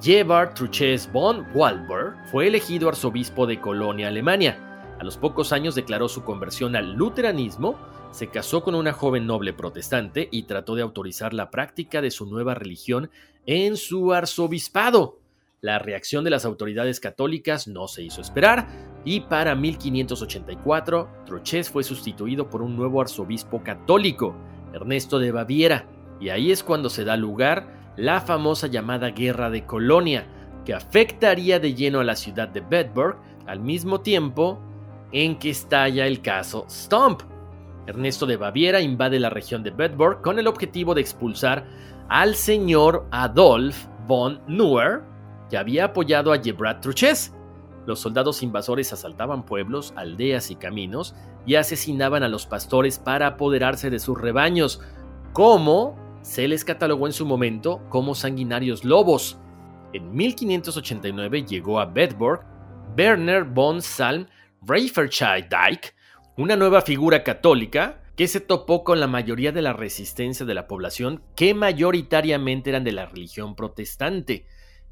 Gebhard 0.00 0.54
Truches 0.54 1.10
von 1.12 1.46
Walber 1.54 2.14
fue 2.30 2.48
elegido 2.48 2.88
arzobispo 2.88 3.46
de 3.46 3.60
Colonia, 3.60 4.08
Alemania. 4.08 4.58
A 4.98 5.04
los 5.04 5.16
pocos 5.16 5.52
años 5.52 5.74
declaró 5.74 6.08
su 6.08 6.22
conversión 6.24 6.76
al 6.76 6.92
luteranismo 6.92 7.76
se 8.12 8.28
casó 8.28 8.62
con 8.62 8.74
una 8.74 8.92
joven 8.92 9.26
noble 9.26 9.52
protestante 9.52 10.28
y 10.30 10.44
trató 10.44 10.74
de 10.76 10.82
autorizar 10.82 11.32
la 11.32 11.50
práctica 11.50 12.00
de 12.00 12.10
su 12.10 12.26
nueva 12.26 12.54
religión 12.54 13.10
en 13.46 13.76
su 13.76 14.12
arzobispado. 14.12 15.18
La 15.60 15.78
reacción 15.78 16.22
de 16.22 16.30
las 16.30 16.44
autoridades 16.44 17.00
católicas 17.00 17.66
no 17.66 17.88
se 17.88 18.02
hizo 18.02 18.20
esperar 18.20 18.68
y 19.04 19.20
para 19.20 19.54
1584 19.54 21.08
Troches 21.24 21.70
fue 21.70 21.82
sustituido 21.82 22.50
por 22.50 22.62
un 22.62 22.76
nuevo 22.76 23.00
arzobispo 23.00 23.62
católico, 23.62 24.36
Ernesto 24.74 25.18
de 25.18 25.32
Baviera, 25.32 25.88
y 26.20 26.28
ahí 26.28 26.52
es 26.52 26.62
cuando 26.62 26.90
se 26.90 27.04
da 27.04 27.16
lugar 27.16 27.92
la 27.96 28.20
famosa 28.20 28.66
llamada 28.66 29.10
Guerra 29.10 29.50
de 29.50 29.64
Colonia, 29.64 30.26
que 30.64 30.74
afectaría 30.74 31.58
de 31.58 31.74
lleno 31.74 32.00
a 32.00 32.04
la 32.04 32.16
ciudad 32.16 32.48
de 32.48 32.60
Bedburg 32.60 33.16
al 33.46 33.60
mismo 33.60 34.00
tiempo 34.00 34.60
en 35.12 35.38
que 35.38 35.50
estalla 35.50 36.06
el 36.06 36.22
caso 36.22 36.66
Stump. 36.68 37.31
Ernesto 37.86 38.26
de 38.26 38.36
Baviera 38.36 38.80
invade 38.80 39.18
la 39.18 39.30
región 39.30 39.62
de 39.62 39.70
Bedburg 39.70 40.22
con 40.22 40.38
el 40.38 40.46
objetivo 40.46 40.94
de 40.94 41.00
expulsar 41.00 41.66
al 42.08 42.34
señor 42.34 43.06
Adolf 43.10 43.86
von 44.06 44.40
Neuer, 44.46 45.02
que 45.50 45.56
había 45.56 45.86
apoyado 45.86 46.32
a 46.32 46.38
Gebrat 46.38 46.80
Truches. 46.80 47.34
Los 47.86 48.00
soldados 48.00 48.42
invasores 48.42 48.92
asaltaban 48.92 49.44
pueblos, 49.44 49.92
aldeas 49.96 50.50
y 50.50 50.56
caminos 50.56 51.14
y 51.44 51.56
asesinaban 51.56 52.22
a 52.22 52.28
los 52.28 52.46
pastores 52.46 52.98
para 52.98 53.26
apoderarse 53.26 53.90
de 53.90 53.98
sus 53.98 54.20
rebaños, 54.20 54.80
como 55.32 55.96
se 56.22 56.46
les 56.46 56.64
catalogó 56.64 57.06
en 57.06 57.12
su 57.12 57.26
momento 57.26 57.80
como 57.88 58.14
sanguinarios 58.14 58.84
lobos. 58.84 59.38
En 59.92 60.14
1589 60.14 61.44
llegó 61.44 61.80
a 61.80 61.86
Bedburg 61.86 62.44
Werner 62.96 63.44
von 63.44 63.82
Salm 63.82 64.26
Reiferscheid-Dyke, 64.64 65.92
una 66.36 66.56
nueva 66.56 66.82
figura 66.82 67.22
católica 67.22 68.00
que 68.16 68.28
se 68.28 68.40
topó 68.40 68.84
con 68.84 69.00
la 69.00 69.06
mayoría 69.06 69.52
de 69.52 69.62
la 69.62 69.72
resistencia 69.72 70.46
de 70.46 70.54
la 70.54 70.66
población 70.66 71.22
que 71.34 71.54
mayoritariamente 71.54 72.70
eran 72.70 72.84
de 72.84 72.92
la 72.92 73.06
religión 73.06 73.54
protestante. 73.54 74.46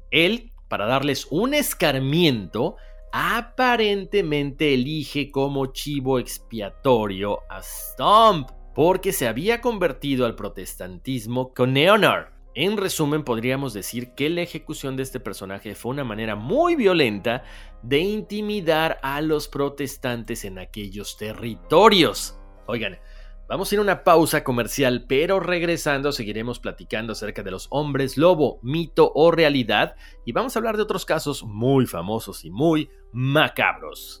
Él, 0.09 0.51
para 0.67 0.85
darles 0.85 1.27
un 1.29 1.53
escarmiento, 1.53 2.75
aparentemente 3.11 4.73
elige 4.73 5.31
como 5.31 5.67
chivo 5.67 6.19
expiatorio 6.19 7.39
a 7.49 7.61
Stump, 7.61 8.49
porque 8.73 9.11
se 9.11 9.27
había 9.27 9.61
convertido 9.61 10.25
al 10.25 10.35
protestantismo 10.35 11.53
con 11.53 11.73
Leonard. 11.73 12.40
En 12.53 12.75
resumen, 12.75 13.23
podríamos 13.23 13.73
decir 13.73 14.13
que 14.13 14.29
la 14.29 14.41
ejecución 14.41 14.97
de 14.97 15.03
este 15.03 15.19
personaje 15.19 15.73
fue 15.73 15.91
una 15.91 16.03
manera 16.03 16.35
muy 16.35 16.75
violenta 16.75 17.43
de 17.81 17.99
intimidar 17.99 18.99
a 19.03 19.21
los 19.21 19.47
protestantes 19.47 20.43
en 20.43 20.59
aquellos 20.59 21.17
territorios. 21.17 22.37
Oigan, 22.67 22.99
Vamos 23.51 23.69
a 23.69 23.75
ir 23.75 23.79
a 23.79 23.81
una 23.81 24.05
pausa 24.05 24.45
comercial, 24.45 25.03
pero 25.09 25.41
regresando 25.41 26.13
seguiremos 26.13 26.59
platicando 26.59 27.11
acerca 27.11 27.43
de 27.43 27.51
los 27.51 27.67
hombres 27.69 28.15
lobo, 28.15 28.61
mito 28.63 29.11
o 29.13 29.29
realidad, 29.29 29.97
y 30.23 30.31
vamos 30.31 30.55
a 30.55 30.59
hablar 30.59 30.77
de 30.77 30.83
otros 30.83 31.03
casos 31.03 31.43
muy 31.43 31.85
famosos 31.85 32.45
y 32.45 32.49
muy 32.49 32.89
macabros 33.11 34.20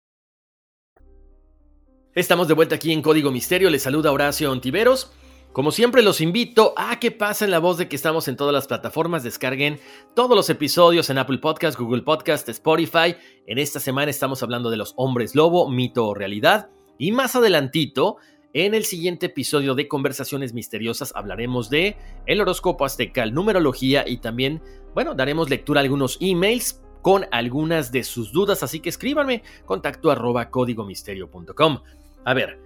Estamos 2.13 2.49
de 2.49 2.53
vuelta 2.55 2.75
aquí 2.75 2.91
en 2.91 3.01
Código 3.01 3.31
Misterio, 3.31 3.69
les 3.69 3.83
saluda 3.83 4.11
Horacio 4.11 4.51
Ontiveros. 4.51 5.13
Como 5.53 5.71
siempre 5.71 6.01
los 6.01 6.19
invito 6.19 6.73
a 6.75 6.99
que 6.99 7.09
pasen 7.09 7.51
la 7.51 7.59
voz 7.59 7.77
de 7.77 7.87
que 7.87 7.95
estamos 7.95 8.27
en 8.27 8.35
todas 8.35 8.53
las 8.53 8.67
plataformas, 8.67 9.23
descarguen 9.23 9.79
todos 10.13 10.35
los 10.35 10.49
episodios 10.49 11.09
en 11.09 11.19
Apple 11.19 11.37
Podcast, 11.37 11.79
Google 11.79 12.01
Podcast, 12.01 12.49
Spotify. 12.49 13.15
En 13.47 13.57
esta 13.59 13.79
semana 13.79 14.11
estamos 14.11 14.43
hablando 14.43 14.69
de 14.69 14.75
los 14.75 14.93
hombres 14.97 15.35
lobo, 15.35 15.69
mito 15.69 16.05
o 16.05 16.13
realidad. 16.13 16.69
Y 16.97 17.13
más 17.13 17.37
adelantito, 17.37 18.17
en 18.51 18.73
el 18.73 18.83
siguiente 18.83 19.27
episodio 19.27 19.73
de 19.73 19.87
Conversaciones 19.87 20.53
Misteriosas 20.53 21.13
hablaremos 21.15 21.69
de 21.69 21.95
el 22.25 22.41
horóscopo 22.41 22.83
aztecal, 22.83 23.33
numerología 23.33 24.03
y 24.05 24.17
también, 24.17 24.61
bueno, 24.93 25.15
daremos 25.15 25.49
lectura 25.49 25.79
a 25.79 25.83
algunos 25.83 26.17
emails 26.19 26.81
con 27.01 27.25
algunas 27.31 27.91
de 27.93 28.03
sus 28.03 28.31
dudas, 28.31 28.63
así 28.63 28.79
que 28.79 28.89
escríbanme 28.89 29.43
contacto 29.65 30.11
arroba 30.11 30.49
códigomisterio.com. 30.49 31.79
A 32.23 32.35
ver, 32.35 32.59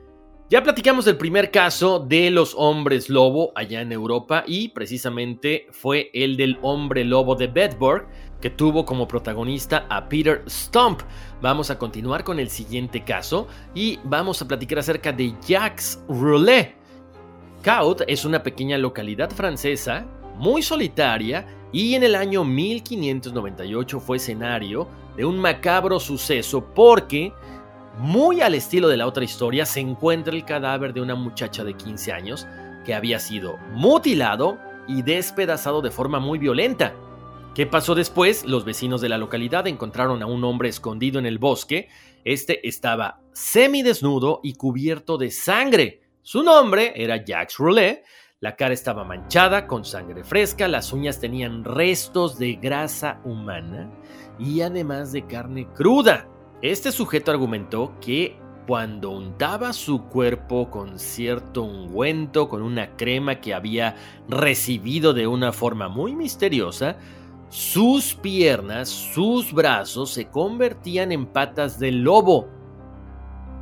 ya 0.49 0.61
platicamos 0.61 1.05
del 1.05 1.17
primer 1.17 1.49
caso 1.49 1.99
de 1.99 2.29
los 2.29 2.53
hombres 2.57 3.09
lobo 3.09 3.53
allá 3.55 3.81
en 3.81 3.93
Europa 3.93 4.43
y 4.45 4.69
precisamente 4.69 5.67
fue 5.71 6.11
el 6.13 6.35
del 6.35 6.59
hombre 6.61 7.05
lobo 7.05 7.35
de 7.35 7.47
Bedburg 7.47 8.05
que 8.41 8.49
tuvo 8.49 8.85
como 8.85 9.07
protagonista 9.07 9.87
a 9.89 10.09
Peter 10.09 10.43
Stump. 10.47 11.01
Vamos 11.41 11.71
a 11.71 11.79
continuar 11.79 12.25
con 12.25 12.39
el 12.39 12.49
siguiente 12.49 13.03
caso 13.05 13.47
y 13.73 13.97
vamos 14.03 14.41
a 14.41 14.47
platicar 14.47 14.79
acerca 14.79 15.13
de 15.13 15.33
Jacques 15.47 16.03
Roulet. 16.09 16.75
Caut 17.61 18.01
es 18.05 18.25
una 18.25 18.43
pequeña 18.43 18.77
localidad 18.77 19.31
francesa 19.31 20.05
muy 20.35 20.61
solitaria 20.61 21.47
y 21.71 21.95
en 21.95 22.03
el 22.03 22.13
año 22.13 22.43
1598 22.43 23.99
fue 24.01 24.17
escenario 24.17 24.87
de 25.15 25.25
un 25.25 25.39
macabro 25.39 25.99
suceso 25.99 26.73
porque 26.75 27.33
muy 27.97 28.41
al 28.41 28.55
estilo 28.55 28.88
de 28.88 28.97
la 28.97 29.08
otra 29.08 29.23
historia, 29.23 29.65
se 29.65 29.79
encuentra 29.79 30.34
el 30.34 30.45
cadáver 30.45 30.93
de 30.93 31.01
una 31.01 31.15
muchacha 31.15 31.63
de 31.63 31.75
15 31.75 32.12
años 32.12 32.47
que 32.86 32.93
había 32.93 33.19
sido 33.19 33.58
mutilado 33.71 34.58
y 34.88 35.01
despedazado 35.01 35.81
de 35.81 35.91
forma 35.91 36.19
muy 36.19 36.38
violenta. 36.38 36.93
¿Qué 37.55 37.65
pasó 37.65 37.95
después? 37.95 38.45
Los 38.45 38.65
vecinos 38.65 38.99
de 38.99 39.10
la 39.10 39.17
localidad 39.17 39.65
encontraron 39.67 40.21
a 40.21 40.25
un 40.25 40.43
hombre 40.43 40.69
escondido 40.69 41.19
en 41.19 41.25
el 41.25 41.39
bosque. 41.39 41.88
Este 42.25 42.67
estaba 42.67 43.21
semidesnudo 43.31 44.41
y 44.43 44.55
cubierto 44.55 45.17
de 45.17 45.31
sangre. 45.31 46.01
Su 46.21 46.43
nombre 46.43 46.91
era 46.95 47.23
Jacques 47.23 47.58
Roulet. 47.58 48.03
La 48.41 48.58
cara 48.58 48.73
estaba 48.73 49.05
manchada 49.05 49.67
con 49.67 49.86
sangre 49.86 50.25
fresca, 50.25 50.67
las 50.67 50.91
uñas 50.91 51.21
tenían 51.21 51.63
restos 51.63 52.38
de 52.38 52.55
grasa 52.55 53.21
humana 53.23 53.89
y 54.38 54.60
además 54.60 55.13
de 55.13 55.25
carne 55.25 55.67
cruda. 55.73 56.27
Este 56.65 56.91
sujeto 56.91 57.30
argumentó 57.30 57.93
que 58.01 58.39
cuando 58.65 59.12
untaba 59.12 59.71
su 59.71 60.06
cuerpo 60.06 60.71
con 60.71 60.97
cierto 60.97 61.62
ungüento, 61.62 62.49
con 62.49 62.63
una 62.63 62.97
crema 62.97 63.39
que 63.39 63.54
había 63.54 63.95
recibido 64.28 65.13
de 65.13 65.28
una 65.28 65.54
forma 65.54 65.89
muy 65.89 66.15
misteriosa, 66.15 66.97
sus 67.49 68.15
piernas, 68.15 68.89
sus 68.89 69.54
brazos 69.54 70.10
se 70.10 70.30
convertían 70.30 71.12
en 71.12 71.28
patas 71.28 71.78
de 71.78 71.91
lobo. 71.91 72.47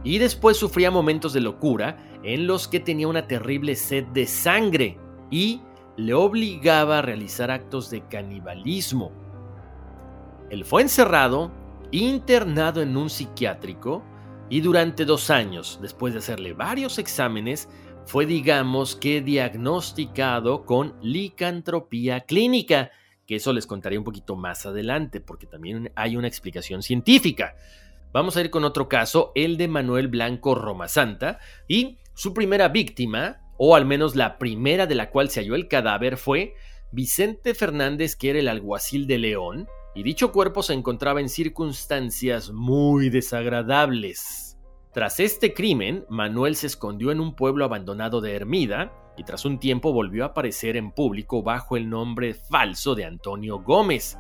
Y 0.06 0.20
después 0.20 0.56
sufría 0.56 0.90
momentos 0.90 1.34
de 1.34 1.42
locura 1.42 1.98
en 2.24 2.48
los 2.48 2.70
que 2.70 2.80
tenía 2.80 3.10
una 3.10 3.28
terrible 3.28 3.76
sed 3.76 4.06
de 4.14 4.26
sangre 4.28 4.98
y 5.30 5.60
le 5.98 6.14
obligaba 6.14 7.00
a 7.00 7.02
realizar 7.02 7.52
actos 7.52 7.90
de 7.90 8.08
canibalismo. 8.08 9.12
Él 10.50 10.64
fue 10.64 10.84
encerrado 10.84 11.52
internado 11.94 12.82
en 12.82 12.98
un 12.98 13.08
psiquiátrico 13.08 14.04
y 14.50 14.62
durante 14.62 15.06
dos 15.06 15.30
años, 15.30 15.78
después 15.80 16.14
de 16.14 16.20
hacerle 16.20 16.54
varios 16.54 16.98
exámenes, 16.98 17.70
fue 18.06 18.26
digamos 18.26 18.96
que 18.96 19.22
diagnosticado 19.22 20.66
con 20.66 20.96
licantropía 21.04 22.22
clínica, 22.22 22.90
que 23.28 23.36
eso 23.36 23.54
les 23.54 23.68
contaré 23.68 24.00
un 24.00 24.04
poquito 24.04 24.36
más 24.36 24.66
adelante 24.66 25.22
porque 25.22 25.46
también 25.46 25.92
hay 25.96 26.18
una 26.18 26.28
explicación 26.28 26.82
científica. 26.82 27.56
Vamos 28.12 28.38
a 28.38 28.42
ir 28.42 28.50
con 28.50 28.64
otro 28.64 28.90
caso, 28.90 29.32
el 29.36 29.56
de 29.58 29.68
Manuel 29.68 30.08
Blanco 30.08 30.56
Roma 30.56 30.88
Santa, 30.88 31.38
y 31.68 32.00
su 32.16 32.34
primera 32.34 32.70
víctima, 32.70 33.38
o 33.58 33.76
al 33.76 33.86
menos 33.86 34.16
la 34.16 34.40
primera 34.40 34.88
de 34.88 34.96
la 34.96 35.12
cual 35.12 35.30
se 35.30 35.42
halló 35.42 35.54
el 35.54 35.68
cadáver, 35.68 36.18
fue 36.18 36.56
Vicente 36.92 37.54
Fernández, 37.54 38.16
que 38.16 38.32
era 38.32 38.40
el 38.40 38.48
alguacil 38.48 39.06
de 39.06 39.20
León, 39.20 39.68
y 39.96 40.04
dicho 40.04 40.32
cuerpo 40.32 40.64
se 40.64 40.74
encontraba 40.74 41.22
en 41.22 41.30
circunstancias 41.30 42.52
muy 42.52 43.10
desagradables. 43.10 44.58
Tras 44.92 45.20
este 45.20 45.54
crimen, 45.54 46.06
Manuel 46.10 46.56
se 46.56 46.68
escondió 46.68 47.12
en 47.12 47.20
un 47.20 47.36
pueblo 47.36 47.66
abandonado 47.66 48.22
de 48.22 48.36
Hermida 48.36 48.94
y 49.18 49.24
tras 49.24 49.46
un 49.46 49.60
tiempo 49.60 49.94
volvió 49.94 50.24
a 50.24 50.28
aparecer 50.28 50.78
en 50.78 50.92
público 50.92 51.44
bajo 51.44 51.78
el 51.78 51.90
nombre 51.90 52.34
falso 52.34 52.96
de 52.96 53.06
Antonio 53.06 53.60
Gómez. 53.60 54.18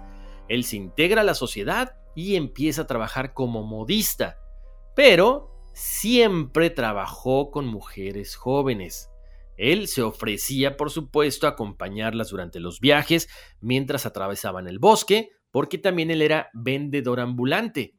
Él 0.47 0.63
se 0.63 0.77
integra 0.77 1.21
a 1.21 1.23
la 1.25 1.33
sociedad 1.33 1.95
y 2.15 2.36
empieza 2.36 2.83
a 2.83 2.88
trabajar 2.88 3.33
como 3.33 3.63
modista, 3.63 4.38
pero 4.95 5.49
siempre 5.73 6.69
trabajó 6.69 7.49
con 7.49 7.65
mujeres 7.65 8.36
jóvenes. 8.36 9.09
Él 9.57 9.88
se 9.88 10.01
ofrecía, 10.01 10.77
por 10.77 10.91
supuesto, 10.91 11.47
a 11.47 11.51
acompañarlas 11.51 12.29
durante 12.29 12.59
los 12.59 12.79
viajes 12.79 13.29
mientras 13.62 14.05
atravesaban 14.05 14.67
el 14.67 14.79
bosque 14.79 15.31
porque 15.54 15.78
también 15.78 16.10
él 16.10 16.24
era 16.24 16.50
vendedor 16.52 17.20
ambulante. 17.20 17.94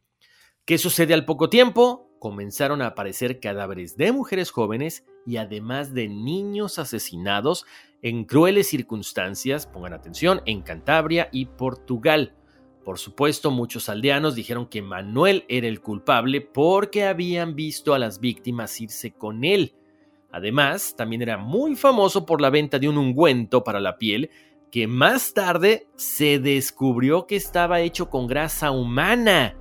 ¿Qué 0.64 0.77
sucede 0.77 1.14
al 1.14 1.25
poco 1.25 1.49
tiempo? 1.49 2.11
Comenzaron 2.19 2.83
a 2.83 2.88
aparecer 2.88 3.38
cadáveres 3.38 3.97
de 3.97 4.11
mujeres 4.11 4.51
jóvenes 4.51 5.07
y 5.25 5.37
además 5.37 5.95
de 5.95 6.09
niños 6.09 6.81
asesinados 6.81 7.64
en 8.03 8.25
crueles 8.25 8.67
circunstancias, 8.67 9.69
pongan 9.69 9.93
atención, 9.93 10.43
en 10.47 10.62
Cantabria 10.62 11.29
y 11.31 11.47
Portugal. 11.47 12.35
Por 12.85 12.99
supuesto, 12.99 13.53
muchos 13.53 13.88
aldeanos 13.88 14.35
dijeron 14.35 14.67
que 14.67 14.83
Manuel 14.83 15.45
era 15.49 15.69
el 15.69 15.81
culpable 15.81 16.40
porque 16.40 17.05
habían 17.05 17.55
visto 17.55 17.95
a 17.95 18.01
las 18.01 18.19
víctimas 18.19 18.81
irse 18.81 19.12
con 19.12 19.45
él. 19.45 19.77
Además, 20.33 20.97
también 20.97 21.23
era 21.23 21.38
muy 21.38 21.77
famoso 21.77 22.27
por 22.27 22.40
la 22.40 22.51
venta 22.51 22.81
de 22.81 22.88
un 22.88 22.99
ungüento 22.99 23.62
para 23.62 23.79
la 23.79 23.97
piel 23.97 24.29
que 24.74 24.88
más 24.88 25.34
tarde 25.34 25.87
se 25.94 26.40
descubrió 26.40 27.28
que 27.28 27.37
estaba 27.37 27.78
hecho 27.78 28.10
con 28.10 28.26
grasa 28.26 28.72
humana. 28.72 29.54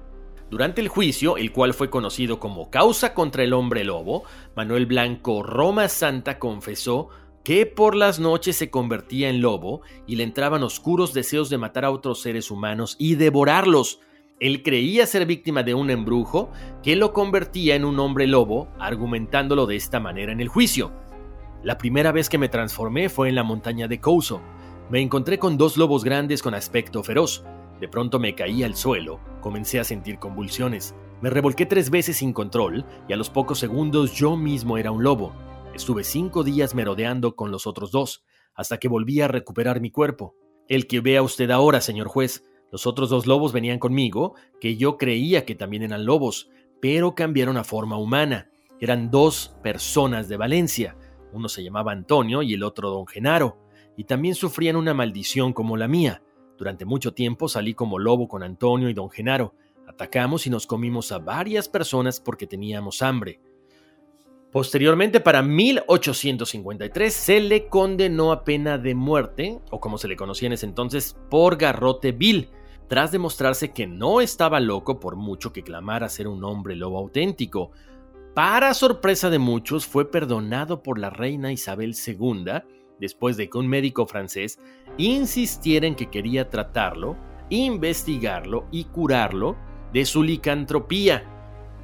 Durante 0.49 0.81
el 0.81 0.87
juicio, 0.87 1.37
el 1.37 1.51
cual 1.51 1.75
fue 1.75 1.91
conocido 1.91 2.39
como 2.39 2.71
Causa 2.71 3.13
contra 3.13 3.43
el 3.43 3.53
Hombre 3.53 3.83
Lobo, 3.83 4.23
Manuel 4.55 4.87
Blanco 4.87 5.43
Roma 5.43 5.87
Santa 5.87 6.39
confesó 6.39 7.09
que 7.43 7.67
por 7.67 7.93
las 7.93 8.19
noches 8.19 8.55
se 8.55 8.71
convertía 8.71 9.29
en 9.29 9.39
lobo 9.39 9.81
y 10.07 10.15
le 10.15 10.23
entraban 10.23 10.63
oscuros 10.63 11.13
deseos 11.13 11.51
de 11.51 11.59
matar 11.59 11.85
a 11.85 11.91
otros 11.91 12.19
seres 12.19 12.49
humanos 12.49 12.95
y 12.97 13.13
devorarlos. 13.13 13.99
Él 14.39 14.63
creía 14.63 15.05
ser 15.05 15.27
víctima 15.27 15.61
de 15.61 15.75
un 15.75 15.91
embrujo 15.91 16.49
que 16.81 16.95
lo 16.95 17.13
convertía 17.13 17.75
en 17.75 17.85
un 17.85 17.99
hombre 17.99 18.25
lobo, 18.25 18.67
argumentándolo 18.79 19.67
de 19.67 19.75
esta 19.75 19.99
manera 19.99 20.31
en 20.31 20.41
el 20.41 20.47
juicio. 20.47 20.91
La 21.61 21.77
primera 21.77 22.11
vez 22.11 22.29
que 22.29 22.39
me 22.39 22.49
transformé 22.49 23.09
fue 23.09 23.29
en 23.29 23.35
la 23.35 23.43
montaña 23.43 23.87
de 23.87 23.99
Couso. 23.99 24.41
Me 24.89 25.01
encontré 25.01 25.39
con 25.39 25.57
dos 25.57 25.77
lobos 25.77 26.03
grandes 26.03 26.43
con 26.43 26.53
aspecto 26.53 27.03
feroz. 27.03 27.43
De 27.79 27.87
pronto 27.87 28.19
me 28.19 28.35
caí 28.35 28.63
al 28.63 28.75
suelo, 28.75 29.19
comencé 29.41 29.79
a 29.79 29.83
sentir 29.83 30.19
convulsiones. 30.19 30.93
Me 31.21 31.29
revolqué 31.29 31.65
tres 31.65 31.89
veces 31.89 32.17
sin 32.17 32.33
control 32.33 32.85
y 33.07 33.13
a 33.13 33.15
los 33.15 33.29
pocos 33.29 33.59
segundos 33.59 34.13
yo 34.13 34.35
mismo 34.35 34.77
era 34.77 34.91
un 34.91 35.03
lobo. 35.03 35.33
Estuve 35.73 36.03
cinco 36.03 36.43
días 36.43 36.75
merodeando 36.75 37.35
con 37.35 37.49
los 37.49 37.65
otros 37.65 37.91
dos, 37.91 38.23
hasta 38.53 38.77
que 38.77 38.89
volví 38.89 39.21
a 39.21 39.27
recuperar 39.27 39.79
mi 39.79 39.89
cuerpo. 39.89 40.35
El 40.67 40.85
que 40.85 40.99
vea 40.99 41.23
usted 41.23 41.49
ahora, 41.49 41.81
señor 41.81 42.07
juez, 42.07 42.43
los 42.71 42.85
otros 42.85 43.09
dos 43.09 43.25
lobos 43.25 43.53
venían 43.53 43.79
conmigo, 43.79 44.35
que 44.59 44.75
yo 44.75 44.97
creía 44.97 45.45
que 45.45 45.55
también 45.55 45.83
eran 45.83 46.05
lobos, 46.05 46.49
pero 46.81 47.15
cambiaron 47.15 47.55
a 47.57 47.63
forma 47.63 47.97
humana. 47.97 48.49
Eran 48.79 49.09
dos 49.09 49.55
personas 49.63 50.27
de 50.27 50.37
Valencia. 50.37 50.97
Uno 51.31 51.47
se 51.47 51.63
llamaba 51.63 51.93
Antonio 51.93 52.41
y 52.41 52.53
el 52.53 52.63
otro 52.63 52.89
don 52.89 53.07
Genaro, 53.07 53.57
y 53.95 54.05
también 54.05 54.35
sufrían 54.35 54.75
una 54.75 54.93
maldición 54.93 55.53
como 55.53 55.77
la 55.77 55.87
mía. 55.87 56.21
Durante 56.57 56.85
mucho 56.85 57.13
tiempo 57.13 57.47
salí 57.47 57.73
como 57.73 57.99
lobo 57.99 58.27
con 58.27 58.43
Antonio 58.43 58.89
y 58.89 58.93
don 58.93 59.09
Genaro. 59.09 59.53
Atacamos 59.87 60.47
y 60.47 60.49
nos 60.49 60.65
comimos 60.65 61.11
a 61.11 61.19
varias 61.19 61.67
personas 61.67 62.19
porque 62.19 62.47
teníamos 62.47 63.01
hambre. 63.01 63.39
Posteriormente, 64.53 65.19
para 65.19 65.41
1853, 65.41 67.11
se 67.11 67.39
le 67.39 67.67
condenó 67.69 68.31
a 68.31 68.43
pena 68.43 68.77
de 68.77 68.93
muerte, 68.93 69.59
o 69.71 69.79
como 69.79 69.97
se 69.97 70.07
le 70.07 70.15
conocía 70.15 70.45
en 70.45 70.53
ese 70.53 70.67
entonces, 70.67 71.17
por 71.31 71.57
garrote 71.57 72.11
vil, 72.11 72.49
tras 72.87 73.11
demostrarse 73.11 73.71
que 73.71 73.87
no 73.87 74.21
estaba 74.21 74.59
loco 74.59 74.99
por 74.99 75.15
mucho 75.15 75.51
que 75.51 75.63
clamara 75.63 76.07
ser 76.07 76.27
un 76.27 76.43
hombre 76.43 76.75
lobo 76.75 76.99
auténtico. 76.99 77.71
Para 78.35 78.75
sorpresa 78.75 79.31
de 79.31 79.39
muchos, 79.39 79.87
fue 79.87 80.11
perdonado 80.11 80.83
por 80.83 80.99
la 80.99 81.09
reina 81.09 81.51
Isabel 81.51 81.95
II, 81.95 82.61
después 82.99 83.37
de 83.37 83.49
que 83.49 83.57
un 83.57 83.67
médico 83.67 84.05
francés 84.05 84.59
insistiera 84.97 85.87
en 85.87 85.95
que 85.95 86.09
quería 86.09 86.49
tratarlo, 86.49 87.17
investigarlo 87.49 88.67
y 88.71 88.85
curarlo 88.85 89.55
de 89.91 90.05
su 90.05 90.23
licantropía 90.23 91.29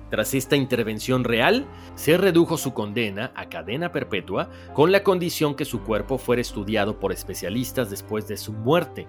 tras 0.10 0.34
esta 0.34 0.56
intervención 0.56 1.24
real, 1.24 1.68
se 1.96 2.18
redujo 2.18 2.58
su 2.58 2.74
condena 2.74 3.32
a 3.36 3.48
cadena 3.48 3.92
perpetua 3.92 4.50
con 4.74 4.92
la 4.92 5.04
condición 5.04 5.56
que 5.56 5.66
su 5.66 5.82
cuerpo 5.84 6.18
fuera 6.18 6.42
estudiado 6.42 7.00
por 7.00 7.12
especialistas 7.12 7.90
después 7.90 8.28
de 8.28 8.38
su 8.38 8.52
muerte. 8.52 9.08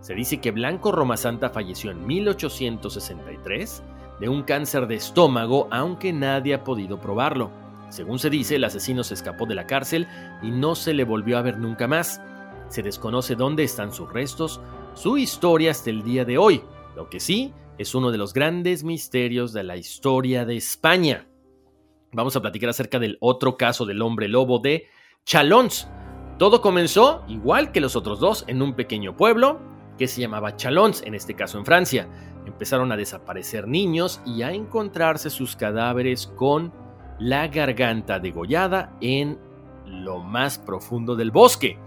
Se 0.00 0.14
dice 0.14 0.40
que 0.40 0.52
Blanco 0.52 0.92
Romasanta 0.92 1.50
falleció 1.50 1.90
en 1.90 2.06
1863 2.06 3.82
de 4.20 4.28
un 4.28 4.42
cáncer 4.42 4.86
de 4.86 4.94
estómago, 4.94 5.66
aunque 5.72 6.12
nadie 6.12 6.54
ha 6.54 6.62
podido 6.62 7.00
probarlo. 7.00 7.50
Según 7.90 8.18
se 8.18 8.30
dice, 8.30 8.56
el 8.56 8.64
asesino 8.64 9.02
se 9.02 9.14
escapó 9.14 9.46
de 9.46 9.54
la 9.54 9.66
cárcel 9.66 10.06
y 10.42 10.50
no 10.50 10.74
se 10.74 10.94
le 10.94 11.04
volvió 11.04 11.38
a 11.38 11.42
ver 11.42 11.58
nunca 11.58 11.86
más. 11.86 12.20
Se 12.68 12.82
desconoce 12.82 13.34
dónde 13.34 13.64
están 13.64 13.92
sus 13.92 14.12
restos, 14.12 14.60
su 14.94 15.16
historia 15.16 15.70
hasta 15.70 15.90
el 15.90 16.02
día 16.02 16.24
de 16.24 16.36
hoy. 16.36 16.62
Lo 16.96 17.08
que 17.08 17.20
sí 17.20 17.54
es 17.78 17.94
uno 17.94 18.10
de 18.10 18.18
los 18.18 18.34
grandes 18.34 18.84
misterios 18.84 19.52
de 19.52 19.62
la 19.62 19.76
historia 19.76 20.44
de 20.44 20.56
España. 20.56 21.28
Vamos 22.12 22.36
a 22.36 22.42
platicar 22.42 22.70
acerca 22.70 22.98
del 22.98 23.16
otro 23.20 23.56
caso 23.56 23.86
del 23.86 24.02
hombre 24.02 24.28
lobo 24.28 24.58
de 24.58 24.86
Chalons. 25.24 25.88
Todo 26.38 26.60
comenzó, 26.60 27.24
igual 27.28 27.72
que 27.72 27.80
los 27.80 27.96
otros 27.96 28.20
dos, 28.20 28.44
en 28.48 28.62
un 28.62 28.74
pequeño 28.74 29.16
pueblo 29.16 29.60
que 29.96 30.08
se 30.08 30.20
llamaba 30.20 30.56
Chalons, 30.56 31.02
en 31.02 31.14
este 31.14 31.34
caso 31.34 31.58
en 31.58 31.64
Francia. 31.64 32.08
Empezaron 32.46 32.92
a 32.92 32.96
desaparecer 32.96 33.66
niños 33.66 34.20
y 34.24 34.42
a 34.42 34.52
encontrarse 34.52 35.30
sus 35.30 35.56
cadáveres 35.56 36.26
con 36.26 36.72
la 37.18 37.48
garganta 37.48 38.18
degollada 38.18 38.92
en 39.00 39.38
lo 39.86 40.18
más 40.20 40.58
profundo 40.58 41.16
del 41.16 41.30
bosque. 41.30 41.78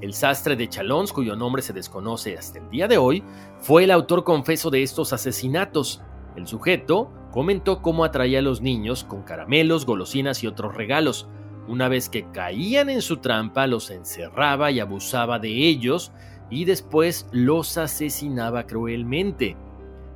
El 0.00 0.12
sastre 0.12 0.56
de 0.56 0.68
Chalons, 0.68 1.12
cuyo 1.12 1.36
nombre 1.36 1.62
se 1.62 1.72
desconoce 1.72 2.36
hasta 2.36 2.58
el 2.58 2.68
día 2.70 2.88
de 2.88 2.98
hoy, 2.98 3.22
fue 3.60 3.84
el 3.84 3.90
autor 3.90 4.24
confeso 4.24 4.70
de 4.70 4.82
estos 4.82 5.12
asesinatos. 5.12 6.02
El 6.36 6.46
sujeto 6.46 7.10
comentó 7.30 7.80
cómo 7.80 8.04
atraía 8.04 8.40
a 8.40 8.42
los 8.42 8.60
niños 8.60 9.04
con 9.04 9.22
caramelos, 9.22 9.86
golosinas 9.86 10.42
y 10.42 10.46
otros 10.46 10.74
regalos. 10.74 11.28
Una 11.68 11.88
vez 11.88 12.08
que 12.08 12.30
caían 12.32 12.90
en 12.90 13.00
su 13.00 13.18
trampa, 13.18 13.66
los 13.66 13.90
encerraba 13.90 14.70
y 14.70 14.80
abusaba 14.80 15.38
de 15.38 15.48
ellos 15.48 16.12
y 16.50 16.64
después 16.64 17.26
los 17.32 17.78
asesinaba 17.78 18.66
cruelmente. 18.66 19.56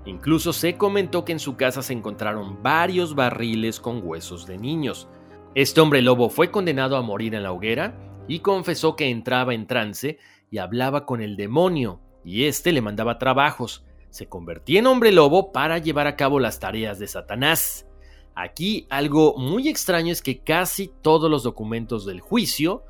Incluso 0.08 0.54
se 0.54 0.78
comentó 0.78 1.26
que 1.26 1.32
en 1.32 1.38
su 1.38 1.56
casa 1.56 1.82
se 1.82 1.92
encontraron 1.92 2.62
varios 2.62 3.14
barriles 3.14 3.78
con 3.78 4.00
huesos 4.02 4.46
de 4.46 4.56
niños. 4.56 5.06
Este 5.54 5.82
hombre 5.82 6.00
lobo 6.00 6.30
fue 6.30 6.50
condenado 6.50 6.96
a 6.96 7.02
morir 7.02 7.34
en 7.34 7.42
la 7.42 7.52
hoguera 7.52 7.94
y 8.26 8.38
confesó 8.38 8.96
que 8.96 9.10
entraba 9.10 9.52
en 9.52 9.66
trance 9.66 10.18
y 10.50 10.58
hablaba 10.58 11.04
con 11.04 11.20
el 11.20 11.36
demonio, 11.36 12.00
y 12.24 12.44
éste 12.44 12.72
le 12.72 12.80
mandaba 12.80 13.18
trabajos. 13.18 13.84
Se 14.08 14.30
convertía 14.30 14.78
en 14.78 14.86
hombre 14.86 15.12
lobo 15.12 15.52
para 15.52 15.76
llevar 15.76 16.06
a 16.06 16.16
cabo 16.16 16.40
las 16.40 16.58
tareas 16.58 16.98
de 16.98 17.06
Satanás. 17.06 17.86
Aquí 18.34 18.86
algo 18.88 19.36
muy 19.36 19.68
extraño 19.68 20.10
es 20.10 20.22
que 20.22 20.38
casi 20.38 20.90
todos 21.02 21.30
los 21.30 21.42
documentos 21.42 22.06
del 22.06 22.20
juicio 22.20 22.82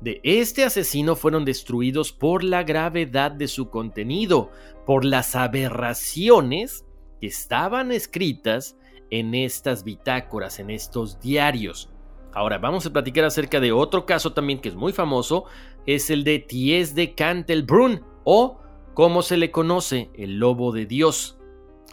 de 0.00 0.20
este 0.22 0.64
asesino 0.64 1.16
fueron 1.16 1.44
destruidos 1.44 2.12
por 2.12 2.44
la 2.44 2.62
gravedad 2.62 3.30
de 3.30 3.48
su 3.48 3.70
contenido, 3.70 4.50
por 4.84 5.04
las 5.04 5.34
aberraciones 5.34 6.84
que 7.20 7.26
estaban 7.28 7.92
escritas 7.92 8.76
en 9.10 9.34
estas 9.34 9.84
bitácoras, 9.84 10.58
en 10.58 10.70
estos 10.70 11.20
diarios. 11.20 11.90
Ahora 12.32 12.58
vamos 12.58 12.84
a 12.84 12.92
platicar 12.92 13.24
acerca 13.24 13.60
de 13.60 13.72
otro 13.72 14.04
caso 14.04 14.32
también 14.32 14.60
que 14.60 14.68
es 14.68 14.74
muy 14.74 14.92
famoso, 14.92 15.44
es 15.86 16.10
el 16.10 16.24
de 16.24 16.40
Thies 16.40 16.94
de 16.94 17.14
Cantelbrunn 17.14 18.04
o 18.24 18.60
como 18.92 19.20
se 19.20 19.36
le 19.36 19.50
conoce, 19.50 20.10
el 20.14 20.38
lobo 20.38 20.72
de 20.72 20.86
Dios. 20.86 21.38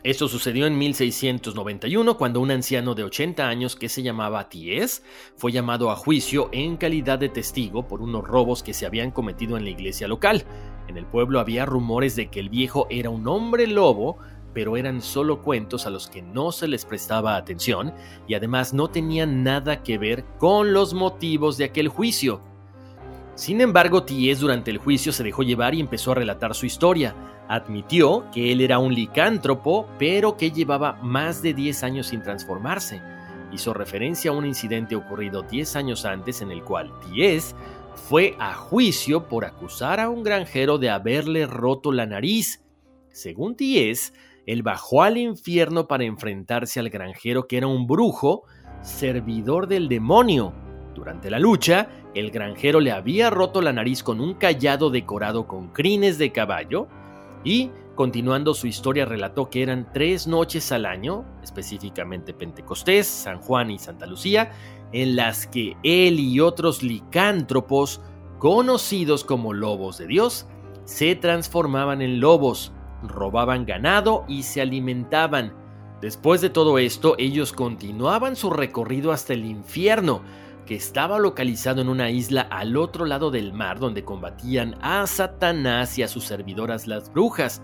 Esto 0.04 0.28
sucedió 0.28 0.68
en 0.68 0.78
1691 0.78 2.18
cuando 2.18 2.42
un 2.42 2.52
anciano 2.52 2.94
de 2.94 3.06
80 3.06 3.48
años 3.48 3.78
que 3.78 3.88
se 3.88 4.04
llamaba 4.04 4.50
Thies 4.50 5.02
fue 5.38 5.54
llamado 5.54 5.90
a 5.90 5.96
juicio 5.96 6.50
en 6.52 6.76
calidad 6.76 7.20
de 7.20 7.30
testigo 7.30 7.88
por 7.88 8.02
unos 8.02 8.26
robos 8.26 8.64
que 8.64 8.74
se 8.74 8.86
habían 8.86 9.12
cometido 9.12 9.56
en 9.56 9.64
la 9.64 9.70
iglesia 9.70 10.10
local. 10.10 10.44
En 10.90 10.98
el 10.98 11.06
pueblo 11.06 11.40
había 11.40 11.66
rumores 11.66 12.18
de 12.18 12.30
que 12.30 12.42
el 12.42 12.50
viejo 12.50 12.86
era 12.90 13.10
un 13.10 13.26
hombre 13.30 13.66
lobo 13.66 14.18
pero 14.54 14.76
eran 14.76 15.02
solo 15.02 15.42
cuentos 15.42 15.88
a 15.88 15.90
los 15.90 16.10
que 16.10 16.22
no 16.22 16.52
se 16.52 16.68
les 16.68 16.84
prestaba 16.84 17.38
atención 17.38 17.94
y 18.28 18.34
además 18.34 18.74
no 18.74 18.90
tenían 18.90 19.42
nada 19.44 19.84
que 19.84 19.98
ver 19.98 20.26
con 20.38 20.74
los 20.74 20.94
motivos 20.94 21.58
de 21.58 21.64
aquel 21.64 21.88
juicio. 21.88 22.42
Sin 23.36 23.62
embargo, 23.62 24.04
Ties 24.04 24.40
durante 24.40 24.70
el 24.70 24.78
juicio 24.78 25.12
se 25.12 25.24
dejó 25.24 25.42
llevar 25.42 25.74
y 25.74 25.80
empezó 25.80 26.12
a 26.12 26.16
relatar 26.16 26.54
su 26.54 26.68
historia. 26.68 27.16
Admitió 27.48 28.30
que 28.32 28.52
él 28.52 28.62
era 28.62 28.78
un 28.78 28.94
licántropo, 28.94 29.88
pero 29.98 30.38
que 30.38 30.52
llevaba 30.52 30.94
más 31.02 31.42
de 31.42 31.54
10 31.54 31.84
años 31.84 32.08
sin 32.08 32.22
transformarse. 32.22 33.02
Hizo 33.52 33.74
referencia 33.74 34.32
a 34.32 34.34
un 34.36 34.46
incidente 34.46 34.96
ocurrido 34.96 35.42
10 35.42 35.76
años 35.76 36.06
antes 36.06 36.42
en 36.42 36.52
el 36.52 36.64
cual 36.64 36.92
Ties 37.02 37.56
fue 37.96 38.36
a 38.40 38.54
juicio 38.54 39.28
por 39.28 39.46
acusar 39.46 40.00
a 40.00 40.10
un 40.10 40.24
granjero 40.24 40.78
de 40.78 40.90
haberle 40.90 41.48
roto 41.48 41.92
la 41.92 42.06
nariz. 42.06 42.64
Según 43.12 43.56
Ties, 43.56 44.14
él 44.46 44.62
bajó 44.62 45.04
al 45.04 45.18
infierno 45.18 45.88
para 45.88 46.04
enfrentarse 46.04 46.80
al 46.80 46.90
granjero 46.90 47.48
que 47.48 47.58
era 47.58 47.68
un 47.68 47.88
brujo, 47.88 48.44
servidor 48.82 49.68
del 49.68 49.88
demonio. 49.88 50.54
Durante 50.94 51.32
la 51.32 51.40
lucha, 51.40 51.90
el 52.16 52.32
granjero 52.32 52.80
le 52.80 52.92
había 52.92 53.30
roto 53.30 53.62
la 53.62 53.74
nariz 53.74 54.04
con 54.04 54.20
un 54.20 54.34
callado 54.34 54.90
decorado 54.90 55.48
con 55.48 55.70
crines 55.70 56.18
de 56.18 56.32
caballo 56.32 56.88
y, 57.44 57.72
continuando 57.96 58.54
su 58.54 58.68
historia, 58.68 59.06
relató 59.06 59.50
que 59.50 59.64
eran 59.64 59.88
tres 59.94 60.28
noches 60.28 60.72
al 60.72 60.86
año, 60.86 61.26
específicamente 61.44 62.34
Pentecostés, 62.34 63.08
San 63.08 63.40
Juan 63.40 63.72
y 63.72 63.80
Santa 63.80 64.06
Lucía, 64.06 64.52
en 64.92 65.16
las 65.16 65.48
que 65.48 65.76
él 65.84 66.20
y 66.20 66.40
otros 66.40 66.84
licántropos, 66.84 68.02
conocidos 68.40 69.24
como 69.24 69.54
lobos 69.54 69.98
de 69.98 70.08
Dios, 70.08 70.48
se 70.86 71.16
transformaban 71.16 72.02
en 72.02 72.20
lobos 72.20 72.74
robaban 73.08 73.66
ganado 73.66 74.26
y 74.28 74.44
se 74.44 74.62
alimentaban. 74.62 75.54
Después 76.02 76.42
de 76.42 76.50
todo 76.50 76.78
esto, 76.80 77.16
ellos 77.18 77.54
continuaban 77.54 78.36
su 78.36 78.50
recorrido 78.50 79.12
hasta 79.12 79.34
el 79.34 79.46
infierno, 79.46 80.22
que 80.66 80.76
estaba 80.76 81.20
localizado 81.20 81.82
en 81.82 81.90
una 81.90 82.10
isla 82.10 82.42
al 82.42 82.78
otro 82.78 83.06
lado 83.06 83.32
del 83.32 83.54
mar 83.54 83.80
donde 83.80 84.04
combatían 84.04 84.78
a 84.82 85.06
Satanás 85.08 85.98
y 85.98 86.04
a 86.04 86.08
sus 86.08 86.24
servidoras 86.24 86.88
las 86.88 87.12
brujas. 87.12 87.62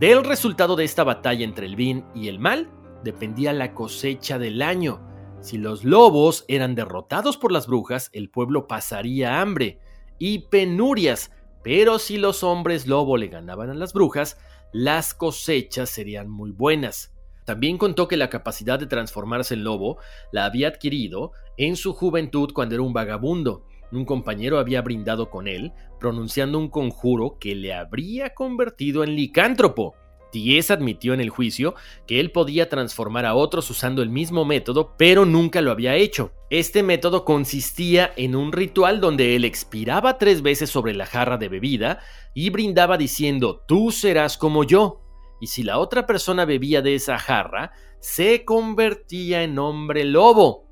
Del 0.00 0.24
resultado 0.24 0.76
de 0.76 0.84
esta 0.84 1.04
batalla 1.04 1.44
entre 1.44 1.66
el 1.66 1.76
bien 1.76 2.04
y 2.14 2.28
el 2.28 2.38
mal 2.38 2.70
dependía 3.04 3.52
la 3.52 3.74
cosecha 3.74 4.38
del 4.38 4.62
año. 4.62 5.00
Si 5.40 5.58
los 5.58 5.84
lobos 5.84 6.44
eran 6.48 6.74
derrotados 6.74 7.36
por 7.36 7.52
las 7.52 7.66
brujas, 7.66 8.10
el 8.12 8.30
pueblo 8.30 8.66
pasaría 8.66 9.40
hambre 9.40 9.80
y 10.18 10.40
penurias, 10.48 11.32
pero 11.62 11.98
si 11.98 12.16
los 12.16 12.42
hombres 12.42 12.86
lobo 12.86 13.16
le 13.16 13.28
ganaban 13.28 13.70
a 13.70 13.74
las 13.74 13.92
brujas, 13.92 14.38
las 14.72 15.14
cosechas 15.14 15.90
serían 15.90 16.30
muy 16.30 16.52
buenas. 16.52 17.11
También 17.44 17.78
contó 17.78 18.08
que 18.08 18.16
la 18.16 18.30
capacidad 18.30 18.78
de 18.78 18.86
transformarse 18.86 19.54
en 19.54 19.64
lobo 19.64 19.98
la 20.30 20.44
había 20.44 20.68
adquirido 20.68 21.32
en 21.56 21.76
su 21.76 21.92
juventud 21.92 22.50
cuando 22.52 22.74
era 22.74 22.82
un 22.82 22.92
vagabundo. 22.92 23.64
Un 23.90 24.04
compañero 24.04 24.58
había 24.58 24.80
brindado 24.80 25.28
con 25.28 25.48
él, 25.48 25.72
pronunciando 26.00 26.58
un 26.58 26.68
conjuro 26.68 27.36
que 27.38 27.54
le 27.54 27.74
habría 27.74 28.32
convertido 28.32 29.04
en 29.04 29.16
licántropo. 29.16 29.94
Ties 30.32 30.70
admitió 30.70 31.12
en 31.12 31.20
el 31.20 31.28
juicio 31.28 31.74
que 32.06 32.18
él 32.18 32.32
podía 32.32 32.70
transformar 32.70 33.26
a 33.26 33.34
otros 33.34 33.68
usando 33.68 34.02
el 34.02 34.08
mismo 34.08 34.46
método, 34.46 34.94
pero 34.96 35.26
nunca 35.26 35.60
lo 35.60 35.70
había 35.70 35.94
hecho. 35.94 36.32
Este 36.48 36.82
método 36.82 37.26
consistía 37.26 38.12
en 38.16 38.34
un 38.34 38.50
ritual 38.50 39.00
donde 39.00 39.36
él 39.36 39.44
expiraba 39.44 40.16
tres 40.16 40.40
veces 40.40 40.70
sobre 40.70 40.94
la 40.94 41.04
jarra 41.04 41.36
de 41.36 41.48
bebida 41.48 42.00
y 42.32 42.48
brindaba 42.48 42.96
diciendo, 42.96 43.62
tú 43.68 43.90
serás 43.90 44.38
como 44.38 44.64
yo. 44.64 45.01
Y 45.42 45.48
si 45.48 45.64
la 45.64 45.80
otra 45.80 46.06
persona 46.06 46.44
bebía 46.44 46.82
de 46.82 46.94
esa 46.94 47.18
jarra, 47.18 47.72
se 47.98 48.44
convertía 48.44 49.42
en 49.42 49.58
hombre 49.58 50.04
lobo. 50.04 50.68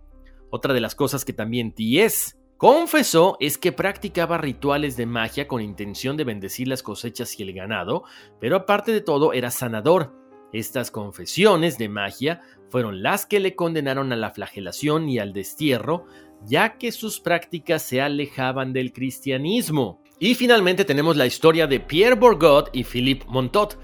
Otra 0.49 0.73
de 0.73 0.81
las 0.81 0.95
cosas 0.95 1.25
que 1.25 1.33
también 1.33 1.73
Ties 1.73 2.41
Confesó 2.61 3.39
es 3.41 3.57
que 3.57 3.73
practicaba 3.73 4.37
rituales 4.37 4.97
de 4.99 5.07
magia 5.07 5.49
con 5.49 5.61
intención 5.61 6.19
de 6.19 6.25
bendecir 6.25 6.69
las 6.69 6.83
cosechas 6.83 7.41
y 7.41 7.43
el 7.43 7.55
ganado, 7.55 8.05
pero 8.39 8.55
aparte 8.55 8.93
de 8.93 9.01
todo 9.01 9.33
era 9.33 9.51
sanador. 9.51 10.15
Estas 10.53 10.91
confesiones 10.91 11.79
de 11.79 11.89
magia 11.89 12.43
fueron 12.69 13.03
las 13.03 13.25
que 13.25 13.41
le 13.41 13.57
condenaron 13.57 14.13
a 14.13 14.17
la 14.17 14.31
flagelación 14.31 15.09
y 15.09 15.19
al 15.19 15.33
destierro, 15.33 16.05
ya 16.45 16.77
que 16.77 16.93
sus 16.93 17.19
prácticas 17.19 17.83
se 17.83 18.03
alejaban 18.03 18.75
del 18.75 18.93
cristianismo. 18.93 20.03
Y 20.19 20.35
finalmente 20.35 20.85
tenemos 20.85 21.17
la 21.17 21.25
historia 21.25 21.67
de 21.67 21.81
Pierre 21.81 22.17
Bourgot 22.17 22.69
y 22.75 22.85
Philippe 22.85 23.25
Montot. 23.27 23.79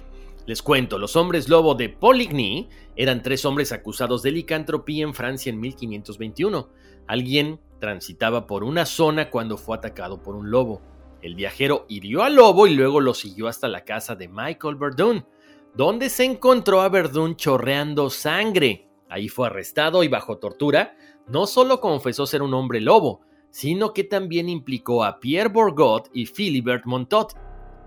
Les 0.47 0.63
cuento, 0.63 0.99
los 0.99 1.17
hombres 1.17 1.49
lobo 1.49 1.75
de 1.75 1.89
Poligny 1.89 2.69
eran 2.95 3.21
tres 3.21 3.45
hombres 3.45 3.73
acusados 3.73 4.23
de 4.23 4.31
licantropía 4.31 5.03
en 5.03 5.13
Francia 5.13 5.51
en 5.51 5.59
1521. 5.59 6.69
Alguien 7.09 7.61
transitaba 7.81 8.47
por 8.47 8.63
una 8.63 8.87
zona 8.87 9.29
cuando 9.29 9.59
fue 9.59 9.77
atacado 9.77 10.23
por 10.23 10.37
un 10.37 10.53
lobo. 10.53 10.83
El 11.21 11.35
viajero 11.35 11.85
hirió 11.89 12.23
al 12.23 12.37
lobo 12.37 12.69
y 12.69 12.77
luego 12.77 13.01
lo 13.01 13.13
siguió 13.13 13.49
hasta 13.49 13.67
la 13.67 13.85
casa 13.85 14.15
de 14.15 14.29
Michael 14.29 14.77
Verdun, 14.77 15.27
donde 15.75 16.09
se 16.11 16.25
encontró 16.25 16.81
a 16.81 16.89
Verdun 16.91 17.35
chorreando 17.35 18.09
sangre. 18.09 18.89
Ahí 19.09 19.29
fue 19.29 19.49
arrestado 19.49 20.05
y 20.05 20.09
bajo 20.09 20.39
tortura, 20.39 20.97
no 21.27 21.49
solo 21.49 21.81
confesó 21.81 22.25
ser 22.25 22.43
un 22.43 22.55
hombre 22.55 22.81
lobo, 22.81 23.23
sino 23.51 23.93
que 23.93 24.05
también 24.05 24.49
implicó 24.49 25.03
a 25.03 25.19
Pierre 25.19 25.49
Bourgot 25.49 26.09
y 26.13 26.27
Philibert 26.27 26.85
Montot. 26.87 27.33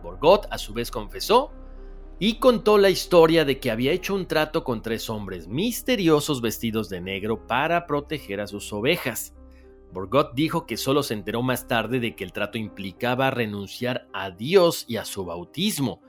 Bourgot 0.04 0.46
a 0.52 0.58
su 0.58 0.74
vez 0.74 0.92
confesó 0.92 1.54
y 2.20 2.36
contó 2.36 2.78
la 2.78 2.90
historia 2.90 3.46
de 3.46 3.60
que 3.60 3.72
había 3.72 3.94
hecho 3.94 4.14
un 4.14 4.28
trato 4.28 4.66
con 4.66 4.82
tres 4.82 5.10
hombres 5.10 5.48
misteriosos 5.48 6.42
vestidos 6.42 6.90
de 6.90 7.00
negro 7.00 7.48
para 7.48 7.88
proteger 7.88 8.42
a 8.42 8.48
sus 8.48 8.74
ovejas. 8.74 9.34
Borgot 9.94 10.34
dijo 10.36 10.68
que 10.68 10.78
solo 10.78 11.02
se 11.02 11.14
enteró 11.14 11.42
más 11.42 11.68
tarde 11.68 12.00
de 12.00 12.16
que 12.16 12.26
el 12.26 12.34
trato 12.34 12.58
implicaba 12.58 13.32
renunciar 13.32 14.08
a 14.14 14.32
Dios 14.32 14.86
y 14.88 14.98
a 14.98 15.06
su 15.06 15.26
bautismo. 15.26 16.02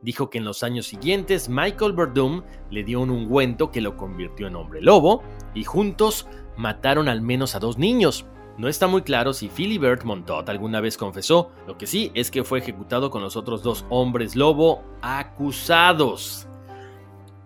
Dijo 0.00 0.30
que 0.30 0.38
en 0.38 0.44
los 0.44 0.62
años 0.62 0.86
siguientes 0.86 1.48
Michael 1.48 1.92
Verdum 1.92 2.42
le 2.70 2.82
dio 2.82 3.00
un 3.00 3.10
ungüento 3.10 3.70
que 3.70 3.80
lo 3.80 3.96
convirtió 3.96 4.46
en 4.46 4.56
hombre 4.56 4.80
lobo 4.80 5.22
y 5.54 5.64
juntos 5.64 6.26
mataron 6.56 7.08
al 7.08 7.20
menos 7.20 7.54
a 7.54 7.58
dos 7.58 7.78
niños. 7.78 8.24
No 8.58 8.66
está 8.66 8.88
muy 8.88 9.02
claro 9.02 9.32
si 9.32 9.48
Philibert 9.48 10.02
Montot 10.02 10.48
alguna 10.48 10.80
vez 10.80 10.96
confesó, 10.96 11.52
lo 11.68 11.78
que 11.78 11.86
sí 11.86 12.10
es 12.14 12.28
que 12.28 12.42
fue 12.42 12.58
ejecutado 12.58 13.08
con 13.08 13.22
los 13.22 13.36
otros 13.36 13.62
dos 13.62 13.86
hombres 13.88 14.34
lobo 14.34 14.82
acusados. 15.00 16.48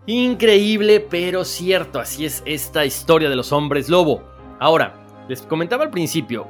Increíble 0.07 1.01
pero 1.01 1.45
cierto, 1.45 2.01
así 2.01 2.25
es 2.25 2.43
esta 2.47 2.87
historia 2.87 3.29
de 3.29 3.37
los 3.37 3.53
hombres 3.53 3.91
lobo. 3.91 4.23
Ahora, 4.59 4.95
les 5.29 5.43
comentaba 5.43 5.85
al 5.85 5.91
principio, 5.91 6.47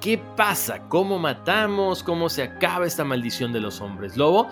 ¿qué 0.00 0.16
pasa? 0.36 0.88
¿Cómo 0.88 1.18
matamos? 1.18 2.04
¿Cómo 2.04 2.28
se 2.28 2.44
acaba 2.44 2.86
esta 2.86 3.02
maldición 3.02 3.52
de 3.52 3.60
los 3.60 3.80
hombres 3.80 4.16
lobo? 4.16 4.46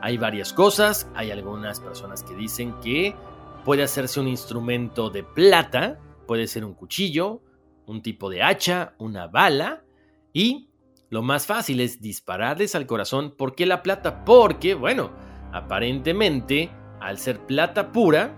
Hay 0.00 0.16
varias 0.16 0.52
cosas, 0.52 1.10
hay 1.16 1.32
algunas 1.32 1.80
personas 1.80 2.22
que 2.22 2.36
dicen 2.36 2.72
que 2.80 3.16
puede 3.64 3.82
hacerse 3.82 4.20
un 4.20 4.28
instrumento 4.28 5.10
de 5.10 5.24
plata, 5.24 5.98
puede 6.28 6.46
ser 6.46 6.64
un 6.64 6.74
cuchillo, 6.74 7.42
un 7.88 8.02
tipo 8.02 8.30
de 8.30 8.42
hacha, 8.42 8.94
una 8.98 9.26
bala 9.26 9.84
y 10.32 10.68
lo 11.10 11.22
más 11.22 11.46
fácil 11.46 11.80
es 11.80 12.00
dispararles 12.00 12.74
al 12.74 12.86
corazón. 12.86 13.34
¿Por 13.36 13.54
qué 13.54 13.64
la 13.66 13.82
plata? 13.82 14.24
Porque, 14.24 14.74
bueno, 14.74 15.10
aparentemente 15.52 16.70
al 17.00 17.18
ser 17.18 17.46
plata 17.46 17.92
pura, 17.92 18.36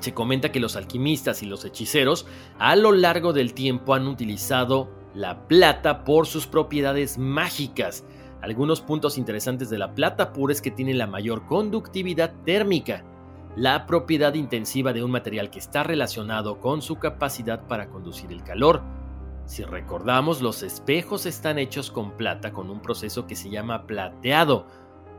se 0.00 0.14
comenta 0.14 0.50
que 0.52 0.60
los 0.60 0.76
alquimistas 0.76 1.42
y 1.42 1.46
los 1.46 1.64
hechiceros 1.64 2.26
a 2.58 2.76
lo 2.76 2.92
largo 2.92 3.32
del 3.32 3.54
tiempo 3.54 3.94
han 3.94 4.06
utilizado 4.06 4.90
la 5.14 5.46
plata 5.48 6.04
por 6.04 6.26
sus 6.26 6.46
propiedades 6.46 7.18
mágicas. 7.18 8.04
Algunos 8.40 8.80
puntos 8.80 9.18
interesantes 9.18 9.70
de 9.70 9.78
la 9.78 9.94
plata 9.94 10.32
pura 10.32 10.52
es 10.52 10.62
que 10.62 10.70
tiene 10.70 10.94
la 10.94 11.06
mayor 11.06 11.46
conductividad 11.46 12.34
térmica, 12.44 13.04
la 13.58 13.86
propiedad 13.86 14.34
intensiva 14.34 14.92
de 14.92 15.02
un 15.02 15.10
material 15.10 15.50
que 15.50 15.58
está 15.58 15.82
relacionado 15.82 16.60
con 16.60 16.80
su 16.80 16.96
capacidad 16.96 17.66
para 17.66 17.88
conducir 17.88 18.30
el 18.30 18.44
calor. 18.44 18.82
Si 19.46 19.64
recordamos, 19.64 20.40
los 20.40 20.62
espejos 20.62 21.26
están 21.26 21.58
hechos 21.58 21.90
con 21.90 22.12
plata 22.12 22.52
con 22.52 22.70
un 22.70 22.80
proceso 22.80 23.26
que 23.26 23.34
se 23.34 23.50
llama 23.50 23.84
plateado, 23.84 24.66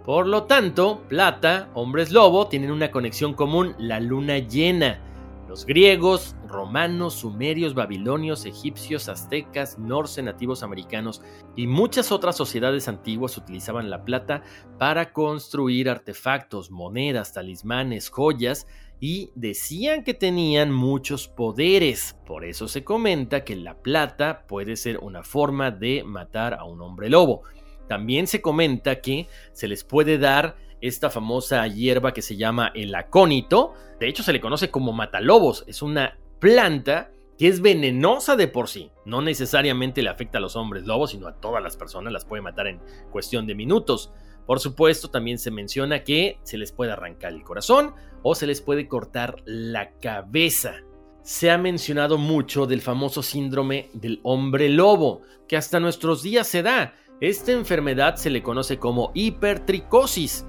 por 0.06 0.26
lo 0.26 0.44
tanto, 0.44 1.02
Plata, 1.10 1.70
hombres 1.74 2.12
lobo, 2.12 2.48
tienen 2.48 2.72
una 2.72 2.90
conexión 2.90 3.34
común, 3.34 3.76
la 3.78 4.00
luna 4.00 4.40
llena. 4.40 5.02
Los 5.50 5.66
griegos, 5.66 6.36
romanos, 6.48 7.16
sumerios, 7.16 7.74
babilonios, 7.74 8.46
egipcios, 8.46 9.10
aztecas, 9.10 9.80
norse, 9.80 10.22
nativos 10.22 10.62
americanos 10.62 11.24
y 11.56 11.66
muchas 11.66 12.12
otras 12.12 12.38
sociedades 12.38 12.88
antiguas 12.88 13.36
utilizaban 13.36 13.90
la 13.90 14.06
plata 14.06 14.44
para 14.78 15.12
construir 15.12 15.90
artefactos, 15.90 16.70
monedas, 16.70 17.34
talismanes, 17.34 18.12
joyas 18.12 18.68
y 19.00 19.32
decían 19.34 20.04
que 20.04 20.14
tenían 20.14 20.72
muchos 20.72 21.28
poderes. 21.28 22.16
Por 22.28 22.46
eso 22.46 22.68
se 22.68 22.84
comenta 22.84 23.44
que 23.44 23.56
la 23.56 23.82
plata 23.82 24.46
puede 24.46 24.76
ser 24.76 25.00
una 25.00 25.24
forma 25.24 25.72
de 25.72 26.04
matar 26.04 26.54
a 26.54 26.64
un 26.64 26.80
hombre 26.80 27.10
lobo. 27.10 27.42
También 27.90 28.28
se 28.28 28.42
comenta 28.42 29.02
que 29.02 29.28
se 29.52 29.68
les 29.68 29.84
puede 29.84 30.18
dar 30.18 30.56
esta 30.80 31.10
famosa 31.10 31.68
hierba 31.68 32.14
que 32.14 32.22
se 32.22 32.38
llama 32.38 32.72
el 32.76 32.96
acónito. 32.96 33.74
De 34.00 34.08
hecho, 34.08 34.24
se 34.24 34.32
le 34.32 34.40
conoce 34.40 34.70
como 34.70 34.94
matalobos. 34.94 35.66
Es 35.68 35.82
una 35.82 36.18
planta 36.40 37.12
que 37.38 37.48
es 37.48 37.62
venenosa 37.62 38.36
de 38.36 38.48
por 38.48 38.70
sí. 38.70 38.92
No 39.06 39.22
necesariamente 39.22 40.02
le 40.02 40.10
afecta 40.10 40.38
a 40.38 40.42
los 40.42 40.56
hombres 40.56 40.86
lobos, 40.86 41.12
sino 41.12 41.28
a 41.28 41.36
todas 41.36 41.64
las 41.64 41.76
personas. 41.76 42.14
Las 42.14 42.26
puede 42.26 42.44
matar 42.44 42.68
en 42.68 42.80
cuestión 43.12 43.48
de 43.48 43.56
minutos. 43.56 44.14
Por 44.46 44.60
supuesto, 44.60 45.10
también 45.10 45.40
se 45.40 45.52
menciona 45.52 46.04
que 46.04 46.40
se 46.44 46.58
les 46.58 46.72
puede 46.72 46.92
arrancar 46.92 47.34
el 47.34 47.44
corazón 47.44 47.94
o 48.24 48.36
se 48.36 48.48
les 48.48 48.62
puede 48.62 48.88
cortar 48.88 49.42
la 49.46 49.92
cabeza. 50.00 50.76
Se 51.24 51.52
ha 51.52 51.58
mencionado 51.58 52.18
mucho 52.18 52.66
del 52.66 52.82
famoso 52.82 53.22
síndrome 53.24 53.90
del 53.94 54.20
hombre 54.24 54.70
lobo, 54.70 55.22
que 55.48 55.58
hasta 55.58 55.80
nuestros 55.80 56.24
días 56.24 56.48
se 56.48 56.64
da. 56.64 56.94
Esta 57.22 57.52
enfermedad 57.52 58.16
se 58.16 58.30
le 58.30 58.42
conoce 58.42 58.80
como 58.80 59.12
hipertricosis. 59.14 60.46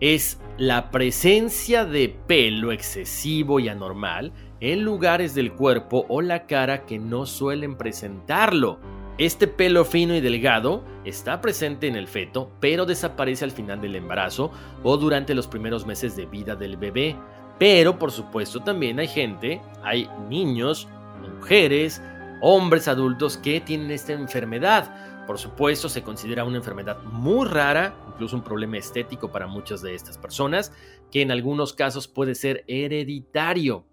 Es 0.00 0.38
la 0.58 0.90
presencia 0.90 1.86
de 1.86 2.14
pelo 2.26 2.70
excesivo 2.70 3.60
y 3.60 3.68
anormal 3.70 4.32
en 4.60 4.82
lugares 4.82 5.34
del 5.34 5.54
cuerpo 5.54 6.04
o 6.10 6.20
la 6.20 6.46
cara 6.46 6.84
que 6.84 6.98
no 6.98 7.24
suelen 7.24 7.78
presentarlo. 7.78 8.78
Este 9.16 9.46
pelo 9.46 9.86
fino 9.86 10.14
y 10.14 10.20
delgado 10.20 10.84
está 11.06 11.40
presente 11.40 11.86
en 11.86 11.96
el 11.96 12.08
feto, 12.08 12.50
pero 12.60 12.84
desaparece 12.84 13.46
al 13.46 13.50
final 13.50 13.80
del 13.80 13.96
embarazo 13.96 14.50
o 14.82 14.98
durante 14.98 15.34
los 15.34 15.46
primeros 15.46 15.86
meses 15.86 16.14
de 16.14 16.26
vida 16.26 16.54
del 16.56 16.76
bebé. 16.76 17.16
Pero 17.58 17.98
por 17.98 18.12
supuesto 18.12 18.60
también 18.60 18.98
hay 18.98 19.08
gente, 19.08 19.62
hay 19.82 20.10
niños, 20.28 20.88
mujeres, 21.38 22.02
hombres 22.42 22.86
adultos 22.86 23.38
que 23.38 23.62
tienen 23.62 23.90
esta 23.90 24.12
enfermedad. 24.12 25.05
Por 25.26 25.38
supuesto, 25.38 25.88
se 25.88 26.02
considera 26.02 26.44
una 26.44 26.58
enfermedad 26.58 27.02
muy 27.02 27.46
rara, 27.46 27.96
incluso 28.08 28.36
un 28.36 28.42
problema 28.42 28.78
estético 28.78 29.32
para 29.32 29.46
muchas 29.46 29.82
de 29.82 29.94
estas 29.94 30.18
personas, 30.18 30.72
que 31.10 31.22
en 31.22 31.30
algunos 31.30 31.72
casos 31.72 32.06
puede 32.06 32.34
ser 32.34 32.64
hereditario. 32.68 33.84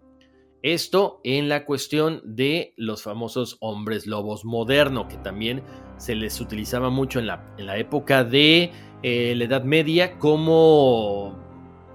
Esto 0.62 1.20
en 1.24 1.50
la 1.50 1.66
cuestión 1.66 2.22
de 2.24 2.74
los 2.78 3.04
famosos 3.04 3.58
hombres 3.60 4.08
lobos 4.08 4.46
modernos, 4.46 5.08
que 5.08 5.18
también 5.18 5.64
se 5.98 6.16
les 6.16 6.40
utilizaba 6.40 6.90
mucho 6.90 7.20
en 7.20 7.28
la, 7.28 7.54
en 7.58 7.66
la 7.66 7.78
época 7.78 8.24
de 8.24 8.72
eh, 9.02 9.34
la 9.36 9.44
Edad 9.44 9.64
Media 9.64 10.18
como 10.20 11.38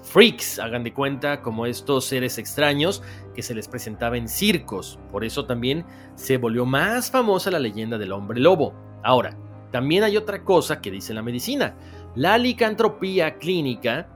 freaks, 0.03 0.59
hagan 0.59 0.85
de 0.85 0.93
cuenta, 0.93 1.43
como 1.43 1.67
estos 1.67 2.05
seres 2.05 2.39
extraños 2.39 3.03
que 3.35 3.43
se 3.43 3.55
les 3.55 3.69
presentaba 3.69 4.17
en 4.17 4.29
circos. 4.29 4.99
Por 5.11 5.25
eso 5.25 5.47
también 5.47 5.85
se 6.15 6.37
volvió 6.39 6.67
más 6.67 7.11
famosa 7.11 7.51
la 7.51 7.59
leyenda 7.59 7.99
del 7.99 8.13
hombre 8.13 8.41
lobo. 8.41 8.88
Ahora, 9.03 9.37
también 9.71 10.03
hay 10.03 10.17
otra 10.17 10.45
cosa 10.45 10.81
que 10.81 10.91
dice 10.91 11.15
la 11.15 11.23
medicina. 11.23 11.77
La 12.15 12.39
licantropía 12.39 13.37
clínica 13.37 14.09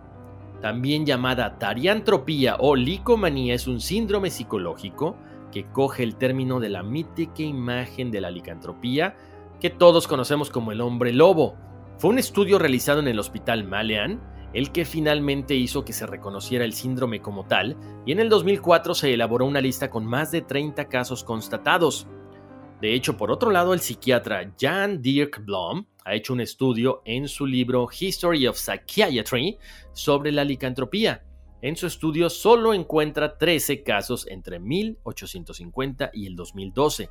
también 0.62 1.04
llamada 1.04 1.58
tariantropía 1.58 2.56
o 2.60 2.76
licomanía, 2.76 3.54
es 3.54 3.66
un 3.66 3.80
síndrome 3.80 4.30
psicológico 4.30 5.16
que 5.50 5.66
coge 5.66 6.04
el 6.04 6.14
término 6.14 6.60
de 6.60 6.68
la 6.68 6.84
mítica 6.84 7.42
imagen 7.42 8.12
de 8.12 8.20
la 8.20 8.30
licantropía 8.30 9.16
que 9.60 9.70
todos 9.70 10.06
conocemos 10.06 10.50
como 10.50 10.70
el 10.70 10.80
hombre 10.80 11.12
lobo. 11.12 11.56
Fue 11.98 12.10
un 12.10 12.18
estudio 12.18 12.58
realizado 12.60 13.00
en 13.00 13.08
el 13.08 13.18
hospital 13.18 13.64
Malean 13.64 14.20
el 14.52 14.70
que 14.70 14.84
finalmente 14.84 15.54
hizo 15.54 15.84
que 15.84 15.92
se 15.92 16.06
reconociera 16.06 16.64
el 16.64 16.74
síndrome 16.74 17.20
como 17.20 17.46
tal, 17.46 17.76
y 18.04 18.12
en 18.12 18.20
el 18.20 18.28
2004 18.28 18.94
se 18.94 19.14
elaboró 19.14 19.46
una 19.46 19.60
lista 19.60 19.90
con 19.90 20.04
más 20.04 20.30
de 20.30 20.42
30 20.42 20.88
casos 20.88 21.24
constatados. 21.24 22.06
De 22.82 22.94
hecho, 22.94 23.16
por 23.16 23.30
otro 23.30 23.52
lado, 23.52 23.74
el 23.74 23.78
psiquiatra 23.78 24.52
Jan 24.60 25.00
Dirk 25.00 25.44
Blom 25.44 25.86
ha 26.04 26.14
hecho 26.16 26.32
un 26.32 26.40
estudio 26.40 27.00
en 27.04 27.28
su 27.28 27.46
libro 27.46 27.86
History 27.88 28.48
of 28.48 28.58
Psychiatry 28.58 29.56
sobre 29.92 30.32
la 30.32 30.42
licantropía. 30.42 31.24
En 31.60 31.76
su 31.76 31.86
estudio 31.86 32.28
solo 32.28 32.74
encuentra 32.74 33.38
13 33.38 33.84
casos 33.84 34.26
entre 34.26 34.58
1850 34.58 36.10
y 36.12 36.26
el 36.26 36.34
2012. 36.34 37.08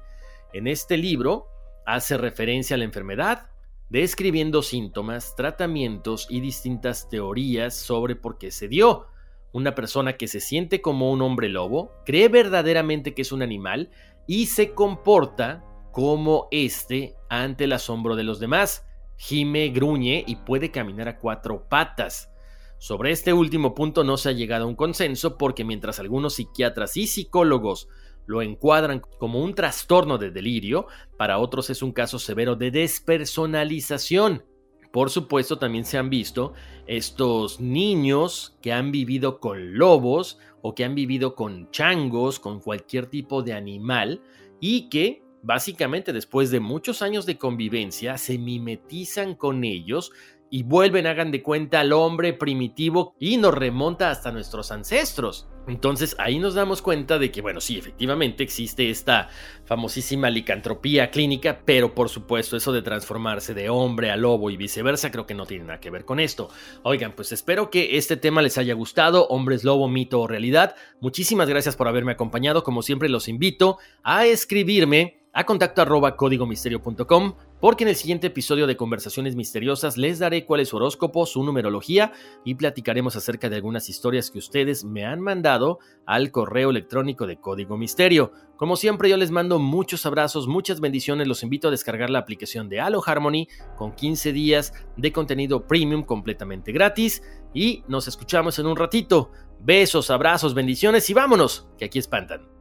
En 0.51 0.67
este 0.67 0.97
libro 0.97 1.47
hace 1.85 2.17
referencia 2.17 2.75
a 2.75 2.77
la 2.77 2.83
enfermedad, 2.83 3.49
describiendo 3.89 4.63
síntomas, 4.63 5.37
tratamientos 5.37 6.27
y 6.29 6.41
distintas 6.41 7.07
teorías 7.07 7.77
sobre 7.77 8.17
por 8.17 8.37
qué 8.37 8.51
se 8.51 8.67
dio. 8.67 9.07
Una 9.53 9.73
persona 9.75 10.17
que 10.17 10.27
se 10.27 10.41
siente 10.41 10.81
como 10.81 11.11
un 11.11 11.21
hombre 11.21 11.49
lobo, 11.49 11.93
cree 12.05 12.29
verdaderamente 12.29 13.13
que 13.13 13.21
es 13.21 13.31
un 13.31 13.41
animal 13.41 13.89
y 14.31 14.45
se 14.45 14.73
comporta 14.73 15.61
como 15.91 16.47
este 16.51 17.15
ante 17.29 17.65
el 17.65 17.73
asombro 17.73 18.15
de 18.15 18.23
los 18.23 18.39
demás. 18.39 18.85
Gime, 19.17 19.67
gruñe 19.71 20.23
y 20.25 20.37
puede 20.37 20.71
caminar 20.71 21.09
a 21.09 21.19
cuatro 21.19 21.67
patas. 21.67 22.31
Sobre 22.77 23.11
este 23.11 23.33
último 23.33 23.75
punto 23.75 24.05
no 24.05 24.15
se 24.15 24.29
ha 24.29 24.31
llegado 24.31 24.63
a 24.63 24.67
un 24.67 24.77
consenso 24.77 25.37
porque 25.37 25.65
mientras 25.65 25.99
algunos 25.99 26.35
psiquiatras 26.35 26.95
y 26.95 27.07
psicólogos 27.07 27.89
lo 28.25 28.41
encuadran 28.41 29.01
como 29.19 29.43
un 29.43 29.53
trastorno 29.53 30.17
de 30.17 30.31
delirio, 30.31 30.87
para 31.17 31.37
otros 31.37 31.69
es 31.69 31.81
un 31.81 31.91
caso 31.91 32.17
severo 32.17 32.55
de 32.55 32.71
despersonalización. 32.71 34.45
Por 34.93 35.09
supuesto, 35.09 35.57
también 35.57 35.83
se 35.83 35.97
han 35.97 36.09
visto 36.09 36.53
estos 36.87 37.59
niños 37.59 38.57
que 38.61 38.71
han 38.71 38.93
vivido 38.93 39.41
con 39.41 39.77
lobos 39.77 40.37
o 40.61 40.75
que 40.75 40.83
han 40.83 40.95
vivido 40.95 41.35
con 41.35 41.69
changos, 41.71 42.39
con 42.39 42.59
cualquier 42.59 43.07
tipo 43.07 43.43
de 43.43 43.53
animal, 43.53 44.21
y 44.59 44.89
que 44.89 45.23
básicamente 45.43 46.13
después 46.13 46.51
de 46.51 46.59
muchos 46.59 47.01
años 47.01 47.25
de 47.25 47.37
convivencia 47.37 48.17
se 48.17 48.37
mimetizan 48.37 49.35
con 49.35 49.63
ellos 49.63 50.11
y 50.49 50.63
vuelven, 50.63 51.07
hagan 51.07 51.31
de 51.31 51.41
cuenta, 51.41 51.79
al 51.79 51.93
hombre 51.93 52.33
primitivo 52.33 53.15
y 53.19 53.37
nos 53.37 53.53
remonta 53.53 54.11
hasta 54.11 54.31
nuestros 54.31 54.71
ancestros. 54.71 55.47
Entonces 55.67 56.15
ahí 56.17 56.39
nos 56.39 56.55
damos 56.55 56.81
cuenta 56.81 57.19
de 57.19 57.31
que, 57.31 57.41
bueno, 57.41 57.61
sí, 57.61 57.77
efectivamente 57.77 58.43
existe 58.43 58.89
esta 58.89 59.29
famosísima 59.65 60.29
licantropía 60.29 61.11
clínica, 61.11 61.61
pero 61.63 61.93
por 61.93 62.09
supuesto 62.09 62.57
eso 62.57 62.71
de 62.71 62.81
transformarse 62.81 63.53
de 63.53 63.69
hombre 63.69 64.11
a 64.11 64.17
lobo 64.17 64.49
y 64.49 64.57
viceversa 64.57 65.11
creo 65.11 65.27
que 65.27 65.33
no 65.33 65.45
tiene 65.45 65.65
nada 65.65 65.79
que 65.79 65.91
ver 65.91 66.03
con 66.03 66.19
esto. 66.19 66.49
Oigan, 66.83 67.13
pues 67.13 67.31
espero 67.31 67.69
que 67.69 67.97
este 67.97 68.17
tema 68.17 68.41
les 68.41 68.57
haya 68.57 68.73
gustado, 68.73 69.27
hombres 69.27 69.63
lobo, 69.63 69.87
mito 69.87 70.19
o 70.19 70.27
realidad. 70.27 70.75
Muchísimas 70.99 71.47
gracias 71.47 71.75
por 71.75 71.87
haberme 71.87 72.13
acompañado, 72.13 72.63
como 72.63 72.81
siempre 72.81 73.09
los 73.09 73.27
invito 73.27 73.77
a 74.03 74.25
escribirme 74.25 75.20
a 75.33 75.45
contacto 75.45 75.81
arroba 75.81 76.17
códigomisterio.com 76.17 77.35
porque 77.61 77.83
en 77.83 77.89
el 77.89 77.95
siguiente 77.95 78.27
episodio 78.27 78.67
de 78.67 78.75
Conversaciones 78.75 79.35
Misteriosas 79.35 79.95
les 79.95 80.19
daré 80.19 80.45
cuál 80.45 80.61
es 80.61 80.69
su 80.69 80.77
horóscopo, 80.77 81.25
su 81.25 81.43
numerología 81.43 82.11
y 82.43 82.55
platicaremos 82.55 83.15
acerca 83.15 83.49
de 83.49 83.55
algunas 83.55 83.87
historias 83.87 84.29
que 84.29 84.39
ustedes 84.39 84.83
me 84.83 85.05
han 85.05 85.21
mandado 85.21 85.79
al 86.05 86.31
correo 86.31 86.71
electrónico 86.71 87.27
de 87.27 87.37
Código 87.37 87.77
Misterio. 87.77 88.33
Como 88.57 88.75
siempre 88.75 89.09
yo 89.09 89.17
les 89.17 89.31
mando 89.31 89.57
muchos 89.59 90.05
abrazos, 90.05 90.47
muchas 90.47 90.81
bendiciones, 90.81 91.27
los 91.27 91.43
invito 91.43 91.69
a 91.69 91.71
descargar 91.71 92.09
la 92.09 92.19
aplicación 92.19 92.67
de 92.67 92.81
Halo 92.81 93.01
Harmony 93.05 93.47
con 93.77 93.93
15 93.93 94.33
días 94.33 94.73
de 94.97 95.11
contenido 95.11 95.65
premium 95.65 96.03
completamente 96.03 96.71
gratis 96.71 97.23
y 97.53 97.83
nos 97.87 98.07
escuchamos 98.07 98.59
en 98.59 98.65
un 98.65 98.75
ratito. 98.75 99.31
Besos, 99.59 100.09
abrazos, 100.09 100.55
bendiciones 100.55 101.09
y 101.09 101.13
vámonos, 101.13 101.69
que 101.77 101.85
aquí 101.85 101.99
espantan. 101.99 102.60